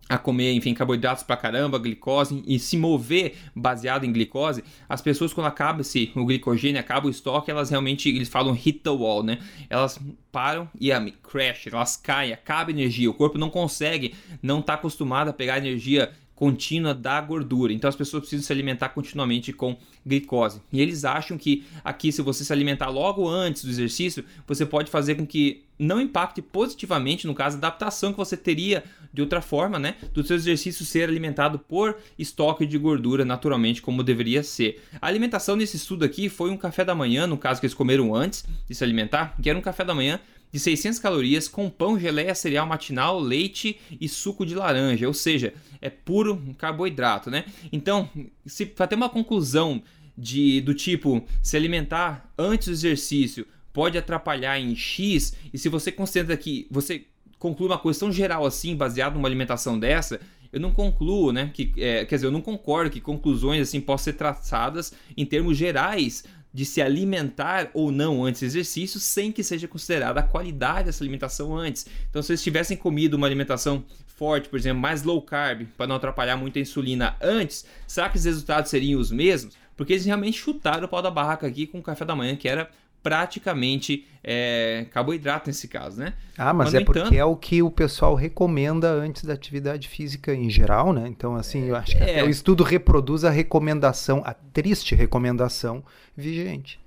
a 0.09 0.19
comer, 0.19 0.53
enfim, 0.53 0.75
carboidratos 0.75 1.23
pra 1.23 1.37
caramba, 1.37 1.79
glicose 1.79 2.43
e 2.47 2.59
se 2.59 2.77
mover 2.77 3.37
baseado 3.55 4.05
em 4.05 4.13
glicose, 4.13 4.63
as 4.89 5.01
pessoas 5.01 5.33
quando 5.33 5.47
acaba 5.47 5.81
esse, 5.81 6.13
o 6.15 6.27
glicogênio, 6.27 6.79
acaba 6.79 7.07
o 7.07 7.11
estoque, 7.11 7.51
elas 7.51 7.71
realmente, 7.71 8.09
eles 8.09 8.29
falam 8.29 8.53
hit 8.53 8.81
the 8.81 8.91
wall, 8.91 9.23
né? 9.23 9.39
Elas 9.71 9.99
param 10.31 10.69
e 10.79 10.93
a 10.93 11.01
crash, 11.23 11.69
elas 11.69 11.97
caem, 11.97 12.33
acaba 12.33 12.71
energia, 12.71 13.11
o 13.11 13.15
corpo 13.15 13.39
não 13.39 13.49
consegue, 13.49 14.15
não 14.43 14.61
está 14.61 14.75
acostumado 14.75 15.29
a 15.29 15.33
pegar 15.33 15.59
energia 15.59 16.13
contínua 16.35 16.93
da 16.93 17.21
gordura. 17.21 17.73
Então 17.73 17.89
as 17.89 17.97
pessoas 17.97 18.23
precisam 18.23 18.45
se 18.45 18.53
alimentar 18.53 18.91
continuamente 18.91 19.53
com 19.53 19.77
glicose. 20.05 20.61
E 20.73 20.81
eles 20.81 21.05
acham 21.05 21.39
que 21.39 21.65
aqui, 21.85 22.11
se 22.11 22.23
você 22.23 22.45
se 22.45 22.53
alimentar 22.53 22.89
logo 22.89 23.29
antes 23.29 23.65
do 23.65 23.71
exercício, 23.71 24.25
você 24.47 24.67
pode 24.67 24.91
fazer 24.91 25.15
com 25.15 25.27
que 25.27 25.63
não 25.79 26.01
impacte 26.01 26.41
positivamente, 26.41 27.27
no 27.27 27.35
caso, 27.35 27.57
a 27.57 27.59
adaptação 27.59 28.13
que 28.13 28.19
você 28.19 28.37
teria 28.37 28.85
de 29.13 29.21
outra 29.21 29.41
forma, 29.41 29.79
né? 29.79 29.97
Do 30.13 30.25
seu 30.25 30.37
exercício 30.37 30.85
ser 30.85 31.09
alimentado 31.09 31.59
por 31.59 31.97
estoque 32.19 32.67
de 32.67 32.79
gordura 32.79 33.25
naturalmente, 33.25 33.83
como 33.83 34.03
deveria 34.03 34.43
ser. 34.43 34.83
A 35.01 35.07
alimentação 35.07 35.57
nesse 35.57 35.77
estudo 35.77 36.05
aqui 36.05 36.29
foi 36.29 36.51
um 36.51 36.57
café 36.57 36.85
da 36.85 36.95
manhã, 36.95 37.27
no 37.27 37.37
caso 37.37 37.61
que 37.61 37.67
eles 37.67 37.75
comeram 37.75 38.15
antes 38.15 38.45
de 38.69 38.75
se 38.75 38.85
alimentar, 38.85 39.37
que 39.41 39.51
era 39.51 39.59
um 39.59 39.63
café 39.63 39.85
da 39.85 39.95
manhã 39.95 40.21
de 40.55 40.61
600 40.61 41.01
calorias 41.01 41.49
com 41.49 41.69
pão, 41.69 41.99
geleia, 41.99 42.33
cereal 42.33 42.65
matinal, 42.65 43.19
leite 43.19 43.77
e 44.01 44.09
suco 44.09 44.47
de 44.47 44.55
laranja, 44.55 45.09
ou 45.09 45.13
seja, 45.13 45.53
é 45.83 45.91
puro 45.91 46.41
carboidrato, 46.57 47.29
né? 47.29 47.45
Então, 47.73 48.09
se 48.47 48.65
para 48.65 48.87
ter 48.87 48.95
uma 48.95 49.09
conclusão 49.09 49.83
de 50.17 50.61
do 50.61 50.73
tipo 50.73 51.27
se 51.43 51.57
alimentar 51.57 52.33
antes 52.39 52.69
do 52.69 52.73
exercício 52.73 53.45
pode 53.73 53.99
atrapalhar 53.99 54.57
em 54.57 54.77
X, 54.77 55.35
e 55.53 55.59
se 55.59 55.69
você 55.69 55.91
considera 55.91 56.37
que 56.37 56.69
você 56.71 57.05
conclui 57.37 57.69
uma 57.69 57.83
questão 57.83 58.13
geral 58.13 58.47
assim, 58.47 58.77
baseado 58.77 59.15
numa 59.15 59.27
alimentação 59.27 59.77
dessa, 59.77 60.21
eu 60.53 60.61
não 60.61 60.71
concluo, 60.71 61.33
né? 61.33 61.51
Que, 61.53 61.73
é, 61.79 62.05
quer 62.05 62.15
dizer, 62.15 62.29
eu 62.29 62.31
não 62.31 62.41
concordo 62.41 62.93
que 62.93 63.01
conclusões 63.01 63.61
assim 63.61 63.81
possam 63.81 64.05
ser 64.05 64.13
traçadas 64.13 64.95
em 65.17 65.27
termos 65.27 65.59
gerais 65.59 66.23
de 66.55 66.65
se 66.65 66.81
alimentar 66.81 67.69
ou 67.75 67.91
não 67.91 68.25
antes 68.25 68.41
do 68.41 68.47
exercício, 68.47 69.01
sem 69.01 69.33
que 69.33 69.43
seja 69.43 69.67
considerada 69.67 70.21
a 70.21 70.23
qualidade 70.23 70.85
dessa 70.85 71.03
alimentação 71.03 71.57
antes. 71.57 71.85
Então, 72.09 72.23
se 72.23 72.31
eles 72.31 72.45
tivessem 72.45 72.77
comido 72.77 73.15
uma 73.15 73.27
alimentação 73.27 73.85
forte, 74.07 74.49
por 74.49 74.57
exemplo, 74.57 74.81
mais 74.81 75.03
low 75.03 75.21
carb, 75.21 75.67
para 75.77 75.89
não 75.89 75.97
atrapalhar 75.97 76.37
muito 76.37 76.57
a 76.57 76.63
insulina 76.63 77.17
antes, 77.21 77.67
será 77.89 78.09
que 78.09 78.17
os 78.17 78.25
resultados 78.25 78.71
seriam 78.71 79.01
os 79.01 79.11
mesmos? 79.11 79.57
Porque 79.77 79.95
eles 79.95 80.05
realmente 80.05 80.39
chutaram 80.39 80.85
o 80.85 80.89
pau 80.89 81.03
da 81.03 81.11
barraca 81.11 81.45
aqui 81.45 81.67
com 81.67 81.81
o 81.81 81.83
café 81.83 82.05
da 82.05 82.15
manhã, 82.15 82.37
que 82.37 82.49
era 82.49 82.71
praticamente 83.05 84.07
é, 84.25 84.87
carboidrato 84.91 85.51
nesse 85.51 85.69
caso, 85.69 86.01
né? 86.01 86.15
Ah, 86.39 86.55
mas, 86.55 86.73
mas 86.73 86.75
é 86.75 86.85
porque 86.85 87.01
entanto... 87.01 87.15
é 87.15 87.25
o 87.25 87.37
que 87.37 87.63
o 87.63 87.71
pessoal 87.71 88.15
recomenda 88.15 88.91
antes 88.91 89.25
da 89.25 89.35
atividade 89.35 89.87
física 89.89 90.35
em 90.35 90.49
geral, 90.49 90.91
né? 90.95 91.07
Então, 91.07 91.37
assim, 91.37 91.67
eu 91.69 91.77
acho 91.77 91.95
que 91.95 92.03
é... 92.03 92.25
o 92.25 92.31
estudo 92.31 92.65
reproduz 92.65 93.23
a 93.23 93.31
recomendação, 93.31 94.23
a 94.25 94.33
triste 94.33 94.95
recomendação 94.95 95.85
vigente. 96.17 96.81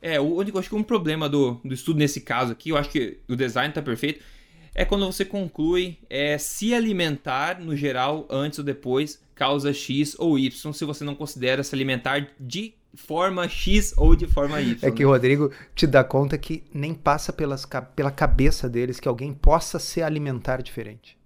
É, 0.00 0.20
o 0.20 0.36
único, 0.36 0.56
acho 0.56 0.68
que 0.68 0.76
um 0.76 0.84
problema 0.84 1.28
do, 1.28 1.60
do 1.64 1.74
estudo 1.74 1.98
nesse 1.98 2.20
caso 2.20 2.52
aqui, 2.52 2.70
eu 2.70 2.76
acho 2.76 2.88
que 2.88 3.18
o 3.28 3.34
design 3.34 3.70
está 3.70 3.82
perfeito, 3.82 4.24
é 4.72 4.84
quando 4.84 5.04
você 5.04 5.24
conclui 5.24 5.98
é, 6.08 6.38
se 6.38 6.72
alimentar 6.72 7.60
no 7.60 7.76
geral 7.76 8.24
antes 8.30 8.60
ou 8.60 8.64
depois 8.64 9.20
causa 9.34 9.72
X 9.72 10.14
ou 10.16 10.38
Y, 10.38 10.72
se 10.72 10.84
você 10.84 11.02
não 11.02 11.16
considera 11.16 11.64
se 11.64 11.74
alimentar 11.74 12.28
de 12.38 12.74
forma 12.94 13.48
X 13.48 13.94
ou 13.96 14.16
de 14.16 14.26
forma 14.26 14.60
Y. 14.60 14.76
É 14.82 14.90
que 14.90 15.04
o 15.04 15.08
Rodrigo 15.08 15.50
te 15.74 15.86
dá 15.86 16.02
conta 16.02 16.36
que 16.36 16.64
nem 16.72 16.94
passa 16.94 17.32
pelas, 17.32 17.66
pela 17.94 18.10
cabeça 18.10 18.68
deles 18.68 18.98
que 18.98 19.08
alguém 19.08 19.32
possa 19.32 19.78
se 19.78 20.02
alimentar 20.02 20.62
diferente. 20.62 21.20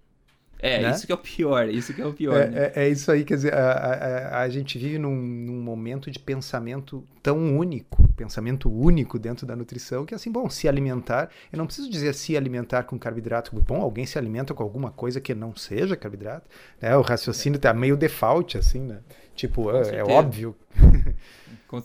É, 0.65 0.81
né? 0.81 0.93
isso 0.93 1.05
que 1.05 1.13
é 1.13 1.15
o 1.15 1.19
pior, 1.19 1.69
isso 1.69 1.93
que 1.93 2.01
é 2.01 2.07
o 2.07 2.13
pior. 2.15 2.41
É, 2.41 2.49
né? 2.49 2.73
é, 2.75 2.85
é 2.85 2.89
isso 2.89 3.13
aí, 3.13 3.23
quer 3.23 3.35
dizer, 3.35 3.53
a, 3.53 3.73
a, 3.73 4.41
a 4.41 4.49
gente 4.49 4.79
vive 4.79 4.97
num, 4.97 5.15
num, 5.15 5.61
momento 5.61 6.11
de 6.11 6.19
pensamento 6.19 7.05
tão 7.23 7.59
único, 7.59 8.03
pensamento 8.17 8.73
único 8.73 9.19
dentro 9.19 9.47
da 9.47 9.55
nutrição, 9.55 10.07
que 10.07 10.15
assim, 10.15 10.33
bom, 10.33 10.49
se 10.49 10.67
alimentar, 10.67 11.29
eu 11.53 11.59
não 11.59 11.67
preciso 11.67 11.91
dizer 11.91 12.15
se 12.15 12.35
alimentar 12.35 12.85
com 12.85 12.99
carboidrato, 12.99 13.55
bom, 13.61 13.83
alguém 13.83 14.07
se 14.07 14.17
alimenta 14.17 14.55
com 14.55 14.63
alguma 14.63 14.91
coisa 14.91 15.21
que 15.21 15.35
não 15.35 15.55
seja 15.55 15.97
carboidrato, 15.97 16.49
né? 16.81 16.97
O 16.97 17.03
raciocínio 17.03 17.59
tá 17.59 17.75
meio 17.75 17.95
default, 17.95 18.57
assim, 18.57 18.81
né? 18.81 19.01
Tipo, 19.37 19.71
é, 19.71 19.97
é 19.97 20.03
óbvio. 20.05 20.57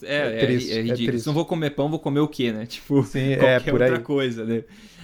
É, 0.03 0.41
é, 0.41 0.45
triste, 0.45 0.71
é, 0.71 0.79
é 0.79 0.81
ridículo. 0.81 1.19
Se 1.19 1.27
não 1.27 1.33
vou 1.33 1.45
comer 1.45 1.71
pão, 1.71 1.89
vou 1.89 1.99
comer 1.99 2.19
o 2.19 2.27
quê, 2.27 2.51
né? 2.51 2.65
Tipo, 2.69 3.03
Sim, 3.03 3.33
é, 3.33 3.37
qualquer 3.37 3.73
outra 3.73 3.97
aí. 3.97 4.03
coisa, 4.03 4.45
né? 4.45 4.63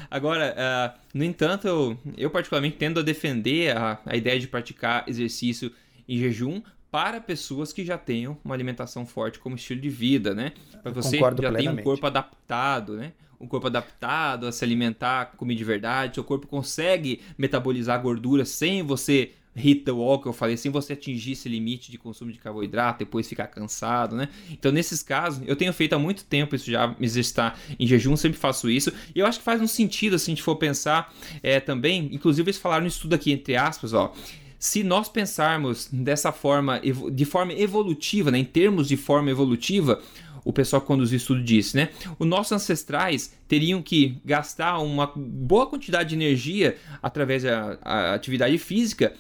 Agora, 0.10 0.56
uh, 0.56 1.00
no 1.14 1.24
entanto, 1.24 1.68
eu, 1.68 1.98
eu, 2.18 2.30
particularmente 2.30 2.78
tendo 2.78 3.00
a 3.00 3.04
defender 3.04 3.76
a, 3.76 4.00
a 4.06 4.16
ideia 4.16 4.40
de 4.40 4.48
praticar 4.48 5.04
exercício 5.08 5.72
em 6.08 6.18
jejum 6.18 6.62
para 6.92 7.20
pessoas 7.20 7.74
que 7.74 7.84
já 7.84 7.98
tenham 7.98 8.38
uma 8.46 8.54
alimentação 8.54 9.06
forte 9.06 9.40
como 9.40 9.56
estilo 9.56 9.82
de 9.82 9.90
vida, 9.90 10.34
né? 10.34 10.54
Para 10.82 10.92
você 10.92 11.18
Concordo 11.18 11.42
já 11.42 11.52
tem 11.52 11.68
um 11.68 11.76
corpo 11.78 12.06
adaptado, 12.08 12.96
né? 12.96 13.12
Um 13.40 13.48
corpo 13.48 13.68
adaptado 13.68 14.48
a 14.48 14.52
se 14.52 14.64
alimentar 14.64 15.26
com 15.26 15.38
comida 15.38 15.58
de 15.58 15.64
verdade, 15.66 16.16
seu 16.16 16.24
corpo 16.24 16.48
consegue 16.48 17.22
metabolizar 17.38 18.02
gordura 18.02 18.46
sem 18.46 18.82
você 18.82 19.32
hit 19.56 19.84
the 19.84 19.92
wall 19.92 20.20
que 20.20 20.28
eu 20.28 20.34
falei, 20.34 20.58
sem 20.58 20.72
você 20.72 20.94
atingir 20.94 21.32
esse 21.32 21.48
limite 21.48 21.90
de 21.90 21.98
consumo 21.98 22.32
de 22.32 22.38
carboidrato, 22.38 23.00
depois 23.00 23.28
ficar 23.28 23.48
cansado, 23.48 24.16
né? 24.16 24.30
Então, 24.52 24.72
nesses 24.72 25.02
casos, 25.02 25.42
eu 25.48 25.56
tenho 25.56 25.72
feito 25.72 25.94
há 25.94 26.00
muito 26.00 26.26
tempo 26.26 26.56
isso 26.56 26.70
já, 26.70 26.88
me 26.88 27.06
exercitar 27.06 27.58
em 27.80 27.88
jejum, 27.88 28.16
sempre 28.18 28.38
faço 28.38 28.70
isso. 28.70 28.92
E 29.14 29.20
eu 29.20 29.26
acho 29.26 29.40
que 29.40 29.46
faz 29.46 29.62
um 29.62 29.68
sentido, 29.68 30.20
se 30.20 30.30
a 30.30 30.32
gente 30.32 30.44
for 30.44 30.58
pensar 30.58 31.14
é, 31.42 31.60
também, 31.60 32.10
inclusive 32.12 32.50
eles 32.50 32.60
falaram 32.60 32.84
no 32.84 32.88
estudo 32.88 33.16
aqui, 33.16 33.32
entre 33.32 33.56
aspas, 33.56 33.94
ó, 33.94 34.14
se 34.60 34.84
nós 34.84 35.08
pensarmos 35.08 35.88
dessa 35.92 36.32
forma, 36.32 36.82
de 37.14 37.26
forma 37.26 37.54
evolutiva, 37.54 38.32
né, 38.32 38.40
em 38.40 38.46
termos 38.46 38.88
de 38.88 38.98
forma 38.98 39.30
evolutiva, 39.30 40.02
o 40.46 40.54
pessoal 40.54 40.80
que 40.82 40.88
conduziu 40.88 41.16
o 41.16 41.18
estudo 41.18 41.44
disse, 41.44 41.76
né? 41.76 41.90
Os 42.20 42.28
nossos 42.28 42.52
ancestrais 42.52 43.36
teriam 43.48 43.82
que 43.82 44.20
gastar 44.24 44.78
uma 44.78 45.12
boa 45.16 45.66
quantidade 45.66 46.10
de 46.10 46.16
energia 46.16 46.78
através 47.02 47.42
da 47.42 47.80
atividade 48.14 48.56
física 48.60 49.16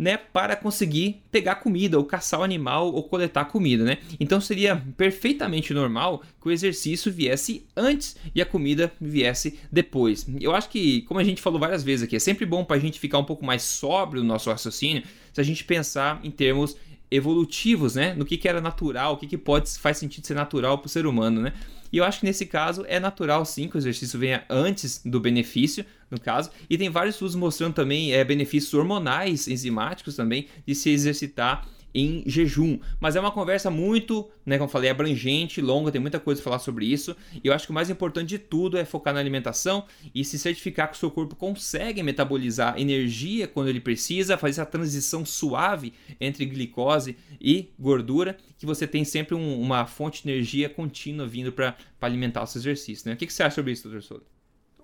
né, 0.00 0.16
para 0.16 0.56
conseguir 0.56 1.20
pegar 1.30 1.56
comida, 1.56 1.98
ou 1.98 2.04
caçar 2.06 2.40
o 2.40 2.42
animal, 2.42 2.90
ou 2.90 3.02
coletar 3.02 3.44
comida, 3.44 3.84
né? 3.84 3.98
Então 4.18 4.40
seria 4.40 4.82
perfeitamente 4.96 5.74
normal 5.74 6.22
que 6.40 6.48
o 6.48 6.50
exercício 6.50 7.12
viesse 7.12 7.66
antes 7.76 8.16
e 8.34 8.40
a 8.40 8.46
comida 8.46 8.90
viesse 8.98 9.58
depois. 9.70 10.26
Eu 10.40 10.54
acho 10.54 10.70
que, 10.70 11.02
como 11.02 11.20
a 11.20 11.24
gente 11.24 11.42
falou 11.42 11.60
várias 11.60 11.84
vezes 11.84 12.04
aqui, 12.04 12.16
é 12.16 12.18
sempre 12.18 12.46
bom 12.46 12.64
para 12.64 12.76
a 12.76 12.80
gente 12.80 12.98
ficar 12.98 13.18
um 13.18 13.24
pouco 13.24 13.44
mais 13.44 13.60
sóbrio 13.60 14.22
no 14.22 14.28
nosso 14.28 14.48
raciocínio, 14.48 15.02
se 15.34 15.40
a 15.40 15.44
gente 15.44 15.64
pensar 15.64 16.18
em 16.24 16.30
termos 16.30 16.78
evolutivos, 17.10 17.94
né? 17.94 18.14
No 18.14 18.24
que, 18.24 18.36
que 18.36 18.48
era 18.48 18.60
natural, 18.60 19.14
o 19.14 19.16
que, 19.16 19.26
que 19.26 19.38
pode 19.38 19.70
faz 19.78 19.98
sentido 19.98 20.26
ser 20.26 20.34
natural 20.34 20.78
para 20.78 20.86
o 20.86 20.90
ser 20.90 21.06
humano, 21.06 21.40
né? 21.40 21.52
E 21.92 21.98
eu 21.98 22.04
acho 22.04 22.20
que 22.20 22.26
nesse 22.26 22.46
caso 22.46 22.84
é 22.86 23.00
natural 23.00 23.44
sim 23.44 23.68
que 23.68 23.76
o 23.76 23.78
exercício 23.78 24.18
venha 24.18 24.44
antes 24.48 25.02
do 25.04 25.18
benefício, 25.18 25.84
no 26.10 26.20
caso, 26.20 26.50
e 26.68 26.78
tem 26.78 26.88
vários 26.88 27.16
estudos 27.16 27.34
mostrando 27.34 27.74
também 27.74 28.12
é, 28.12 28.22
benefícios 28.24 28.72
hormonais, 28.74 29.48
enzimáticos 29.48 30.14
também, 30.14 30.46
de 30.64 30.74
se 30.74 30.90
exercitar 30.90 31.66
em 31.94 32.22
jejum. 32.26 32.78
Mas 32.98 33.16
é 33.16 33.20
uma 33.20 33.30
conversa 33.30 33.70
muito, 33.70 34.28
né, 34.44 34.56
como 34.56 34.68
eu 34.68 34.72
falei, 34.72 34.90
abrangente, 34.90 35.60
longa, 35.60 35.90
tem 35.90 36.00
muita 36.00 36.20
coisa 36.20 36.40
a 36.40 36.44
falar 36.44 36.58
sobre 36.58 36.86
isso. 36.86 37.16
E 37.42 37.48
eu 37.48 37.52
acho 37.52 37.66
que 37.66 37.70
o 37.70 37.74
mais 37.74 37.90
importante 37.90 38.28
de 38.28 38.38
tudo 38.38 38.76
é 38.76 38.84
focar 38.84 39.14
na 39.14 39.20
alimentação 39.20 39.84
e 40.14 40.24
se 40.24 40.38
certificar 40.38 40.88
que 40.88 40.96
o 40.96 40.98
seu 40.98 41.10
corpo 41.10 41.34
consegue 41.34 42.02
metabolizar 42.02 42.78
energia 42.78 43.46
quando 43.46 43.68
ele 43.68 43.80
precisa, 43.80 44.36
fazer 44.36 44.60
essa 44.60 44.66
transição 44.66 45.24
suave 45.24 45.92
entre 46.20 46.44
glicose 46.46 47.16
e 47.40 47.70
gordura, 47.78 48.36
que 48.58 48.66
você 48.66 48.86
tem 48.86 49.04
sempre 49.04 49.34
um, 49.34 49.60
uma 49.60 49.86
fonte 49.86 50.22
de 50.22 50.30
energia 50.30 50.68
contínua 50.68 51.26
vindo 51.26 51.52
para 51.52 51.76
alimentar 52.00 52.42
o 52.42 52.46
seu 52.46 52.60
exercício. 52.60 53.08
Né? 53.08 53.14
O 53.14 53.16
que, 53.16 53.26
que 53.26 53.32
você 53.32 53.42
acha 53.42 53.56
sobre 53.56 53.72
isso, 53.72 53.84
doutor 53.84 54.02
Souto? 54.02 54.26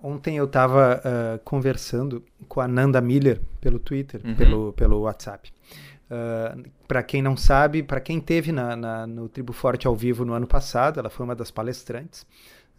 Ontem 0.01 0.37
eu 0.37 0.45
estava 0.45 1.01
uh, 1.01 1.39
conversando 1.43 2.23
com 2.47 2.61
a 2.61 2.67
Nanda 2.67 3.01
Miller 3.01 3.41
pelo 3.59 3.79
Twitter, 3.79 4.21
uhum. 4.23 4.35
pelo, 4.35 4.73
pelo 4.73 5.01
WhatsApp. 5.01 5.51
Uh, 6.09 6.69
para 6.87 7.03
quem 7.03 7.21
não 7.21 7.35
sabe, 7.35 7.83
para 7.83 7.99
quem 7.99 8.19
teve 8.19 8.51
na, 8.51 8.75
na, 8.77 9.05
no 9.05 9.27
Tribo 9.27 9.51
Forte 9.51 9.87
ao 9.87 9.95
vivo 9.95 10.23
no 10.23 10.33
ano 10.33 10.47
passado, 10.47 10.99
ela 10.99 11.09
foi 11.09 11.25
uma 11.25 11.35
das 11.35 11.51
palestrantes. 11.51 12.21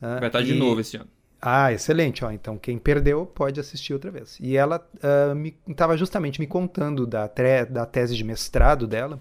Uh, 0.01 0.19
Vai 0.19 0.27
estar 0.29 0.41
e... 0.41 0.45
de 0.45 0.55
novo 0.55 0.81
esse 0.81 0.97
ano. 0.97 1.09
Ah, 1.41 1.73
excelente. 1.73 2.25
Ó, 2.25 2.31
então, 2.31 2.59
quem 2.59 2.79
perdeu 2.79 3.27
pode 3.27 3.61
assistir 3.61 3.93
outra 3.93 4.11
vez. 4.11 4.39
E 4.41 4.57
ela 4.57 4.85
estava 5.69 5.97
justamente 5.97 6.41
me 6.41 6.49
contando 6.49 7.07
da, 7.07 7.31
da 7.71 7.87
tese 7.87 8.17
de 8.17 8.25
mestrado 8.25 8.89
dela, 8.89 9.21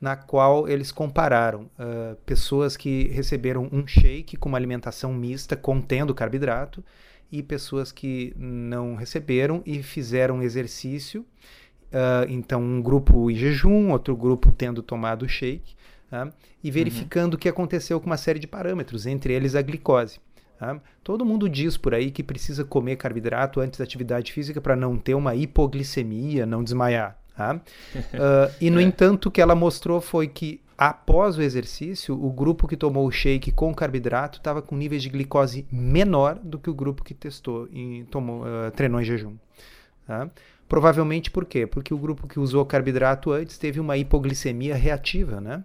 na 0.00 0.16
qual 0.16 0.68
eles 0.68 0.90
compararam 0.90 1.70
pessoas 2.26 2.76
que 2.76 3.06
receberam 3.10 3.68
um 3.70 3.86
shake 3.86 4.36
com 4.36 4.48
uma 4.48 4.58
alimentação 4.58 5.14
mista 5.14 5.54
contendo 5.54 6.12
carboidrato 6.12 6.82
e 7.30 7.44
pessoas 7.44 7.92
que 7.92 8.34
não 8.36 8.96
receberam 8.96 9.62
e 9.64 9.84
fizeram 9.84 10.42
exercício. 10.42 11.24
Uh, 11.92 12.26
então, 12.28 12.62
um 12.62 12.80
grupo 12.80 13.30
em 13.30 13.34
jejum, 13.34 13.90
outro 13.90 14.16
grupo 14.16 14.50
tendo 14.50 14.82
tomado 14.82 15.28
shake, 15.28 15.74
uh, 16.10 16.32
e 16.64 16.68
uhum. 16.68 16.72
verificando 16.72 17.34
uhum. 17.34 17.36
o 17.36 17.38
que 17.38 17.48
aconteceu 17.48 18.00
com 18.00 18.06
uma 18.06 18.16
série 18.16 18.38
de 18.38 18.46
parâmetros, 18.46 19.06
entre 19.06 19.34
eles 19.34 19.54
a 19.54 19.60
glicose. 19.62 20.18
Uh. 20.60 20.80
Todo 21.04 21.24
mundo 21.24 21.48
diz 21.48 21.76
por 21.76 21.94
aí 21.94 22.10
que 22.10 22.22
precisa 22.22 22.64
comer 22.64 22.96
carboidrato 22.96 23.60
antes 23.60 23.78
da 23.78 23.84
atividade 23.84 24.32
física 24.32 24.60
para 24.60 24.74
não 24.74 24.96
ter 24.96 25.14
uma 25.14 25.34
hipoglicemia, 25.34 26.46
não 26.46 26.64
desmaiar. 26.64 27.18
e, 28.60 28.70
no 28.70 28.78
é. 28.78 28.82
entanto, 28.82 29.26
o 29.26 29.30
que 29.30 29.40
ela 29.40 29.54
mostrou 29.54 30.00
foi 30.00 30.28
que 30.28 30.60
Após 30.84 31.38
o 31.38 31.42
exercício, 31.42 32.12
o 32.12 32.28
grupo 32.28 32.66
que 32.66 32.76
tomou 32.76 33.06
o 33.06 33.12
shake 33.12 33.52
com 33.52 33.72
carboidrato 33.72 34.38
estava 34.38 34.60
com 34.60 34.74
níveis 34.74 35.00
de 35.00 35.08
glicose 35.08 35.64
menor 35.70 36.34
do 36.42 36.58
que 36.58 36.68
o 36.68 36.74
grupo 36.74 37.04
que 37.04 37.14
testou 37.14 37.68
e 37.70 38.04
tomou, 38.10 38.42
uh, 38.42 38.68
treinou 38.74 39.00
em 39.00 39.04
jejum. 39.04 39.36
Tá? 40.04 40.28
Provavelmente 40.72 41.30
por 41.30 41.44
quê? 41.44 41.66
Porque 41.66 41.92
o 41.92 41.98
grupo 41.98 42.26
que 42.26 42.40
usou 42.40 42.64
carboidrato 42.64 43.30
antes 43.30 43.58
teve 43.58 43.78
uma 43.78 43.98
hipoglicemia 43.98 44.74
reativa, 44.74 45.38
né? 45.38 45.62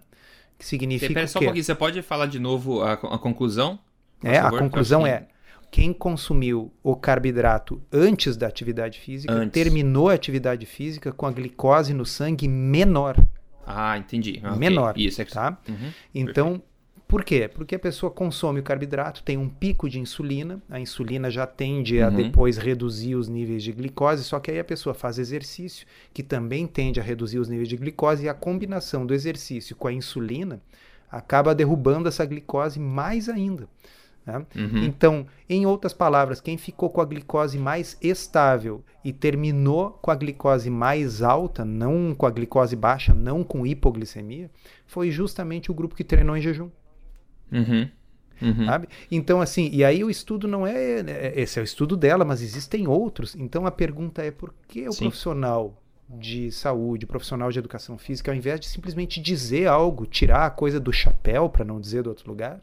Que 0.58 0.66
significa. 0.66 1.06
Espera 1.06 1.26
só 1.26 1.38
um 1.38 1.44
pouquinho, 1.44 1.64
você 1.64 1.74
pode 1.74 2.02
falar 2.02 2.26
de 2.26 2.38
novo 2.38 2.82
a, 2.82 2.92
a 2.92 3.18
conclusão? 3.18 3.78
É, 4.22 4.38
favor, 4.42 4.56
a 4.56 4.60
conclusão 4.60 5.06
é 5.06 5.26
quem 5.70 5.94
consumiu 5.94 6.70
o 6.82 6.94
carboidrato 6.94 7.80
antes 7.90 8.36
da 8.36 8.48
atividade 8.48 9.00
física 9.00 9.32
antes. 9.32 9.54
terminou 9.54 10.10
a 10.10 10.12
atividade 10.12 10.66
física 10.66 11.10
com 11.10 11.24
a 11.24 11.32
glicose 11.32 11.94
no 11.94 12.04
sangue 12.04 12.46
menor. 12.46 13.16
Ah, 13.66 13.96
entendi. 13.96 14.42
Okay. 14.44 14.58
Menor. 14.58 14.92
Isso, 14.98 15.22
é 15.22 15.24
tá? 15.24 15.56
Uhum. 15.66 15.90
Então, 16.14 16.46
Perfeito. 16.48 16.67
Por 17.08 17.24
quê? 17.24 17.48
Porque 17.48 17.74
a 17.74 17.78
pessoa 17.78 18.12
consome 18.12 18.60
o 18.60 18.62
carboidrato, 18.62 19.22
tem 19.22 19.38
um 19.38 19.48
pico 19.48 19.88
de 19.88 19.98
insulina, 19.98 20.62
a 20.68 20.78
insulina 20.78 21.30
já 21.30 21.46
tende 21.46 22.02
a 22.02 22.08
uhum. 22.08 22.14
depois 22.14 22.58
reduzir 22.58 23.14
os 23.14 23.30
níveis 23.30 23.62
de 23.62 23.72
glicose, 23.72 24.22
só 24.22 24.38
que 24.38 24.50
aí 24.50 24.58
a 24.58 24.64
pessoa 24.64 24.92
faz 24.92 25.18
exercício, 25.18 25.86
que 26.12 26.22
também 26.22 26.66
tende 26.66 27.00
a 27.00 27.02
reduzir 27.02 27.38
os 27.38 27.48
níveis 27.48 27.66
de 27.66 27.78
glicose, 27.78 28.26
e 28.26 28.28
a 28.28 28.34
combinação 28.34 29.06
do 29.06 29.14
exercício 29.14 29.74
com 29.74 29.88
a 29.88 29.92
insulina 29.92 30.60
acaba 31.10 31.54
derrubando 31.54 32.08
essa 32.08 32.26
glicose 32.26 32.78
mais 32.78 33.30
ainda. 33.30 33.66
Né? 34.26 34.44
Uhum. 34.54 34.84
Então, 34.84 35.26
em 35.48 35.64
outras 35.64 35.94
palavras, 35.94 36.42
quem 36.42 36.58
ficou 36.58 36.90
com 36.90 37.00
a 37.00 37.06
glicose 37.06 37.58
mais 37.58 37.96
estável 38.02 38.84
e 39.02 39.14
terminou 39.14 39.92
com 40.02 40.10
a 40.10 40.14
glicose 40.14 40.68
mais 40.68 41.22
alta, 41.22 41.64
não 41.64 42.14
com 42.14 42.26
a 42.26 42.30
glicose 42.30 42.76
baixa, 42.76 43.14
não 43.14 43.42
com 43.42 43.66
hipoglicemia, 43.66 44.50
foi 44.86 45.10
justamente 45.10 45.70
o 45.70 45.74
grupo 45.74 45.94
que 45.94 46.04
treinou 46.04 46.36
em 46.36 46.42
jejum. 46.42 46.68
Uhum. 47.50 47.88
Uhum. 48.40 48.66
Então, 49.10 49.40
assim, 49.40 49.68
e 49.72 49.84
aí 49.84 50.04
o 50.04 50.10
estudo 50.10 50.46
não 50.46 50.66
é, 50.66 51.00
é. 51.00 51.32
Esse 51.40 51.58
é 51.58 51.62
o 51.62 51.64
estudo 51.64 51.96
dela, 51.96 52.24
mas 52.24 52.40
existem 52.40 52.86
outros. 52.86 53.34
Então 53.34 53.66
a 53.66 53.70
pergunta 53.70 54.22
é 54.22 54.30
por 54.30 54.54
que 54.68 54.88
o 54.88 54.92
Sim. 54.92 55.04
profissional 55.04 55.82
de 56.08 56.50
saúde, 56.50 57.04
profissional 57.04 57.50
de 57.50 57.58
educação 57.58 57.98
física, 57.98 58.30
ao 58.30 58.36
invés 58.36 58.58
de 58.60 58.66
simplesmente 58.66 59.20
dizer 59.20 59.66
algo, 59.66 60.06
tirar 60.06 60.46
a 60.46 60.50
coisa 60.50 60.80
do 60.80 60.92
chapéu, 60.92 61.48
para 61.48 61.64
não 61.64 61.80
dizer 61.80 62.02
do 62.02 62.08
outro 62.08 62.28
lugar, 62.28 62.62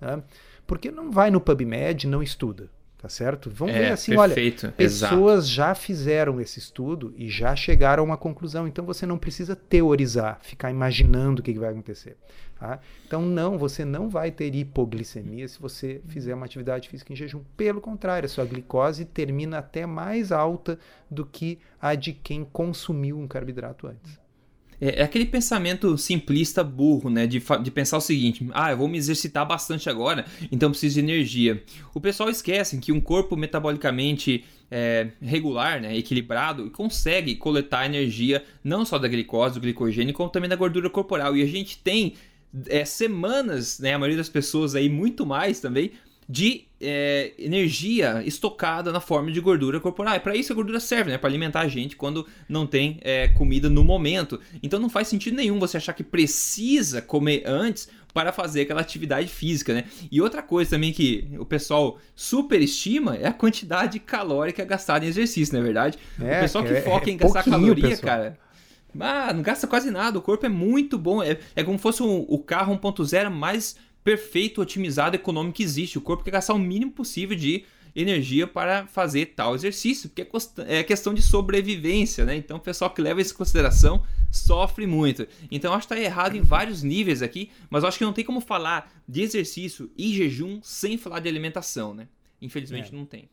né? 0.00 0.22
porque 0.66 0.90
não 0.90 1.10
vai 1.10 1.30
no 1.30 1.40
PubMed 1.40 2.06
e 2.06 2.10
não 2.10 2.22
estuda, 2.22 2.70
tá 2.98 3.08
certo? 3.08 3.50
Vamos 3.50 3.74
é, 3.74 3.78
ver 3.80 3.92
assim, 3.92 4.16
perfeito, 4.16 4.66
olha, 4.66 4.72
pessoas 4.72 5.44
exato. 5.44 5.54
já 5.54 5.74
fizeram 5.74 6.40
esse 6.40 6.58
estudo 6.58 7.12
e 7.16 7.28
já 7.28 7.54
chegaram 7.54 8.02
a 8.02 8.06
uma 8.06 8.16
conclusão, 8.16 8.66
então 8.66 8.84
você 8.84 9.04
não 9.04 9.18
precisa 9.18 9.54
teorizar, 9.54 10.38
ficar 10.42 10.70
imaginando 10.70 11.40
o 11.40 11.42
que 11.42 11.52
vai 11.58 11.70
acontecer. 11.70 12.16
Tá? 12.58 12.80
Então 13.06 13.20
não, 13.20 13.58
você 13.58 13.84
não 13.84 14.08
vai 14.08 14.30
ter 14.30 14.54
hipoglicemia 14.54 15.46
se 15.46 15.60
você 15.60 16.00
fizer 16.08 16.34
uma 16.34 16.46
atividade 16.46 16.88
física 16.88 17.12
em 17.12 17.16
jejum. 17.16 17.42
Pelo 17.54 17.82
contrário, 17.82 18.24
a 18.26 18.30
sua 18.30 18.46
glicose 18.46 19.04
termina 19.04 19.58
até 19.58 19.84
mais 19.84 20.32
alta 20.32 20.78
do 21.10 21.26
que 21.26 21.58
a 21.80 21.94
de 21.94 22.14
quem 22.14 22.44
consumiu 22.44 23.18
um 23.18 23.28
carboidrato 23.28 23.86
antes. 23.86 24.25
É, 24.80 25.00
é, 25.00 25.02
aquele 25.02 25.24
pensamento 25.24 25.96
simplista 25.96 26.62
burro, 26.62 27.08
né? 27.10 27.26
De, 27.26 27.42
de 27.62 27.70
pensar 27.70 27.96
o 27.96 28.00
seguinte: 28.00 28.46
ah, 28.52 28.70
eu 28.70 28.76
vou 28.76 28.88
me 28.88 28.98
exercitar 28.98 29.46
bastante 29.46 29.88
agora, 29.88 30.24
então 30.50 30.70
preciso 30.70 30.94
de 30.94 31.00
energia. 31.00 31.62
O 31.94 32.00
pessoal 32.00 32.28
esquece 32.28 32.78
que 32.78 32.92
um 32.92 33.00
corpo 33.00 33.36
metabolicamente 33.36 34.44
é, 34.70 35.08
regular, 35.20 35.80
né, 35.80 35.96
equilibrado, 35.96 36.70
consegue 36.70 37.36
coletar 37.36 37.86
energia 37.86 38.44
não 38.62 38.84
só 38.84 38.98
da 38.98 39.08
glicose, 39.08 39.54
do 39.54 39.60
glicogênio, 39.60 40.12
como 40.12 40.28
também 40.28 40.50
da 40.50 40.56
gordura 40.56 40.90
corporal. 40.90 41.36
E 41.36 41.42
a 41.42 41.46
gente 41.46 41.78
tem 41.78 42.14
é, 42.68 42.84
semanas, 42.84 43.78
né, 43.78 43.94
a 43.94 43.98
maioria 43.98 44.16
das 44.16 44.28
pessoas 44.28 44.74
aí, 44.74 44.88
muito 44.88 45.24
mais 45.24 45.60
também, 45.60 45.92
de 46.28 46.64
é, 46.80 47.32
energia 47.38 48.22
estocada 48.24 48.92
na 48.92 49.00
forma 49.00 49.30
de 49.30 49.40
gordura 49.40 49.80
corporal. 49.80 50.14
É 50.14 50.18
para 50.18 50.36
isso 50.36 50.52
a 50.52 50.56
gordura 50.56 50.80
serve, 50.80 51.10
né? 51.10 51.18
Para 51.18 51.28
alimentar 51.28 51.60
a 51.60 51.68
gente 51.68 51.96
quando 51.96 52.26
não 52.48 52.66
tem 52.66 52.98
é, 53.02 53.28
comida 53.28 53.70
no 53.70 53.84
momento. 53.84 54.40
Então 54.62 54.78
não 54.78 54.88
faz 54.88 55.08
sentido 55.08 55.36
nenhum 55.36 55.58
você 55.58 55.76
achar 55.76 55.92
que 55.92 56.04
precisa 56.04 57.00
comer 57.00 57.42
antes 57.46 57.88
para 58.12 58.32
fazer 58.32 58.62
aquela 58.62 58.80
atividade 58.80 59.28
física, 59.28 59.74
né? 59.74 59.84
E 60.10 60.20
outra 60.22 60.42
coisa 60.42 60.70
também 60.70 60.92
que 60.92 61.28
o 61.38 61.44
pessoal 61.44 61.98
superestima 62.14 63.14
é 63.16 63.26
a 63.26 63.32
quantidade 63.32 63.98
calórica 63.98 64.64
gastada 64.64 65.04
em 65.04 65.08
exercício, 65.08 65.52
não 65.54 65.60
é 65.60 65.64
verdade? 65.64 65.98
É, 66.20 66.38
o 66.38 66.40
pessoal 66.40 66.64
que 66.64 66.72
é, 66.72 66.80
foca 66.80 67.10
em 67.10 67.16
gastar 67.18 67.44
caloria, 67.44 67.90
pessoal. 67.90 68.06
cara. 68.06 68.38
Ah, 68.98 69.32
não 69.34 69.42
gasta 69.42 69.66
quase 69.66 69.90
nada, 69.90 70.18
o 70.18 70.22
corpo 70.22 70.46
é 70.46 70.48
muito 70.48 70.98
bom. 70.98 71.22
É, 71.22 71.38
é 71.54 71.62
como 71.62 71.76
se 71.76 71.82
fosse 71.82 72.02
um, 72.02 72.24
o 72.28 72.38
carro 72.38 72.74
1.0 72.74 73.28
mais 73.28 73.76
perfeito, 74.06 74.62
otimizado, 74.62 75.16
econômico 75.16 75.56
que 75.56 75.64
existe. 75.64 75.98
O 75.98 76.00
corpo 76.00 76.22
quer 76.22 76.30
gastar 76.30 76.54
o 76.54 76.58
mínimo 76.60 76.92
possível 76.92 77.36
de 77.36 77.64
energia 77.92 78.46
para 78.46 78.86
fazer 78.86 79.26
tal 79.34 79.52
exercício, 79.52 80.08
porque 80.08 80.22
é, 80.62 80.78
é 80.78 80.84
questão 80.84 81.12
de 81.12 81.20
sobrevivência, 81.20 82.24
né? 82.24 82.36
Então 82.36 82.58
o 82.58 82.60
pessoal 82.60 82.88
que 82.90 83.02
leva 83.02 83.20
isso 83.20 83.34
em 83.34 83.36
consideração 83.36 84.04
sofre 84.30 84.86
muito. 84.86 85.26
Então 85.50 85.74
acho 85.74 85.88
que 85.88 85.94
está 85.94 86.04
errado 86.04 86.36
em 86.36 86.40
vários 86.40 86.84
níveis 86.84 87.20
aqui, 87.20 87.50
mas 87.68 87.82
acho 87.82 87.98
que 87.98 88.04
não 88.04 88.12
tem 88.12 88.24
como 88.24 88.40
falar 88.40 88.92
de 89.08 89.22
exercício 89.22 89.90
e 89.98 90.14
jejum 90.14 90.60
sem 90.62 90.96
falar 90.96 91.18
de 91.18 91.28
alimentação, 91.28 91.92
né? 91.92 92.06
Infelizmente 92.40 92.94
é. 92.94 92.96
não 92.96 93.04
tem 93.04 93.28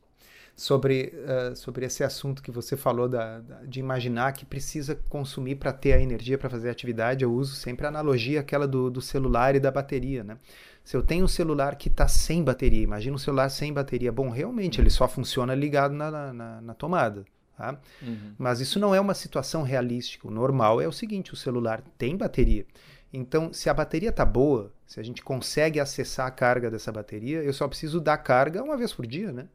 sobre, 0.56 1.14
uh, 1.16 1.56
sobre 1.56 1.86
esse 1.86 2.04
assunto 2.04 2.44
que 2.44 2.52
você 2.52 2.78
falou 2.78 3.10
da, 3.10 3.40
da 3.40 3.64
de 3.64 3.80
imaginar 3.80 4.34
que 4.34 4.46
precisa 4.46 4.96
consumir 5.10 5.56
para 5.56 5.74
ter 5.74 5.94
a 5.94 6.02
energia 6.02 6.38
para 6.38 6.50
fazer 6.50 6.70
a 6.70 6.72
atividade. 6.72 7.24
Eu 7.24 7.34
uso 7.34 7.56
sempre 7.56 7.86
a 7.86 7.90
analogia 7.90 8.40
aquela 8.40 8.68
do, 8.68 8.90
do 8.90 9.02
celular 9.02 9.56
e 9.56 9.60
da 9.60 9.72
bateria, 9.72 10.24
né? 10.24 10.38
Se 10.84 10.98
eu 10.98 11.02
tenho 11.02 11.26
um 11.26 11.30
celular 11.30 11.76
que 11.76 11.88
está 11.88 12.08
sem 12.08 12.44
bateria, 12.44 12.84
imagina 12.84 13.16
um 13.16 13.20
celular 13.20 13.50
sem 13.50 13.72
bateria. 13.72 14.12
Bom, 14.12 14.30
realmente 14.30 14.82
ele 14.82 14.90
só 14.90 15.08
funciona 15.08 15.56
ligado 15.56 15.94
na, 15.94 16.34
na, 16.34 16.62
na 16.62 16.74
tomada. 16.74 17.24
Tá? 17.58 17.80
Uhum. 18.02 18.34
Mas 18.38 18.60
isso 18.60 18.80
não 18.80 18.94
é 18.94 19.00
uma 19.00 19.14
situação 19.14 19.64
realística. 19.64 20.28
O 20.28 20.32
normal 20.32 20.82
é 20.82 20.88
o 20.88 20.92
seguinte: 20.92 21.34
o 21.34 21.38
celular 21.38 21.82
tem 21.98 22.18
bateria. 22.18 22.66
Então, 23.14 23.54
se 23.54 23.70
a 23.70 23.74
bateria 23.74 24.10
está 24.10 24.26
boa, 24.26 24.74
se 24.88 25.00
a 25.00 25.04
gente 25.04 25.24
consegue 25.24 25.80
acessar 25.80 26.26
a 26.28 26.32
carga 26.32 26.70
dessa 26.70 26.92
bateria, 26.92 27.44
eu 27.44 27.54
só 27.54 27.68
preciso 27.68 28.02
dar 28.02 28.18
carga 28.18 28.64
uma 28.64 28.76
vez 28.76 28.92
por 28.92 29.06
dia, 29.06 29.32
né? 29.32 29.48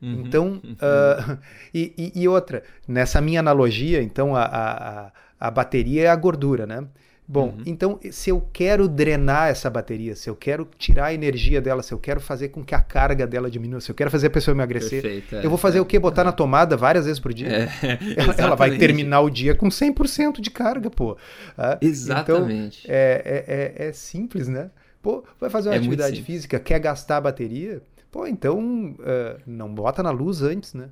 Uhum, 0.00 0.22
então, 0.26 0.60
uhum. 0.62 0.76
Uh, 1.36 1.38
e, 1.74 2.12
e, 2.14 2.28
outra, 2.28 2.62
nessa 2.86 3.20
minha 3.20 3.40
analogia, 3.40 4.02
então 4.02 4.36
a, 4.36 4.44
a, 4.44 5.12
a 5.40 5.50
bateria 5.50 6.04
é 6.04 6.08
a 6.08 6.16
gordura, 6.16 6.66
né? 6.66 6.86
Bom, 7.28 7.48
uhum. 7.48 7.62
então 7.66 7.98
se 8.12 8.30
eu 8.30 8.40
quero 8.52 8.86
drenar 8.86 9.48
essa 9.48 9.68
bateria, 9.68 10.14
se 10.14 10.30
eu 10.30 10.36
quero 10.36 10.68
tirar 10.78 11.06
a 11.06 11.14
energia 11.14 11.60
dela, 11.60 11.82
se 11.82 11.92
eu 11.92 11.98
quero 11.98 12.20
fazer 12.20 12.50
com 12.50 12.64
que 12.64 12.72
a 12.72 12.80
carga 12.80 13.26
dela 13.26 13.50
diminua, 13.50 13.80
se 13.80 13.90
eu 13.90 13.96
quero 13.96 14.12
fazer 14.12 14.28
a 14.28 14.30
pessoa 14.30 14.54
emagrecer, 14.54 15.02
Perfeito, 15.02 15.34
é, 15.34 15.44
eu 15.44 15.50
vou 15.50 15.58
fazer 15.58 15.78
é, 15.78 15.80
o 15.80 15.84
quê? 15.84 15.98
Botar 15.98 16.22
é. 16.22 16.26
na 16.26 16.32
tomada 16.32 16.76
várias 16.76 17.04
vezes 17.04 17.18
por 17.18 17.34
dia? 17.34 17.48
É, 17.48 17.68
ela, 18.16 18.34
ela, 18.38 18.54
vai 18.54 18.78
terminar 18.78 19.22
o 19.22 19.30
dia 19.30 19.56
com 19.56 19.66
100% 19.66 20.40
de 20.40 20.50
carga, 20.50 20.88
pô. 20.88 21.16
Ah, 21.58 21.76
exatamente. 21.80 22.84
Então, 22.84 22.94
é, 22.94 23.74
é, 23.78 23.88
é, 23.88 23.92
simples, 23.92 24.46
né? 24.46 24.70
Pô, 25.02 25.24
vai 25.40 25.50
fazer 25.50 25.68
uma 25.68 25.74
é 25.74 25.78
atividade 25.78 26.22
física, 26.22 26.60
quer 26.60 26.78
gastar 26.78 27.16
a 27.16 27.22
bateria? 27.22 27.82
Pô, 28.16 28.26
então 28.26 28.96
uh, 28.98 29.42
não 29.46 29.74
bota 29.74 30.02
na 30.02 30.10
luz 30.10 30.40
antes, 30.40 30.72
né? 30.72 30.88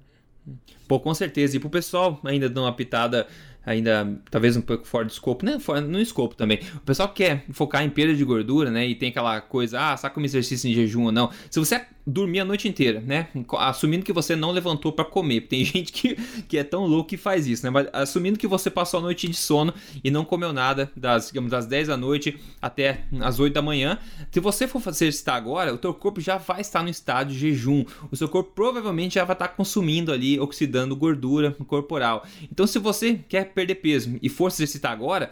Pô, 0.86 1.00
com 1.00 1.14
certeza. 1.14 1.56
E 1.56 1.58
pro 1.58 1.70
pessoal 1.70 2.20
ainda 2.22 2.50
dar 2.50 2.60
uma 2.60 2.72
pitada 2.76 3.26
ainda 3.64 4.20
talvez 4.30 4.58
um 4.58 4.60
pouco 4.60 4.86
fora 4.86 5.06
do 5.06 5.10
escopo, 5.10 5.42
né? 5.42 5.56
No 5.88 5.98
escopo 5.98 6.34
também. 6.34 6.60
O 6.76 6.80
pessoal 6.80 7.08
quer 7.08 7.46
focar 7.50 7.82
em 7.82 7.88
perda 7.88 8.14
de 8.14 8.22
gordura, 8.22 8.70
né? 8.70 8.86
E 8.86 8.94
tem 8.94 9.08
aquela 9.08 9.40
coisa, 9.40 9.80
ah, 9.80 9.96
saca 9.96 10.20
um 10.20 10.22
exercício 10.22 10.68
em 10.68 10.74
jejum 10.74 11.04
ou 11.04 11.12
não. 11.12 11.30
Se 11.48 11.58
você 11.58 11.86
dormir 12.06 12.40
a 12.40 12.44
noite 12.44 12.68
inteira, 12.68 13.00
né? 13.00 13.28
Assumindo 13.58 14.04
que 14.04 14.12
você 14.12 14.36
não 14.36 14.50
levantou 14.50 14.92
para 14.92 15.04
comer. 15.04 15.42
Tem 15.42 15.64
gente 15.64 15.92
que, 15.92 16.14
que 16.42 16.58
é 16.58 16.64
tão 16.64 16.86
louco 16.86 17.10
que 17.10 17.16
faz 17.16 17.46
isso, 17.46 17.64
né? 17.64 17.70
Mas 17.70 17.88
assumindo 17.92 18.38
que 18.38 18.46
você 18.46 18.70
passou 18.70 18.98
a 18.98 19.02
noite 19.02 19.28
de 19.28 19.36
sono 19.36 19.72
e 20.02 20.10
não 20.10 20.24
comeu 20.24 20.52
nada 20.52 20.90
das, 20.96 21.28
digamos, 21.28 21.50
das 21.50 21.66
10 21.66 21.88
da 21.88 21.96
noite 21.96 22.38
até 22.60 23.04
as 23.20 23.38
8 23.40 23.54
da 23.54 23.62
manhã. 23.62 23.98
Se 24.30 24.40
você 24.40 24.68
for 24.68 24.80
fazer 24.80 25.08
isso 25.08 25.24
agora, 25.30 25.72
o 25.72 25.78
teu 25.78 25.94
corpo 25.94 26.20
já 26.20 26.36
vai 26.36 26.60
estar 26.60 26.82
no 26.82 26.88
estado 26.88 27.32
de 27.32 27.38
jejum. 27.38 27.84
O 28.10 28.16
seu 28.16 28.28
corpo 28.28 28.52
provavelmente 28.54 29.14
já 29.14 29.24
vai 29.24 29.34
estar 29.34 29.48
consumindo 29.48 30.12
ali, 30.12 30.38
oxidando 30.38 30.94
gordura 30.94 31.52
corporal. 31.66 32.26
Então, 32.50 32.66
se 32.66 32.78
você 32.78 33.18
quer 33.28 33.52
perder 33.52 33.76
peso 33.76 34.18
e 34.20 34.28
for 34.28 34.50
se 34.50 34.62
exercitar 34.62 34.92
agora, 34.92 35.30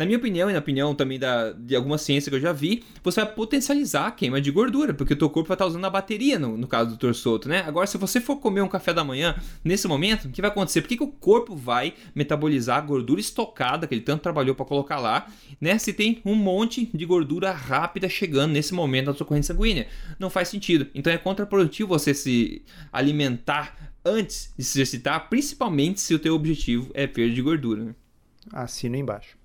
na 0.00 0.06
minha 0.06 0.16
opinião 0.16 0.48
e 0.48 0.54
na 0.54 0.60
opinião 0.60 0.94
também 0.94 1.18
da, 1.18 1.52
de 1.52 1.76
alguma 1.76 1.98
ciência 1.98 2.30
que 2.30 2.36
eu 2.36 2.40
já 2.40 2.52
vi, 2.54 2.82
você 3.04 3.22
vai 3.22 3.34
potencializar 3.34 4.06
a 4.06 4.10
queima 4.10 4.40
de 4.40 4.50
gordura, 4.50 4.94
porque 4.94 5.12
o 5.12 5.16
teu 5.16 5.28
corpo 5.28 5.48
vai 5.48 5.56
estar 5.56 5.66
usando 5.66 5.84
a 5.84 5.90
bateria 5.90 6.38
no, 6.38 6.56
no 6.56 6.66
caso 6.66 6.92
do 6.92 6.96
torçoto, 6.96 7.50
né? 7.50 7.62
Agora, 7.66 7.86
se 7.86 7.98
você 7.98 8.18
for 8.18 8.36
comer 8.36 8.62
um 8.62 8.68
café 8.68 8.94
da 8.94 9.04
manhã 9.04 9.36
nesse 9.62 9.86
momento, 9.86 10.24
o 10.24 10.30
que 10.30 10.40
vai 10.40 10.50
acontecer? 10.50 10.80
Por 10.80 10.88
que, 10.88 10.96
que 10.96 11.02
o 11.02 11.08
corpo 11.08 11.54
vai 11.54 11.92
metabolizar 12.14 12.78
a 12.78 12.80
gordura 12.80 13.20
estocada 13.20 13.86
que 13.86 13.92
ele 13.92 14.00
tanto 14.00 14.22
trabalhou 14.22 14.54
para 14.54 14.64
colocar 14.64 14.98
lá, 14.98 15.26
né? 15.60 15.76
Se 15.76 15.92
tem 15.92 16.22
um 16.24 16.34
monte 16.34 16.88
de 16.94 17.04
gordura 17.04 17.52
rápida 17.52 18.08
chegando 18.08 18.52
nesse 18.52 18.72
momento 18.72 19.08
na 19.08 19.12
sua 19.14 19.26
corrente 19.26 19.48
sanguínea. 19.48 19.86
Não 20.18 20.30
faz 20.30 20.48
sentido. 20.48 20.86
Então 20.94 21.12
é 21.12 21.18
contraprodutivo 21.18 21.90
você 21.90 22.14
se 22.14 22.62
alimentar 22.90 23.92
antes 24.02 24.50
de 24.56 24.64
se 24.64 24.78
exercitar, 24.78 25.28
principalmente 25.28 26.00
se 26.00 26.14
o 26.14 26.18
teu 26.18 26.34
objetivo 26.34 26.90
é 26.94 27.06
perda 27.06 27.34
de 27.34 27.42
gordura. 27.42 27.84
Né? 27.84 27.94
Assina 28.50 28.96
embaixo. 28.96 29.39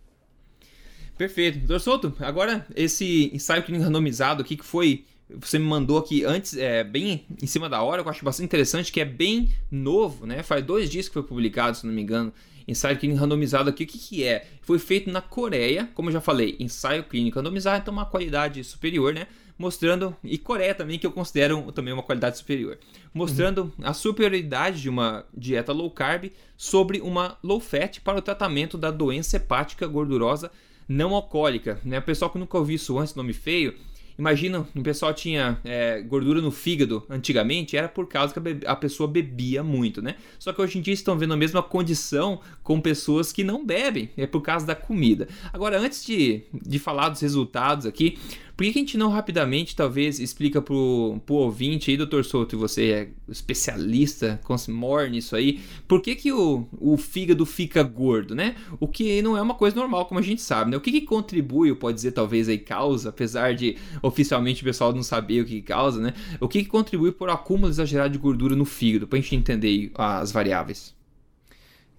Perfeito. 1.18 1.60
Doutor 1.60 1.80
Souto, 1.80 2.14
agora 2.20 2.66
esse 2.76 3.32
ensaio 3.34 3.64
clínico 3.64 3.86
randomizado 3.86 4.42
aqui 4.42 4.58
que 4.58 4.66
foi. 4.66 5.06
Você 5.30 5.58
me 5.58 5.66
mandou 5.66 5.98
aqui 5.98 6.24
antes, 6.24 6.56
é, 6.56 6.84
bem 6.84 7.26
em 7.42 7.48
cima 7.48 7.68
da 7.68 7.82
hora, 7.82 8.04
eu 8.04 8.10
acho 8.10 8.24
bastante 8.24 8.46
interessante, 8.46 8.92
que 8.92 9.02
é 9.02 9.06
bem 9.06 9.50
novo, 9.72 10.28
né? 10.28 10.44
Faz 10.44 10.64
dois 10.64 10.88
dias 10.88 11.08
que 11.08 11.14
foi 11.16 11.24
publicado, 11.24 11.76
se 11.76 11.86
não 11.86 11.94
me 11.94 12.02
engano. 12.02 12.32
Ensaio 12.68 12.98
clínico 12.98 13.20
randomizado 13.20 13.70
aqui, 13.70 13.86
o 13.86 13.88
que, 13.88 13.98
que 13.98 14.24
é? 14.24 14.48
Foi 14.62 14.78
feito 14.78 15.10
na 15.10 15.22
Coreia, 15.22 15.90
como 15.96 16.10
eu 16.10 16.14
já 16.14 16.22
falei, 16.22 16.56
ensaio 16.60 17.04
clínico 17.04 17.40
randomizado, 17.40 17.82
então 17.82 17.94
uma 17.94 18.06
qualidade 18.06 18.64
superior, 18.64 19.14
né? 19.14 19.26
Mostrando, 19.58 20.16
e 20.24 20.38
Coreia 20.38 20.76
também, 20.76 21.00
que 21.00 21.08
eu 21.08 21.12
considero 21.12 21.72
também 21.72 21.94
uma 21.94 22.04
qualidade 22.04 22.38
superior, 22.38 22.78
mostrando 23.14 23.74
uhum. 23.80 23.86
a 23.86 23.94
superioridade 23.94 24.82
de 24.82 24.90
uma 24.90 25.26
dieta 25.36 25.72
low 25.72 25.90
carb 25.90 26.32
sobre 26.58 27.02
uma 27.02 27.38
low 27.42 27.60
fat 27.60 28.00
para 28.02 28.20
o 28.20 28.22
tratamento 28.22 28.78
da 28.78 28.92
doença 28.92 29.38
hepática 29.38 29.88
gordurosa 29.88 30.52
não 30.88 31.14
alcoólica, 31.16 31.80
né? 31.84 32.00
O 32.00 32.02
pessoal 32.02 32.32
que 32.32 32.38
nunca 32.38 32.58
ouviu 32.58 32.76
isso 32.76 32.98
antes, 32.98 33.16
nome 33.16 33.34
feio, 33.34 33.74
imagina, 34.18 34.66
o 34.76 34.82
pessoal 34.82 35.14
tinha 35.14 35.60
é, 35.64 36.02
gordura 36.02 36.42
no 36.42 36.52
fígado 36.52 37.04
antigamente, 37.10 37.76
era 37.76 37.88
por 37.88 38.08
causa 38.08 38.34
que 38.34 38.66
a, 38.66 38.76
pessoa 38.76 39.08
bebia 39.08 39.64
muito, 39.64 40.02
né? 40.02 40.16
Só 40.40 40.54
que 40.54 40.62
hoje 40.62 40.78
em 40.78 40.82
dia 40.82 40.94
estão 40.94 41.18
vendo 41.18 41.34
a 41.34 41.38
mesma 41.38 41.62
condição 41.62 42.40
com 42.64 42.80
pessoas 42.80 43.32
que 43.32 43.44
não 43.44 43.66
bebem, 43.66 44.10
é 44.18 44.26
por 44.26 44.42
causa 44.42 44.66
da 44.66 44.76
comida. 44.76 45.28
Agora, 45.52 45.80
antes 45.80 46.06
de, 46.06 46.44
de 46.54 46.80
falar 46.80 47.10
dos 47.10 47.22
resultados 47.22 47.86
aqui, 47.86 48.18
por 48.56 48.64
que, 48.64 48.70
a 48.70 48.74
gente 48.74 48.98
não 48.98 49.10
rapidamente, 49.10 49.76
talvez, 49.76 50.20
explica 50.20 50.62
pro, 50.62 51.20
pro 51.26 51.36
ouvinte 51.36 51.92
aí, 51.92 51.98
doutor 51.98 52.24
Souto, 52.24 52.56
e 52.56 52.58
você 52.58 52.92
é 52.92 53.10
especialista, 53.28 54.40
more 54.70 55.10
nisso 55.10 55.36
aí, 55.36 55.60
por 55.88 56.02
que, 56.02 56.16
que 56.16 56.32
o, 56.32 56.66
o 56.80 56.96
fígado 56.96 57.46
fica 57.46 57.84
gordo, 57.84 58.34
né? 58.34 58.56
O 58.80 58.88
que 58.88 59.22
não 59.22 59.36
é 59.36 59.42
uma 59.42 59.56
coisa 59.56 59.76
normal, 59.76 60.06
como 60.06 60.20
a 60.20 60.24
gente 60.24 60.42
sabe, 60.42 60.72
né? 60.72 60.78
O 60.78 60.82
que, 60.82 60.92
que 60.92 61.02
contribui, 61.02 61.70
ou 61.70 61.76
pode 61.76 61.96
dizer 61.96 62.14
talvez 62.14 62.48
aí 62.48 62.58
causa, 62.58 63.10
apesar 63.10 63.54
de 63.54 63.76
oficialmente 64.02 64.62
o 64.62 64.66
pessoal 64.66 64.94
não 64.94 65.04
saber 65.04 65.42
o 65.42 65.46
que 65.46 65.62
causa, 65.62 66.00
né? 66.02 66.14
O 66.40 66.48
que, 66.48 66.64
que 66.64 66.70
contribui 66.70 67.12
por 67.12 67.30
acúmulo 67.30 67.70
exagerado 67.70 68.14
de 68.14 68.18
gordura 68.18 68.56
no 68.56 68.64
fígado, 68.64 69.06
pra 69.06 69.20
gente 69.20 69.36
entender 69.36 69.92
as 69.96 70.32
variáveis? 70.32 70.96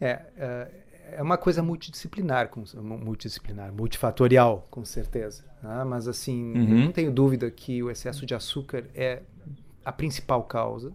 É, 0.01 0.21
uh 0.39 0.86
é 1.13 1.23
uma 1.23 1.37
coisa 1.37 1.63
multidisciplinar, 1.63 2.49
com, 2.49 2.65
multidisciplinar, 2.83 3.73
multifatorial, 3.73 4.67
com 4.71 4.85
certeza. 4.85 5.45
Né? 5.63 5.85
Mas 5.85 6.09
assim, 6.09 6.53
uhum. 6.53 6.85
não 6.85 6.93
tenho 6.93 7.13
dúvida 7.13 7.51
que 7.51 7.83
o 7.83 7.91
excesso 7.91 8.27
de 8.27 8.35
açúcar 8.35 8.85
é 8.95 9.23
a 9.85 9.93
principal 9.93 10.43
causa. 10.45 10.93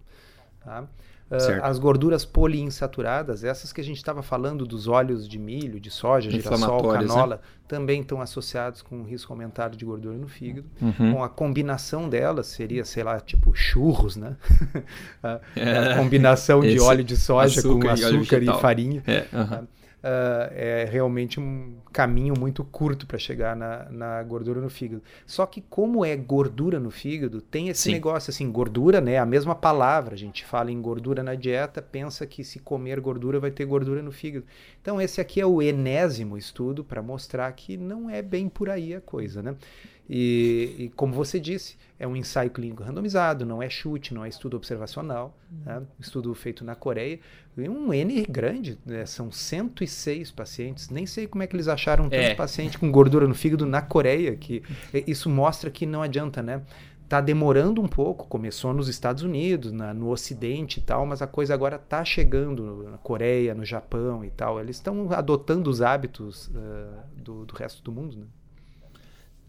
Tá? 0.64 0.84
Uh, 1.32 1.64
as 1.64 1.80
gorduras 1.80 2.26
poliinsaturadas, 2.26 3.45
essas 3.45 3.72
que 3.72 3.80
a 3.80 3.84
gente 3.84 3.95
estava 3.95 4.22
falando 4.22 4.66
dos 4.66 4.89
óleos 4.89 5.26
de 5.26 5.39
milho, 5.39 5.80
de 5.80 5.89
soja, 5.89 6.30
girassol, 6.30 6.91
né? 6.91 6.99
canola, 6.99 7.36
né? 7.38 7.41
também 7.70 8.01
estão 8.01 8.20
associados 8.20 8.82
com 8.82 8.97
um 8.97 9.03
risco 9.03 9.32
aumentado 9.32 9.78
de 9.78 9.86
gordura 9.86 10.18
no 10.18 10.28
fígado. 10.28 10.68
Uhum. 10.82 11.14
Com 11.14 11.24
a 11.24 11.30
combinação 11.30 12.09
delas 12.09 12.47
seria, 12.47 12.84
sei 12.84 13.03
lá, 13.03 13.18
tipo 13.22 13.55
churros, 13.55 14.18
né? 14.18 14.36
a, 15.24 15.39
é, 15.55 15.93
a, 15.93 15.97
combinação 15.97 16.59
de 16.59 16.78
óleo 16.82 17.03
de 17.03 17.16
soja 17.16 17.62
açúcar 17.62 17.80
com 17.80 17.89
açúcar 17.89 18.43
e, 18.43 18.49
e 18.49 18.59
farinha. 18.59 19.01
É, 19.07 19.26
uhum 19.32 19.64
uh, 19.64 19.81
é 20.04 20.89
realmente 20.89 21.39
um 21.39 21.76
caminho 21.93 22.34
muito 22.38 22.64
curto 22.64 23.06
para 23.06 23.18
chegar 23.18 23.56
na, 23.56 23.88
na, 23.89 24.24
gordura 24.24 24.60
no 24.60 24.70
fígado. 24.70 25.04
Só 25.26 25.45
que 25.45 25.62
como 25.62 26.04
é 26.04 26.16
gordura 26.16 26.80
no 26.80 26.89
fígado, 26.89 27.39
tem 27.41 27.70
esse 27.70 27.84
Sim. 27.84 27.91
negócio 27.91 28.32
assim, 28.32 28.52
gordura, 28.52 28.99
né? 28.99 29.18
A 29.18 29.26
mesma 29.26 29.54
palavra, 29.54 30.16
a 30.16 30.18
gente 30.18 30.43
fala 30.43 30.72
em 30.72 30.82
gordura 30.82 31.22
na 31.22 31.36
dieta, 31.36 31.82
pensa 31.82 32.26
que 32.26 32.43
se 32.43 32.60
comer 32.60 32.99
gordura 32.99 33.39
vai 33.39 33.52
ter 33.52 33.66
gordura 33.66 34.02
no 34.02 34.12
fígado. 34.12 34.45
Então 34.82 34.99
esse 34.99 35.22
aqui 35.22 35.39
é 35.39 35.45
o 35.45 35.62
enésimo 35.62 36.38
estudo 36.38 36.84
para 36.84 37.02
mostrar 37.02 37.52
que 37.52 37.78
não 37.78 38.10
é 38.10 38.22
bem 38.22 38.49
por 38.49 38.70
aí 38.70 38.95
a 38.95 39.02
coisa, 39.02 39.43
né? 39.43 39.56
E, 40.14 40.76
e, 40.78 40.89
como 40.89 41.14
você 41.14 41.39
disse, 41.39 41.78
é 41.97 42.05
um 42.05 42.18
ensaio 42.18 42.49
clínico 42.49 42.84
randomizado, 42.84 43.45
não 43.45 43.64
é 43.64 43.70
chute, 43.70 44.14
não 44.14 44.26
é 44.26 44.28
estudo 44.28 44.57
observacional, 44.57 45.34
né? 45.66 45.82
estudo 46.01 46.36
feito 46.36 46.66
na 46.66 46.76
Coreia. 46.76 47.18
E 47.57 47.70
um 47.70 47.93
N 47.93 48.26
grande, 48.26 48.78
né? 48.86 49.05
são 49.05 49.32
106 49.32 50.30
pacientes. 50.32 50.89
Nem 50.89 51.05
sei 51.05 51.28
como 51.28 51.43
é 51.43 51.47
que 51.47 51.55
eles 51.55 51.70
acharam 51.70 52.09
tanto 52.09 52.16
é. 52.16 52.36
paciente 52.36 52.78
com 52.78 52.91
gordura 52.91 53.26
no 53.26 53.34
fígado 53.34 53.66
na 53.66 53.82
Coreia, 53.82 54.36
que 54.36 54.62
isso 55.07 55.30
mostra 55.30 55.72
que 55.72 55.86
não 55.86 56.01
adianta, 56.01 56.43
né? 56.43 56.62
Tá 57.07 57.22
demorando 57.22 57.82
um 57.82 57.88
pouco, 57.88 58.28
começou 58.28 58.74
nos 58.74 58.89
Estados 58.89 59.24
Unidos, 59.24 59.72
na, 59.72 59.93
no 59.93 60.09
Ocidente 60.09 60.80
e 60.80 60.84
tal, 60.84 61.05
mas 61.05 61.22
a 61.22 61.28
coisa 61.28 61.53
agora 61.53 61.80
tá 61.80 62.03
chegando 62.03 62.89
na 62.89 62.97
Coreia, 62.97 63.55
no 63.55 63.64
Japão 63.64 64.26
e 64.26 64.30
tal. 64.30 64.59
Eles 64.59 64.76
estão 64.76 65.09
adotando 65.14 65.70
os 65.70 65.82
hábitos 65.82 66.47
uh, 66.47 67.01
do, 67.16 67.45
do 67.45 67.55
resto 67.55 67.82
do 67.82 67.93
mundo, 67.93 68.18
né? 68.18 68.26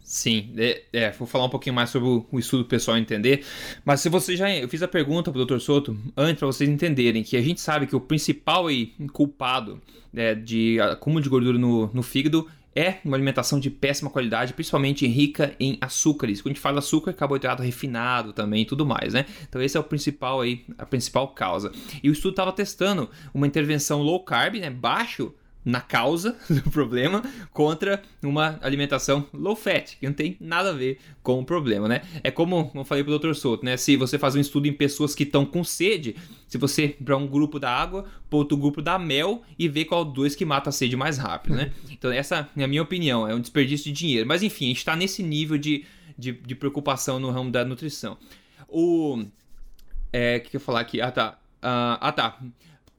Sim, 0.05 0.53
é, 0.59 0.83
é, 0.93 1.11
vou 1.13 1.27
falar 1.27 1.45
um 1.45 1.49
pouquinho 1.49 1.75
mais 1.75 1.91
sobre 1.91 2.09
o, 2.09 2.27
o 2.31 2.39
estudo 2.39 2.65
pessoal 2.65 2.99
entender. 2.99 3.45
Mas 3.85 4.01
se 4.01 4.09
você 4.09 4.37
já. 4.37 4.51
Eu 4.51 4.69
fiz 4.69 4.83
a 4.83 4.89
pergunta 4.89 5.31
para 5.31 5.41
o 5.41 5.45
Dr. 5.45 5.59
Soto 5.59 5.97
antes 6.17 6.39
para 6.39 6.47
vocês 6.47 6.69
entenderem 6.69 7.23
que 7.23 7.37
a 7.37 7.43
gente 7.43 7.61
sabe 7.61 7.87
que 7.87 7.97
o 7.97 8.01
principal 8.01 8.71
e 8.71 8.87
culpado 9.13 9.81
né, 10.13 10.35
de 10.35 10.81
acúmulo 10.81 11.23
de 11.23 11.29
gordura 11.29 11.59
no, 11.59 11.91
no 11.95 12.03
fígado 12.03 12.47
é 12.75 12.99
uma 13.05 13.17
alimentação 13.17 13.61
de 13.61 13.71
péssima 13.71 14.11
qualidade, 14.11 14.55
principalmente 14.55 15.07
rica 15.07 15.55
em 15.61 15.77
açúcares. 15.81 16.41
Quando 16.41 16.53
a 16.53 16.55
gente 16.55 16.63
fala 16.63 16.79
açúcar, 16.79 17.13
carboidrato 17.13 17.63
refinado 17.63 18.33
também 18.33 18.63
e 18.63 18.65
tudo 18.65 18.85
mais, 18.87 19.13
né? 19.13 19.27
Então 19.49 19.61
esse 19.61 19.77
é 19.77 19.81
o 19.81 19.85
principal 19.85 20.41
aí, 20.41 20.65
a 20.79 20.87
principal 20.87 21.29
causa. 21.29 21.71
E 22.03 22.09
o 22.09 22.13
estudo 22.13 22.33
estava 22.33 22.53
testando 22.53 23.11
uma 23.33 23.47
intervenção 23.47 24.03
low 24.03 24.21
carb, 24.25 24.57
né, 24.57 24.71
baixo 24.71 25.35
na 25.65 25.81
causa 25.81 26.37
do 26.51 26.71
problema 26.71 27.23
contra 27.53 28.03
uma 28.23 28.59
alimentação 28.63 29.27
low 29.33 29.55
fat, 29.55 29.97
que 29.99 30.07
não 30.07 30.13
tem 30.13 30.37
nada 30.41 30.71
a 30.71 30.73
ver 30.73 30.99
com 31.23 31.41
o 31.41 31.45
problema, 31.45 31.89
né? 31.89 32.03
É 32.23 32.31
como 32.31 32.71
eu 32.75 32.85
falei 32.85 33.05
pro 33.05 33.19
Dr. 33.19 33.35
Souto, 33.35 33.65
né? 33.65 33.77
Se 33.77 33.97
você 33.97 34.19
faz 34.19 34.35
um 34.35 34.41
estudo 34.41 34.67
em 34.67 34.73
pessoas 34.73 35.15
que 35.15 35.23
estão 35.23 35.47
com 35.47 35.63
sede, 35.63 36.17
se 36.49 36.59
você 36.59 36.97
para 37.03 37.17
um 37.17 37.27
grupo 37.27 37.59
da 37.59 37.71
água, 37.71 38.05
para 38.29 38.37
outro 38.37 38.57
grupo 38.57 38.83
da 38.83 38.99
mel 38.99 39.43
e 39.59 39.69
ver 39.69 39.85
qual 39.85 40.05
dois 40.05 40.35
que 40.35 40.45
mata 40.45 40.71
a 40.71 40.73
sede 40.73 40.97
mais 40.97 41.19
rápido, 41.19 41.55
né? 41.57 41.73
Então 41.93 42.11
essa 42.11 42.49
é 42.57 42.65
a 42.65 42.67
minha 42.67 42.83
opinião, 42.83 43.29
é 43.29 43.35
um 43.35 43.41
desperdício 43.41 43.85
de 43.85 43.93
dinheiro. 43.93 44.27
Mas 44.27 44.43
enfim, 44.43 44.67
a 44.67 44.69
gente 44.69 44.79
está 44.79 44.97
nesse 44.97 45.23
nível 45.23 45.57
de, 45.57 45.85
de, 46.19 46.33
de, 46.33 46.55
preocupação 46.55 47.21
no 47.21 47.31
ramo 47.31 47.51
da 47.51 47.65
nutrição. 47.65 48.19
O... 48.69 49.25
É, 50.13 50.39
o 50.39 50.41
que 50.41 50.57
eu 50.57 50.61
ia 50.61 50.65
falar 50.65 50.81
aqui? 50.81 51.01
Ah, 51.01 51.13
tá. 51.13 51.39
Uh, 51.63 51.97
ah, 52.01 52.13
tá 52.13 52.39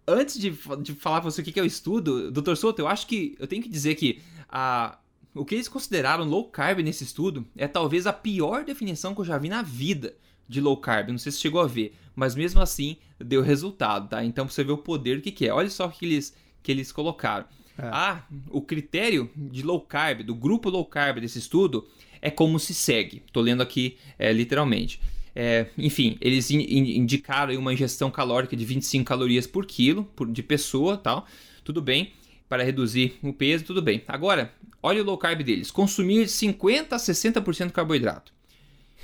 antes 0.08 0.40
de, 0.40 0.52
de 0.82 0.94
falar 0.94 1.22
pra 1.22 1.30
você 1.30 1.42
o 1.42 1.44
que 1.44 1.60
é 1.60 1.64
o 1.64 1.66
estudo, 1.66 2.32
Dr. 2.32 2.56
Souto, 2.56 2.82
eu 2.82 2.88
acho 2.88 3.08
que 3.08 3.36
eu 3.40 3.48
tenho 3.48 3.62
que 3.62 3.70
dizer 3.70 3.96
que 3.96 4.22
a 4.50 4.98
o 5.36 5.44
que 5.44 5.56
eles 5.56 5.68
consideraram 5.68 6.24
low 6.26 6.48
carb 6.48 6.80
nesse 6.80 7.04
estudo 7.04 7.46
é 7.58 7.68
talvez 7.68 8.06
a 8.06 8.14
pior 8.14 8.64
definição 8.64 9.16
que 9.16 9.22
eu 9.22 9.26
já 9.26 9.38
vi 9.38 9.50
na 9.50 9.64
vida 9.64 10.16
de 10.48 10.62
low 10.62 10.78
carb. 10.78 11.10
Não 11.10 11.18
sei 11.18 11.32
se 11.32 11.40
chegou 11.40 11.60
a 11.60 11.68
ver, 11.68 11.96
mas 12.16 12.36
mesmo 12.36 12.62
assim 12.62 12.98
deu 13.20 13.42
resultado, 13.42 14.10
tá? 14.10 14.24
Então 14.24 14.46
pra 14.46 14.54
você 14.54 14.64
ver 14.64 14.74
o 14.74 14.78
poder 14.78 15.16
do 15.16 15.22
que, 15.24 15.32
que 15.32 15.48
é. 15.48 15.54
Olha 15.54 15.70
só 15.70 15.88
o 15.88 15.90
que 15.90 16.06
eles, 16.06 16.36
que 16.62 16.72
eles 16.72 16.92
colocaram. 16.92 17.46
É. 17.78 17.90
Ah, 17.92 18.24
o 18.52 18.62
critério 18.62 19.30
de 19.36 19.64
low 19.64 19.82
carb, 19.82 20.22
do 20.22 20.36
grupo 20.36 20.70
low 20.70 20.86
carb 20.86 21.20
desse 21.20 21.40
estudo, 21.40 21.88
é 22.22 22.30
como 22.30 22.60
se 22.60 22.74
segue. 22.74 23.24
Estou 23.26 23.42
lendo 23.42 23.64
aqui 23.64 23.98
é, 24.20 24.32
literalmente. 24.32 25.02
É, 25.36 25.68
enfim, 25.78 26.18
eles 26.22 26.52
in, 26.52 26.60
indicaram 26.60 27.58
uma 27.58 27.74
ingestão 27.74 28.12
calórica 28.12 28.56
de 28.56 28.66
25 28.66 29.06
calorias 29.06 29.48
por 29.48 29.66
quilo 29.66 30.04
por, 30.16 30.32
de 30.32 30.44
pessoa, 30.44 30.98
tal. 30.98 31.28
Tudo 31.64 31.82
bem, 31.82 32.14
para 32.48 32.64
reduzir 32.64 33.18
o 33.24 33.34
peso, 33.34 33.66
tudo 33.66 33.82
bem. 33.82 34.04
Agora, 34.08 34.54
olha 34.82 35.02
o 35.02 35.06
low 35.06 35.18
carb 35.18 35.42
deles: 35.42 35.72
consumir 35.72 36.28
50 36.28 36.96
a 36.96 37.00
60% 37.00 37.72
carboidrato. 37.72 38.32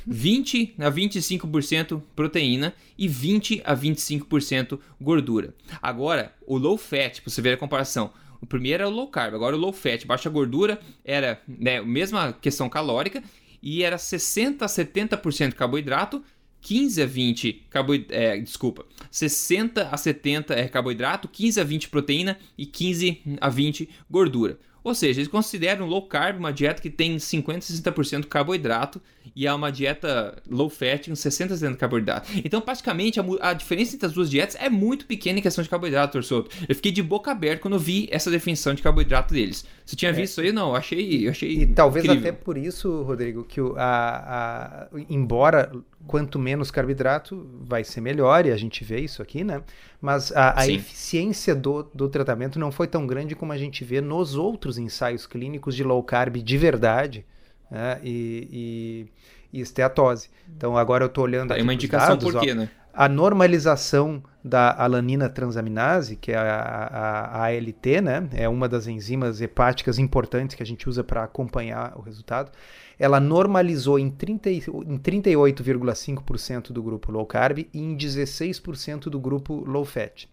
20 0.06 0.76
a 0.80 0.90
25% 0.90 2.02
proteína 2.16 2.74
e 2.98 3.08
20 3.08 3.62
a 3.66 3.76
25% 3.76 4.80
gordura. 5.00 5.54
Agora, 5.82 6.34
o 6.48 6.58
low 6.58 6.78
fat, 6.78 7.22
para 7.22 7.30
você 7.30 7.42
ver 7.42 7.54
a 7.54 7.58
comparação, 7.58 8.12
o 8.42 8.46
primeiro 8.46 8.84
era 8.84 8.90
o 8.90 8.94
low 8.94 9.08
carb, 9.08 9.36
agora 9.36 9.56
o 9.56 9.60
low 9.60 9.74
fat, 9.74 10.06
baixa 10.06 10.30
gordura, 10.30 10.80
era 11.04 11.42
né, 11.48 11.80
a 11.80 11.84
mesma 11.84 12.34
questão 12.34 12.70
calórica 12.70 13.22
e 13.62 13.84
era 13.84 13.97
60 13.97 14.66
a 14.66 14.68
70% 14.68 15.53
carboidrato, 15.53 16.24
15 16.62 17.01
a 17.01 17.05
20 17.05 17.53
carboidrato, 17.70 18.14
é, 18.14 18.38
desculpa, 18.38 18.86
60 19.10 19.89
a 19.89 19.97
70 19.97 20.53
é 20.53 20.68
carboidrato, 20.68 21.28
15 21.28 21.62
a 21.62 21.64
20 21.64 21.89
proteína 21.89 22.38
e 22.57 22.66
15 22.66 23.22
a 23.39 23.49
20 23.49 23.89
gordura. 24.10 24.60
Ou 24.84 24.96
seja, 24.96 25.20
eles 25.20 25.28
consideram 25.28 25.86
low 25.86 26.02
carb 26.02 26.38
uma 26.38 26.54
dieta 26.54 26.82
que 26.82 26.90
tem 26.90 27.18
50 27.20 27.60
a 27.60 27.62
60% 27.62 28.26
carboidrato 28.26 29.02
e 29.36 29.46
é 29.48 29.54
uma 29.54 29.72
dieta 29.72 30.42
low 30.50 30.70
fat 30.70 31.08
com 31.08 31.16
60 31.16 31.54
a 31.54 31.58
70% 31.58 31.78
carboidrato. 31.78 32.30
Então, 32.44 32.62
praticamente, 32.62 33.20
a, 33.20 33.24
a, 33.42 33.54
diferença 33.54 33.96
entre 33.96 34.08
as 34.08 34.14
duas 34.14 34.30
dietas 34.30 34.56
é 34.60 34.70
muito 34.70 35.06
pequena 35.06 35.40
em 35.40 35.42
questão 35.42 35.64
de 35.64 35.70
carboidrato, 35.70 36.14
Torçoto. 36.14 36.50
Eu 36.68 36.76
fiquei 36.76 36.92
de 36.92 37.02
boca 37.02 37.32
aberta 37.32 37.62
quando 37.62 37.78
vi 37.78 38.08
essa 38.12 38.32
definição 38.32 38.74
de 38.74 38.82
carboidrato 38.82 39.34
deles. 39.34 39.66
Você 39.86 39.96
tinha 39.96 40.10
é. 40.10 40.14
visto 40.14 40.32
isso 40.34 40.42
aí? 40.42 40.52
Não, 40.52 40.76
achei, 40.76 41.28
achei 41.28 41.62
E 41.62 41.68
talvez 41.68 42.06
incrível. 42.06 42.30
até 42.30 42.38
por 42.38 42.58
isso, 42.58 43.04
Rodrigo, 43.04 43.44
que 43.44 43.62
o, 43.62 43.76
a, 43.78 44.88
a, 44.92 45.00
embora 45.10 45.72
quanto 46.08 46.39
menos 46.39 46.72
carboidrato 46.72 47.47
vai 47.62 47.84
ser 47.84 48.02
melhor, 48.02 48.45
e 48.45 48.52
a 48.52 48.58
gente 48.58 48.84
vê 48.84 49.00
isso 49.00 49.22
aqui, 49.22 49.43
né? 49.43 49.62
Mas 50.02 50.32
a, 50.32 50.60
a 50.60 50.68
eficiência 50.68 51.54
do, 51.56 51.84
do 51.93 52.10
tratamento 52.10 52.58
não 52.58 52.72
foi 52.72 52.88
tão 52.88 53.06
grande 53.06 53.36
como 53.36 53.52
a 53.52 53.58
gente 53.58 53.84
vê 53.84 54.02
nos 54.02 54.36
outros 54.36 54.78
ensaios 54.78 55.28
clínicos 55.28 55.76
de 55.76 55.84
low 55.84 56.02
carb 56.02 56.38
de 56.38 56.58
verdade 56.58 57.26
né? 57.70 58.00
e, 58.04 59.08
e, 59.54 59.58
e 59.60 59.62
esteatose. 59.62 60.30
Então 60.56 60.78
agora 60.78 61.04
eu 61.04 61.08
estou 61.08 61.24
olhando 61.24 61.50
tá, 61.50 61.56
aqui 61.56 61.64
uma 61.64 61.74
indicação 61.74 62.18
dados, 62.18 62.32
por 62.32 62.41
quê, 62.41 62.52
ó, 62.52 62.56
né? 62.56 62.70
A 62.93 63.08
normalização 63.08 64.24
da 64.50 64.76
alanina 64.76 65.30
transaminase, 65.30 66.16
que 66.16 66.32
é 66.32 66.38
a, 66.38 66.43
a, 66.43 67.43
a 67.43 67.45
ALT, 67.45 68.02
né? 68.04 68.28
É 68.34 68.50
uma 68.50 68.68
das 68.68 68.88
enzimas 68.88 69.39
hepáticas 69.39 69.97
importantes 70.00 70.56
que 70.56 70.64
a 70.64 70.66
gente 70.66 70.89
usa 70.89 71.04
para 71.04 71.24
acompanhar 71.24 71.93
o 71.95 72.02
resultado 72.02 72.52
ela 73.00 73.20
normalizou 73.20 73.97
em, 73.97 74.12
30, 74.12 74.50
em 74.50 74.62
38,5% 75.00 76.74
do 76.74 76.84
grupo 76.84 77.12
low 77.14 77.26
carb 77.26 77.60
e 77.60 77.70
em 77.74 77.95
16% 77.95 79.04
do 79.04 79.18
grupo 79.18 79.64
low 79.66 79.86
fat. 79.86 80.28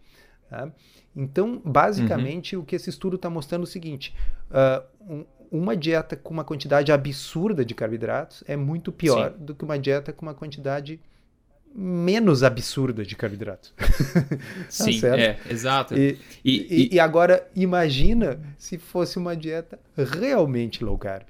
Tá? 0.50 0.68
Então, 1.14 1.62
basicamente, 1.64 2.56
uhum. 2.56 2.62
o 2.62 2.64
que 2.66 2.74
esse 2.74 2.90
estudo 2.90 3.14
está 3.14 3.30
mostrando 3.30 3.62
é 3.62 3.64
o 3.64 3.68
seguinte: 3.68 4.14
uh, 4.50 4.84
um, 5.00 5.24
uma 5.50 5.76
dieta 5.76 6.16
com 6.16 6.34
uma 6.34 6.44
quantidade 6.44 6.90
absurda 6.90 7.64
de 7.64 7.72
carboidratos 7.72 8.42
é 8.48 8.56
muito 8.56 8.90
pior 8.90 9.32
Sim. 9.32 9.44
do 9.44 9.54
que 9.54 9.64
uma 9.64 9.78
dieta 9.78 10.12
com 10.12 10.26
uma 10.26 10.34
quantidade 10.34 11.00
menos 11.76 12.42
absurda 12.42 13.04
de 13.04 13.14
carboidratos. 13.14 13.72
Sim, 14.68 14.98
tá 14.98 15.18
é, 15.18 15.38
exato. 15.50 15.94
E, 15.94 16.16
e, 16.42 16.52
e, 16.70 16.94
e, 16.94 17.00
agora, 17.00 17.46
imagina 17.54 18.40
se 18.56 18.78
fosse 18.78 19.18
uma 19.18 19.36
dieta 19.36 19.78
realmente 19.94 20.82
low 20.82 20.96
carb. 20.96 21.24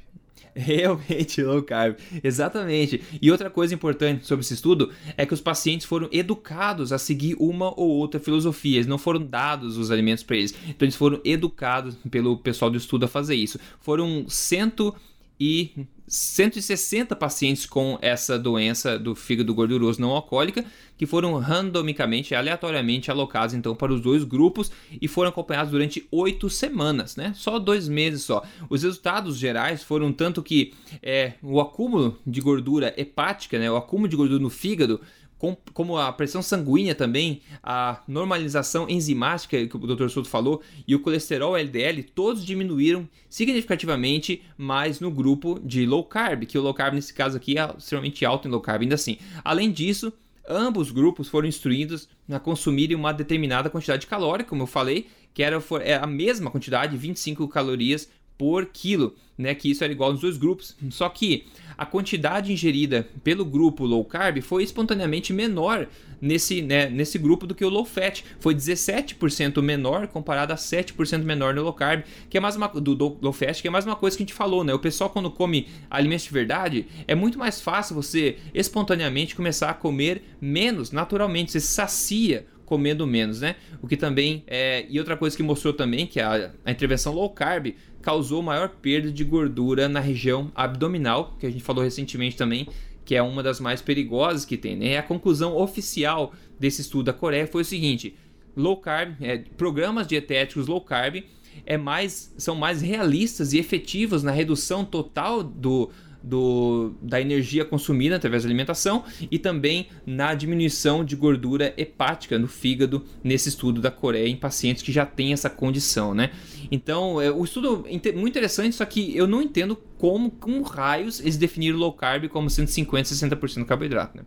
Realmente 0.54 1.42
low 1.42 1.62
carb, 1.62 1.96
exatamente. 2.22 3.02
E 3.20 3.30
outra 3.30 3.50
coisa 3.50 3.74
importante 3.74 4.24
sobre 4.24 4.44
esse 4.44 4.54
estudo 4.54 4.90
é 5.16 5.26
que 5.26 5.34
os 5.34 5.40
pacientes 5.40 5.86
foram 5.86 6.08
educados 6.12 6.92
a 6.92 6.98
seguir 6.98 7.36
uma 7.38 7.78
ou 7.78 7.90
outra 7.90 8.20
filosofia, 8.20 8.76
eles 8.76 8.86
não 8.86 8.96
foram 8.96 9.22
dados 9.22 9.76
os 9.76 9.90
alimentos 9.90 10.22
para 10.22 10.36
eles. 10.36 10.54
Então 10.68 10.86
eles 10.86 10.96
foram 10.96 11.20
educados 11.24 11.96
pelo 12.10 12.38
pessoal 12.38 12.70
do 12.70 12.78
estudo 12.78 13.04
a 13.04 13.08
fazer 13.08 13.34
isso. 13.34 13.58
Foram 13.80 14.24
cento 14.28 14.94
e 15.38 15.86
160 16.08 17.16
pacientes 17.16 17.66
com 17.66 17.98
essa 18.00 18.38
doença 18.38 18.98
do 18.98 19.14
fígado 19.14 19.52
gorduroso 19.52 20.00
não 20.00 20.10
alcoólica 20.10 20.64
que 20.96 21.04
foram 21.04 21.34
randomicamente, 21.34 22.34
aleatoriamente 22.34 23.10
alocados 23.10 23.54
então 23.54 23.74
para 23.74 23.92
os 23.92 24.00
dois 24.00 24.24
grupos 24.24 24.70
e 25.00 25.08
foram 25.08 25.30
acompanhados 25.30 25.70
durante 25.70 26.06
oito 26.10 26.48
semanas, 26.48 27.16
né? 27.16 27.32
Só 27.34 27.58
dois 27.58 27.88
meses 27.88 28.22
só. 28.22 28.42
Os 28.70 28.82
resultados 28.82 29.36
gerais 29.36 29.82
foram 29.82 30.12
tanto 30.12 30.42
que 30.42 30.72
é, 31.02 31.34
o 31.42 31.60
acúmulo 31.60 32.18
de 32.26 32.40
gordura 32.40 32.94
hepática, 32.96 33.58
né? 33.58 33.70
O 33.70 33.76
acúmulo 33.76 34.08
de 34.08 34.16
gordura 34.16 34.42
no 34.42 34.48
fígado 34.48 35.00
com, 35.38 35.56
como 35.72 35.98
a 35.98 36.12
pressão 36.12 36.42
sanguínea 36.42 36.94
também, 36.94 37.42
a 37.62 38.00
normalização 38.08 38.88
enzimática 38.88 39.66
que 39.66 39.76
o 39.76 39.78
Dr. 39.78 40.08
Souto 40.08 40.28
falou 40.28 40.62
e 40.86 40.94
o 40.94 41.00
colesterol 41.00 41.56
LDL, 41.56 42.02
todos 42.14 42.44
diminuíram 42.44 43.08
significativamente 43.28 44.42
mais 44.56 45.00
no 45.00 45.10
grupo 45.10 45.60
de 45.62 45.84
low 45.84 46.04
carb, 46.04 46.44
que 46.44 46.58
o 46.58 46.62
low 46.62 46.74
carb 46.74 46.94
nesse 46.94 47.12
caso 47.12 47.36
aqui 47.36 47.58
é 47.58 47.74
extremamente 47.76 48.24
alto 48.24 48.48
em 48.48 48.50
low 48.50 48.60
carb 48.60 48.82
ainda 48.82 48.94
assim. 48.94 49.18
Além 49.44 49.70
disso, 49.70 50.12
ambos 50.48 50.90
grupos 50.90 51.28
foram 51.28 51.48
instruídos 51.48 52.08
a 52.30 52.38
consumirem 52.38 52.96
uma 52.96 53.12
determinada 53.12 53.68
quantidade 53.68 54.06
calórica, 54.06 54.48
como 54.48 54.62
eu 54.62 54.66
falei, 54.66 55.06
que 55.34 55.42
era 55.42 55.62
é 55.82 55.94
a 55.96 56.06
mesma 56.06 56.50
quantidade, 56.50 56.96
25 56.96 57.46
calorias 57.48 58.08
por 58.38 58.66
quilo, 58.66 59.14
né? 59.36 59.54
Que 59.54 59.70
isso 59.70 59.82
era 59.82 59.92
igual 59.92 60.12
nos 60.12 60.20
dois 60.20 60.36
grupos. 60.36 60.76
Só 60.90 61.08
que 61.08 61.44
a 61.76 61.84
quantidade 61.84 62.52
ingerida 62.52 63.08
pelo 63.22 63.44
grupo 63.44 63.84
low 63.84 64.04
carb 64.04 64.40
foi 64.40 64.62
espontaneamente 64.62 65.32
menor 65.32 65.86
nesse, 66.20 66.62
né, 66.62 66.88
nesse 66.88 67.18
grupo 67.18 67.46
do 67.46 67.54
que 67.54 67.64
o 67.64 67.68
low 67.68 67.84
fat. 67.84 68.24
Foi 68.40 68.54
17% 68.54 69.60
menor 69.62 70.06
comparado 70.08 70.52
a 70.52 70.56
7% 70.56 71.22
menor 71.22 71.54
no 71.54 71.62
low 71.62 71.72
carb, 71.72 72.02
que 72.30 72.38
é 72.38 72.40
mais 72.40 72.56
uma 72.56 72.68
do, 72.68 72.94
do, 72.94 73.18
low 73.20 73.32
fat, 73.32 73.60
que 73.60 73.68
é 73.68 73.70
mais 73.70 73.84
uma 73.84 73.96
coisa 73.96 74.16
que 74.16 74.22
a 74.22 74.26
gente 74.26 74.34
falou, 74.34 74.64
né? 74.64 74.72
O 74.72 74.78
pessoal 74.78 75.10
quando 75.10 75.30
come 75.30 75.68
alimentos 75.90 76.24
de 76.24 76.32
verdade, 76.32 76.86
é 77.06 77.14
muito 77.14 77.38
mais 77.38 77.60
fácil 77.60 77.94
você 77.94 78.38
espontaneamente 78.54 79.36
começar 79.36 79.70
a 79.70 79.74
comer 79.74 80.22
menos, 80.40 80.90
naturalmente, 80.90 81.52
você 81.52 81.60
sacia 81.60 82.46
comendo 82.64 83.06
menos, 83.06 83.40
né? 83.40 83.54
O 83.80 83.86
que 83.86 83.96
também 83.96 84.42
é. 84.46 84.84
E 84.90 84.98
outra 84.98 85.16
coisa 85.16 85.36
que 85.36 85.42
mostrou 85.42 85.72
também 85.72 86.06
que 86.06 86.20
a, 86.20 86.50
a 86.64 86.70
intervenção 86.70 87.14
low 87.14 87.30
carb 87.30 87.74
causou 88.06 88.40
maior 88.40 88.68
perda 88.68 89.10
de 89.10 89.24
gordura 89.24 89.88
na 89.88 89.98
região 89.98 90.52
abdominal, 90.54 91.36
que 91.40 91.46
a 91.46 91.50
gente 91.50 91.64
falou 91.64 91.82
recentemente 91.82 92.36
também, 92.36 92.68
que 93.04 93.16
é 93.16 93.20
uma 93.20 93.42
das 93.42 93.58
mais 93.58 93.82
perigosas 93.82 94.44
que 94.44 94.56
tem. 94.56 94.76
Né? 94.76 94.96
A 94.96 95.02
conclusão 95.02 95.56
oficial 95.56 96.32
desse 96.56 96.82
estudo 96.82 97.06
da 97.06 97.12
Coreia 97.12 97.48
foi 97.48 97.62
o 97.62 97.64
seguinte: 97.64 98.16
low 98.56 98.76
carb, 98.76 99.16
é, 99.20 99.38
programas 99.56 100.06
dietéticos 100.06 100.68
low 100.68 100.80
carb 100.80 101.24
é 101.66 101.76
mais, 101.76 102.32
são 102.38 102.54
mais 102.54 102.80
realistas 102.80 103.52
e 103.52 103.58
efetivos 103.58 104.22
na 104.22 104.30
redução 104.30 104.84
total 104.84 105.42
do, 105.42 105.90
do, 106.26 106.92
da 107.00 107.20
energia 107.20 107.64
consumida 107.64 108.16
através 108.16 108.42
da 108.42 108.48
alimentação 108.48 109.04
e 109.30 109.38
também 109.38 109.88
na 110.04 110.34
diminuição 110.34 111.04
de 111.04 111.14
gordura 111.14 111.72
hepática 111.76 112.36
no 112.36 112.48
fígado 112.48 113.04
nesse 113.22 113.48
estudo 113.48 113.80
da 113.80 113.92
Coreia 113.92 114.28
em 114.28 114.36
pacientes 114.36 114.82
que 114.82 114.90
já 114.90 115.06
têm 115.06 115.32
essa 115.32 115.48
condição, 115.48 116.12
né? 116.12 116.32
Então, 116.68 117.22
é, 117.22 117.30
o 117.30 117.44
estudo 117.44 117.86
é 117.86 118.12
muito 118.12 118.30
interessante, 118.30 118.74
só 118.74 118.84
que 118.84 119.16
eu 119.16 119.28
não 119.28 119.40
entendo 119.40 119.76
como, 119.98 120.32
com 120.32 120.62
raios, 120.62 121.20
eles 121.20 121.36
definiram 121.36 121.78
low 121.78 121.92
carb 121.92 122.28
como 122.28 122.50
150, 122.50 123.08
60% 123.08 123.64
carboidrato, 123.64 124.16
né? 124.16 124.24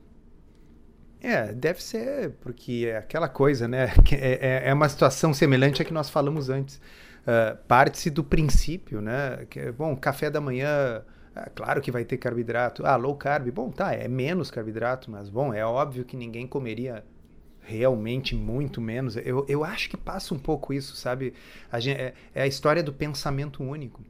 É, 1.21 1.51
deve 1.51 1.83
ser 1.83 2.31
porque 2.39 2.87
é 2.89 2.95
aquela 2.95 3.27
coisa, 3.27 3.67
né? 3.67 3.91
É, 4.13 4.63
é, 4.65 4.69
é 4.69 4.73
uma 4.73 4.87
situação 4.87 5.33
semelhante 5.33 5.81
à 5.81 5.85
que 5.85 5.93
nós 5.93 6.09
falamos 6.09 6.49
antes. 6.49 6.77
Uh, 6.77 7.57
Parte-se 7.67 8.09
do 8.09 8.23
princípio, 8.23 9.01
né? 9.01 9.45
Que, 9.49 9.69
bom, 9.73 9.93
café 9.97 10.29
da 10.29 10.39
manhã 10.39 11.03
ah, 11.35 11.49
claro 11.53 11.81
que 11.81 11.91
vai 11.91 12.03
ter 12.03 12.17
carboidrato. 12.17 12.85
Ah, 12.85 12.95
low 12.95 13.15
carb. 13.15 13.49
Bom, 13.51 13.69
tá, 13.69 13.93
é 13.93 14.07
menos 14.07 14.49
carboidrato, 14.49 15.09
mas 15.11 15.29
bom, 15.29 15.53
é 15.53 15.65
óbvio 15.65 16.03
que 16.03 16.17
ninguém 16.17 16.47
comeria 16.47 17.03
realmente 17.61 18.35
muito 18.35 18.81
menos. 18.81 19.15
Eu, 19.15 19.45
eu 19.47 19.63
acho 19.63 19.89
que 19.89 19.97
passa 19.97 20.33
um 20.33 20.39
pouco 20.39 20.73
isso, 20.73 20.95
sabe? 20.95 21.33
A 21.71 21.79
gente, 21.79 21.99
é, 21.99 22.13
é, 22.33 22.41
a 22.41 22.47
história 22.47 22.81
do 22.81 22.91
pensamento 22.91 23.63
único. 23.63 24.01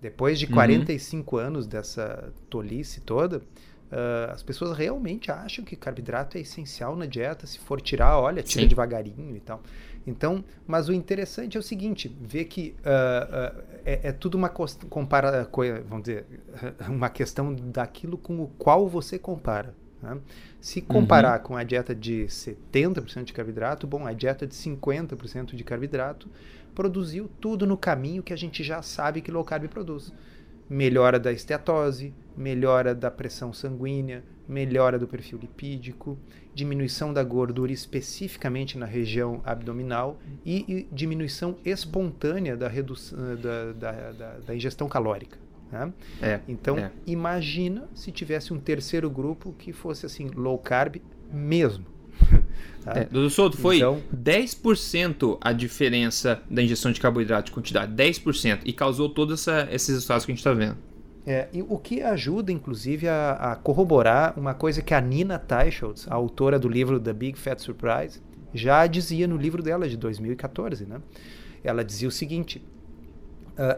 Depois 0.00 0.38
de 0.38 0.46
45 0.46 1.36
uhum. 1.36 1.42
anos 1.42 1.66
dessa 1.66 2.32
tolice 2.48 3.00
toda, 3.00 3.42
Uh, 3.90 4.30
as 4.32 4.42
pessoas 4.42 4.76
realmente 4.76 5.30
acham 5.30 5.64
que 5.64 5.74
carboidrato 5.74 6.36
é 6.36 6.42
essencial 6.42 6.94
na 6.94 7.06
dieta. 7.06 7.46
Se 7.46 7.58
for 7.58 7.80
tirar, 7.80 8.18
olha, 8.18 8.42
tira 8.42 8.62
Sim. 8.64 8.68
devagarinho 8.68 9.34
e 9.34 9.40
tal. 9.40 9.62
Então, 10.08 10.42
mas 10.66 10.88
o 10.88 10.92
interessante 10.92 11.56
é 11.56 11.60
o 11.60 11.62
seguinte, 11.62 12.08
ver 12.20 12.46
que 12.46 12.74
uh, 12.78 13.58
uh, 13.58 13.62
é, 13.84 14.08
é, 14.08 14.12
tudo 14.12 14.36
uma 14.36 14.48
compara, 14.48 15.48
vamos 15.86 16.04
dizer, 16.04 16.24
uma 16.88 17.10
questão 17.10 17.54
daquilo 17.54 18.16
com 18.16 18.40
o 18.40 18.48
qual 18.58 18.88
você 18.88 19.18
compara. 19.18 19.74
Né? 20.02 20.18
Se 20.60 20.80
comparar 20.80 21.38
uhum. 21.38 21.44
com 21.44 21.56
a 21.56 21.62
dieta 21.62 21.94
de 21.94 22.24
70% 22.24 23.24
de 23.24 23.32
carboidrato, 23.32 23.86
bom, 23.86 24.06
a 24.06 24.12
dieta 24.12 24.46
de 24.46 24.54
50% 24.54 25.54
de 25.54 25.62
carboidrato 25.62 26.28
produziu 26.74 27.28
tudo 27.40 27.66
no 27.66 27.76
caminho 27.76 28.22
que 28.22 28.32
a 28.32 28.36
gente 28.36 28.62
já 28.64 28.80
sabe 28.80 29.20
que 29.20 29.30
low 29.30 29.44
carb 29.44 29.68
produz 29.68 30.12
melhora 30.68 31.18
da 31.18 31.32
esteatose, 31.32 32.14
melhora 32.36 32.94
da 32.94 33.10
pressão 33.10 33.52
sanguínea, 33.52 34.22
melhora 34.48 34.98
do 34.98 35.06
perfil 35.06 35.38
lipídico, 35.38 36.18
diminuição 36.54 37.12
da 37.12 37.22
gordura 37.22 37.72
especificamente 37.72 38.78
na 38.78 38.86
região 38.86 39.40
abdominal 39.44 40.18
e, 40.44 40.64
e 40.68 40.88
diminuição 40.90 41.56
espontânea 41.64 42.56
da, 42.56 42.68
da, 42.68 43.72
da, 43.72 44.12
da, 44.12 44.38
da 44.38 44.54
ingestão 44.54 44.88
calórica. 44.88 45.38
Né? 45.70 45.92
É, 46.22 46.40
então, 46.48 46.78
é. 46.78 46.90
imagina 47.06 47.88
se 47.94 48.10
tivesse 48.10 48.52
um 48.52 48.58
terceiro 48.58 49.10
grupo 49.10 49.52
que 49.52 49.72
fosse 49.72 50.06
assim, 50.06 50.28
low 50.34 50.58
carb 50.58 50.96
mesmo. 51.30 51.84
Tá? 52.84 53.00
É, 53.00 53.04
Doutor 53.04 53.30
Souto, 53.30 53.56
foi 53.58 53.78
então, 53.78 54.00
10% 54.16 55.38
a 55.40 55.52
diferença 55.52 56.40
da 56.48 56.62
injeção 56.62 56.92
de 56.92 57.00
carboidrato 57.00 57.46
de 57.46 57.52
quantidade, 57.52 57.92
10%, 57.92 58.60
e 58.64 58.72
causou 58.72 59.08
todos 59.08 59.46
esses 59.70 59.88
resultados 59.88 60.24
que 60.24 60.32
a 60.32 60.34
gente 60.34 60.40
está 60.40 60.54
vendo. 60.54 60.76
É, 61.26 61.48
e 61.52 61.60
o 61.60 61.76
que 61.76 62.00
ajuda, 62.00 62.50
inclusive, 62.50 63.06
a, 63.06 63.32
a, 63.32 63.56
corroborar 63.56 64.32
uma 64.38 64.54
coisa 64.54 64.80
que 64.80 64.94
a 64.94 65.00
Nina 65.00 65.38
Teicholz, 65.38 66.06
a 66.08 66.14
autora 66.14 66.58
do 66.58 66.68
livro 66.68 66.98
The 66.98 67.12
Big 67.12 67.38
Fat 67.38 67.58
Surprise, 67.60 68.22
já 68.54 68.86
dizia 68.86 69.28
no 69.28 69.36
livro 69.36 69.62
dela 69.62 69.86
de 69.86 69.96
2014. 69.96 70.86
Né? 70.86 71.02
Ela 71.62 71.84
dizia 71.84 72.08
o 72.08 72.10
seguinte: 72.10 72.64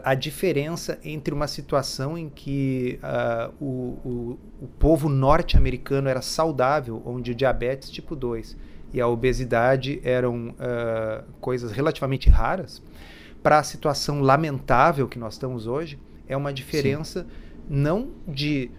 a 0.03 0.13
diferença 0.13 0.99
entre 1.03 1.33
uma 1.33 1.47
situação 1.47 2.17
em 2.17 2.29
que 2.29 2.99
uh, 3.03 3.53
o, 3.59 3.65
o, 4.05 4.39
o 4.61 4.67
povo 4.79 5.09
norte-americano 5.09 6.07
era 6.07 6.21
saudável, 6.21 7.01
onde 7.05 7.31
o 7.31 7.35
diabetes 7.35 7.89
tipo 7.89 8.15
2 8.15 8.55
e 8.93 8.99
a 9.01 9.07
obesidade 9.07 9.99
eram 10.03 10.49
uh, 10.49 11.23
coisas 11.39 11.71
relativamente 11.71 12.29
raras, 12.29 12.81
para 13.41 13.57
a 13.57 13.63
situação 13.63 14.21
lamentável 14.21 15.07
que 15.07 15.17
nós 15.17 15.33
estamos 15.33 15.65
hoje, 15.65 15.97
é 16.27 16.37
uma 16.37 16.53
diferença 16.53 17.23
Sim. 17.23 17.29
não 17.69 18.11
de 18.27 18.69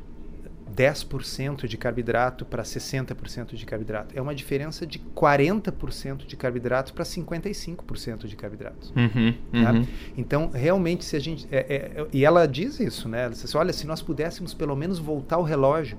10% 0.75 1.67
de 1.67 1.77
carboidrato 1.77 2.45
para 2.45 2.63
60% 2.63 3.55
de 3.55 3.67
carboidrato. 3.67 4.17
É 4.17 4.21
uma 4.21 4.35
diferença 4.35 4.87
de 4.87 4.99
40% 4.99 6.27
de 6.27 6.37
carboidrato 6.37 6.93
para 6.93 7.05
55% 7.05 8.27
de 8.27 8.37
carboidrato. 8.37 8.93
Uhum, 8.97 9.35
tá? 9.63 9.73
uhum. 9.73 9.87
Então, 10.17 10.51
realmente, 10.53 11.05
se 11.05 11.17
a 11.17 11.21
gente. 11.21 11.47
É, 11.51 11.59
é, 11.59 12.07
e 12.13 12.25
ela 12.25 12.47
diz 12.47 12.81
isso, 12.81 13.09
né? 13.09 13.23
Ela 13.23 13.31
diz 13.31 13.45
assim, 13.45 13.59
olha, 13.59 13.73
se 13.73 13.87
nós 13.87 14.03
pudéssemos 14.03 14.55
pelo 14.55 14.75
menos 14.75 14.99
voltar 14.99 15.39
o 15.39 15.43
relógio 15.43 15.99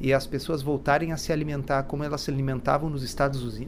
e 0.00 0.12
as 0.12 0.26
pessoas 0.26 0.62
voltarem 0.62 1.12
a 1.12 1.16
se 1.16 1.32
alimentar 1.32 1.84
como 1.84 2.02
elas 2.02 2.20
se 2.22 2.30
alimentavam 2.30 2.90
nos 2.90 3.02
Estados, 3.02 3.60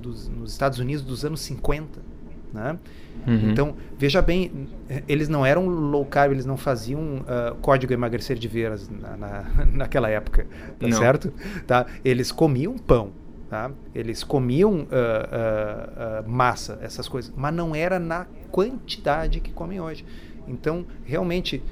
nos 0.00 0.52
Estados 0.52 0.78
Unidos 0.78 1.04
dos 1.04 1.24
anos 1.24 1.40
50 1.40 2.09
né? 2.52 2.78
Uhum. 3.26 3.50
Então, 3.50 3.74
veja 3.98 4.22
bem, 4.22 4.68
eles 5.06 5.28
não 5.28 5.44
eram 5.44 5.66
low 5.66 6.04
carb, 6.04 6.32
eles 6.32 6.46
não 6.46 6.56
faziam 6.56 7.18
uh, 7.18 7.54
código 7.60 7.92
emagrecer 7.92 8.36
de 8.38 8.48
veras 8.48 8.88
na, 8.88 9.16
na, 9.16 9.44
naquela 9.72 10.08
época, 10.08 10.46
tá 10.78 10.88
não. 10.88 10.98
certo? 10.98 11.32
Tá? 11.66 11.86
Eles 12.04 12.32
comiam 12.32 12.78
pão, 12.78 13.10
tá? 13.48 13.70
eles 13.94 14.24
comiam 14.24 14.80
uh, 14.80 16.24
uh, 16.24 16.28
massa, 16.28 16.78
essas 16.82 17.08
coisas, 17.08 17.32
mas 17.36 17.54
não 17.54 17.74
era 17.74 17.98
na 17.98 18.26
quantidade 18.50 19.40
que 19.40 19.52
comem 19.52 19.80
hoje. 19.80 20.04
Então, 20.48 20.84
realmente, 21.04 21.62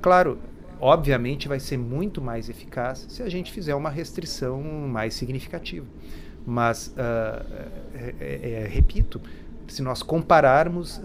claro, 0.00 0.38
obviamente 0.80 1.48
vai 1.48 1.60
ser 1.60 1.76
muito 1.76 2.22
mais 2.22 2.48
eficaz 2.48 3.04
se 3.08 3.22
a 3.22 3.28
gente 3.28 3.52
fizer 3.52 3.74
uma 3.74 3.90
restrição 3.90 4.62
mais 4.62 5.12
significativa. 5.12 5.86
Mas, 6.44 6.92
é, 6.96 8.14
é, 8.20 8.50
é, 8.64 8.66
repito, 8.66 9.20
se 9.72 9.80
nós 9.80 10.02
compararmos 10.02 10.98
uh, 10.98 11.02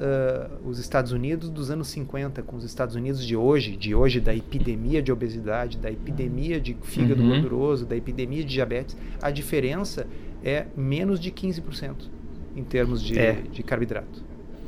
os 0.65 0.77
Estados 0.77 1.13
Unidos 1.13 1.49
dos 1.49 1.71
anos 1.71 1.87
50 1.87 2.41
com 2.43 2.57
os 2.57 2.65
Estados 2.65 2.95
Unidos 2.95 3.25
de 3.25 3.33
hoje, 3.33 3.77
de 3.77 3.95
hoje 3.95 4.19
da 4.19 4.35
epidemia 4.35 5.01
de 5.01 5.09
obesidade, 5.09 5.77
da 5.77 5.89
epidemia 5.89 6.59
de 6.59 6.75
fígado 6.83 7.21
uhum. 7.21 7.29
gorduroso, 7.29 7.85
da 7.85 7.95
epidemia 7.95 8.43
de 8.43 8.49
diabetes, 8.49 8.97
a 9.21 9.31
diferença 9.31 10.05
é 10.43 10.65
menos 10.75 11.17
de 11.17 11.31
15% 11.31 12.09
em 12.57 12.63
termos 12.65 13.01
de, 13.01 13.17
é. 13.17 13.41
de 13.49 13.63
carboidrato. 13.63 14.25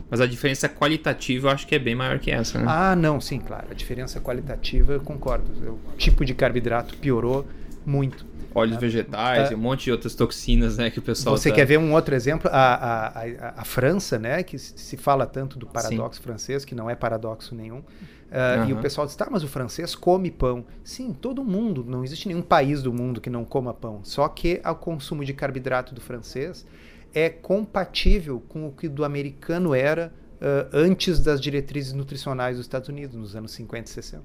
Mas 0.10 0.22
a 0.22 0.26
diferença 0.26 0.70
qualitativa 0.70 1.50
eu 1.50 1.52
acho 1.52 1.68
que 1.68 1.76
é 1.76 1.80
bem 1.80 1.94
maior 1.94 2.20
que 2.20 2.32
essa, 2.32 2.58
né? 2.58 2.66
Ah, 2.70 2.96
não, 2.96 3.20
sim, 3.20 3.38
claro. 3.38 3.68
A 3.70 3.74
diferença 3.74 4.22
qualitativa 4.22 4.94
eu 4.94 5.02
concordo. 5.02 5.52
O 5.94 5.98
tipo 5.98 6.24
de 6.24 6.34
carboidrato 6.34 6.96
piorou 6.96 7.46
muito 7.86 8.26
óleos 8.54 8.80
vegetais 8.80 9.50
é, 9.50 9.54
e 9.54 9.56
um 9.56 9.60
monte 9.60 9.86
de 9.86 9.92
outras 9.92 10.16
toxinas, 10.16 10.78
né, 10.78 10.90
que 10.90 11.00
o 11.00 11.02
pessoal 11.02 11.38
Você 11.38 11.50
tá... 11.50 11.56
quer 11.56 11.66
ver 11.66 11.78
um 11.78 11.94
outro 11.94 12.16
exemplo? 12.16 12.50
A, 12.52 12.74
a, 12.74 13.08
a, 13.08 13.54
a, 13.58 13.66
França, 13.66 14.18
né, 14.18 14.44
que 14.44 14.58
se 14.58 14.98
fala 14.98 15.26
tanto 15.26 15.58
do 15.58 15.68
paradoxo 15.68 16.20
Sim. 16.20 16.24
francês, 16.24 16.66
que 16.66 16.74
não 16.74 16.90
é 16.90 16.96
paradoxo 16.96 17.54
nenhum. 17.56 17.80
Uh, 17.80 18.62
uhum. 18.62 18.70
E 18.70 18.74
o 18.74 18.78
pessoal 18.78 19.08
diz, 19.08 19.16
tá, 19.16 19.28
mas 19.30 19.44
o 19.44 19.48
francês 19.48 19.96
come 19.96 20.30
pão. 20.30 20.66
Sim, 20.84 21.14
todo 21.14 21.44
mundo, 21.44 21.84
não 21.84 22.04
existe 22.04 22.28
nenhum 22.28 22.44
país 22.44 22.84
do 22.84 22.94
mundo 22.94 23.20
que 23.20 23.30
não 23.30 23.44
coma 23.44 23.74
pão. 23.74 24.02
Só 24.04 24.28
que 24.28 24.62
o 24.64 24.76
consumo 24.76 25.26
de 25.26 25.34
carboidrato 25.34 25.96
do 25.96 26.02
francês 26.02 26.66
é 27.14 27.30
compatível 27.30 28.40
com 28.48 28.68
o 28.68 28.72
que 28.72 28.88
do 28.88 29.04
americano 29.04 29.74
era 29.74 30.14
uh, 30.36 30.70
antes 30.72 31.20
das 31.20 31.42
diretrizes 31.42 31.94
nutricionais 31.94 32.58
dos 32.58 32.66
Estados 32.66 32.88
Unidos, 32.88 33.16
nos 33.16 33.36
anos 33.36 33.52
50 33.52 33.90
e 33.90 33.94
60. 33.94 34.24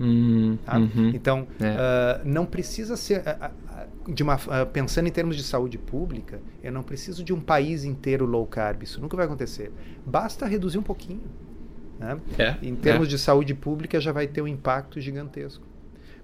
Uhum, 0.00 0.58
tá? 0.64 0.78
uhum, 0.78 1.10
então, 1.14 1.46
é. 1.60 2.22
uh, 2.24 2.28
não 2.28 2.46
precisa 2.46 2.96
ser. 2.96 3.20
Uh, 3.20 4.12
de 4.12 4.22
uma, 4.22 4.36
pensando 4.72 5.06
em 5.06 5.12
termos 5.12 5.36
de 5.36 5.44
saúde 5.44 5.78
pública, 5.78 6.40
eu 6.62 6.72
não 6.72 6.82
preciso 6.82 7.22
de 7.22 7.32
um 7.32 7.40
país 7.40 7.84
inteiro 7.84 8.26
low 8.26 8.44
carb. 8.46 8.82
Isso 8.82 9.00
nunca 9.00 9.16
vai 9.16 9.26
acontecer. 9.26 9.70
Basta 10.04 10.44
reduzir 10.46 10.78
um 10.78 10.82
pouquinho. 10.82 11.22
Né? 12.00 12.18
É, 12.36 12.56
em 12.62 12.74
termos 12.74 13.06
é. 13.06 13.10
de 13.10 13.18
saúde 13.18 13.54
pública, 13.54 14.00
já 14.00 14.10
vai 14.10 14.26
ter 14.26 14.42
um 14.42 14.48
impacto 14.48 15.00
gigantesco. 15.00 15.64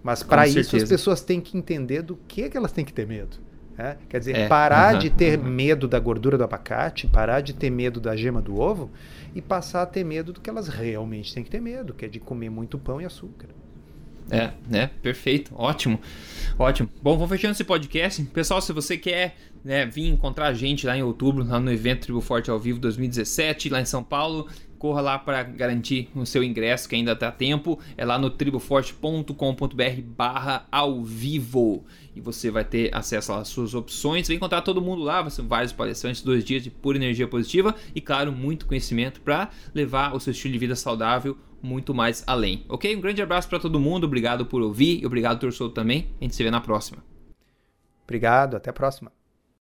Mas 0.02 0.22
para 0.22 0.46
isso, 0.46 0.76
as 0.76 0.88
pessoas 0.88 1.20
têm 1.20 1.40
que 1.40 1.56
entender 1.56 2.02
do 2.02 2.16
que, 2.16 2.48
que 2.48 2.56
elas 2.56 2.72
têm 2.72 2.84
que 2.84 2.92
ter 2.92 3.06
medo. 3.06 3.36
Né? 3.76 3.96
Quer 4.08 4.18
dizer, 4.18 4.36
é, 4.36 4.48
parar 4.48 4.98
de 4.98 5.08
ter 5.08 5.38
medo 5.38 5.86
da 5.86 6.00
gordura 6.00 6.36
do 6.36 6.42
abacate, 6.42 7.06
parar 7.06 7.40
de 7.40 7.52
ter 7.54 7.70
medo 7.70 8.00
da 8.00 8.16
gema 8.16 8.42
do 8.42 8.58
ovo 8.58 8.90
e 9.34 9.42
passar 9.42 9.82
a 9.82 9.86
ter 9.86 10.04
medo 10.04 10.32
do 10.32 10.40
que 10.40 10.50
elas 10.50 10.68
realmente 10.68 11.32
têm 11.34 11.44
que 11.44 11.50
ter 11.50 11.60
medo, 11.60 11.94
que 11.94 12.04
é 12.04 12.08
de 12.08 12.20
comer 12.20 12.50
muito 12.50 12.78
pão 12.78 13.00
e 13.00 13.04
açúcar. 13.04 13.48
É, 14.30 14.50
né? 14.68 14.90
Perfeito. 15.02 15.52
Ótimo. 15.54 15.98
Ótimo. 16.58 16.88
Bom, 17.02 17.16
vou 17.16 17.26
fechando 17.26 17.52
esse 17.52 17.64
podcast. 17.64 18.22
Pessoal, 18.24 18.60
se 18.60 18.72
você 18.72 18.98
quer 18.98 19.36
né, 19.64 19.86
vir 19.86 20.08
encontrar 20.08 20.48
a 20.48 20.54
gente 20.54 20.86
lá 20.86 20.96
em 20.96 21.02
outubro, 21.02 21.44
lá 21.44 21.58
no 21.58 21.72
evento 21.72 22.02
Tribo 22.02 22.20
Forte 22.20 22.50
ao 22.50 22.58
Vivo 22.58 22.78
2017, 22.78 23.70
lá 23.70 23.80
em 23.80 23.86
São 23.86 24.04
Paulo, 24.04 24.46
corra 24.78 25.00
lá 25.00 25.18
para 25.18 25.42
garantir 25.42 26.08
o 26.14 26.24
seu 26.24 26.42
ingresso, 26.42 26.88
que 26.88 26.94
ainda 26.94 27.12
está 27.12 27.30
tempo. 27.30 27.78
É 27.96 28.04
lá 28.04 28.18
no 28.18 28.30
triboforte.com.br 28.30 30.02
barra 30.16 30.66
ao 30.70 31.02
vivo. 31.02 31.84
E 32.14 32.20
você 32.20 32.50
vai 32.50 32.64
ter 32.64 32.94
acesso 32.94 33.32
às 33.32 33.48
suas 33.48 33.74
opções. 33.74 34.28
Vai 34.28 34.36
encontrar 34.36 34.62
todo 34.62 34.80
mundo 34.80 35.02
lá, 35.02 35.22
vai 35.22 35.30
ser 35.30 35.42
vários 35.42 35.72
palestrantes, 35.72 36.22
dois 36.22 36.44
dias 36.44 36.62
de 36.62 36.70
pura 36.70 36.96
energia 36.96 37.28
positiva 37.28 37.74
e, 37.94 38.00
claro, 38.00 38.32
muito 38.32 38.66
conhecimento 38.66 39.20
para 39.20 39.50
levar 39.74 40.14
o 40.14 40.20
seu 40.20 40.30
estilo 40.30 40.52
de 40.52 40.58
vida 40.58 40.76
saudável 40.76 41.36
muito 41.62 41.92
mais 41.92 42.22
além. 42.26 42.64
Ok? 42.68 42.94
Um 42.94 43.00
grande 43.00 43.20
abraço 43.20 43.48
para 43.48 43.58
todo 43.58 43.80
mundo, 43.80 44.04
obrigado 44.04 44.46
por 44.46 44.62
ouvir 44.62 45.02
e 45.02 45.06
obrigado, 45.06 45.40
Torçou, 45.40 45.70
também. 45.70 46.08
A 46.20 46.24
gente 46.24 46.36
se 46.36 46.42
vê 46.44 46.50
na 46.50 46.60
próxima. 46.60 47.02
Obrigado, 48.04 48.56
até 48.56 48.70
a 48.70 48.72
próxima. 48.72 49.17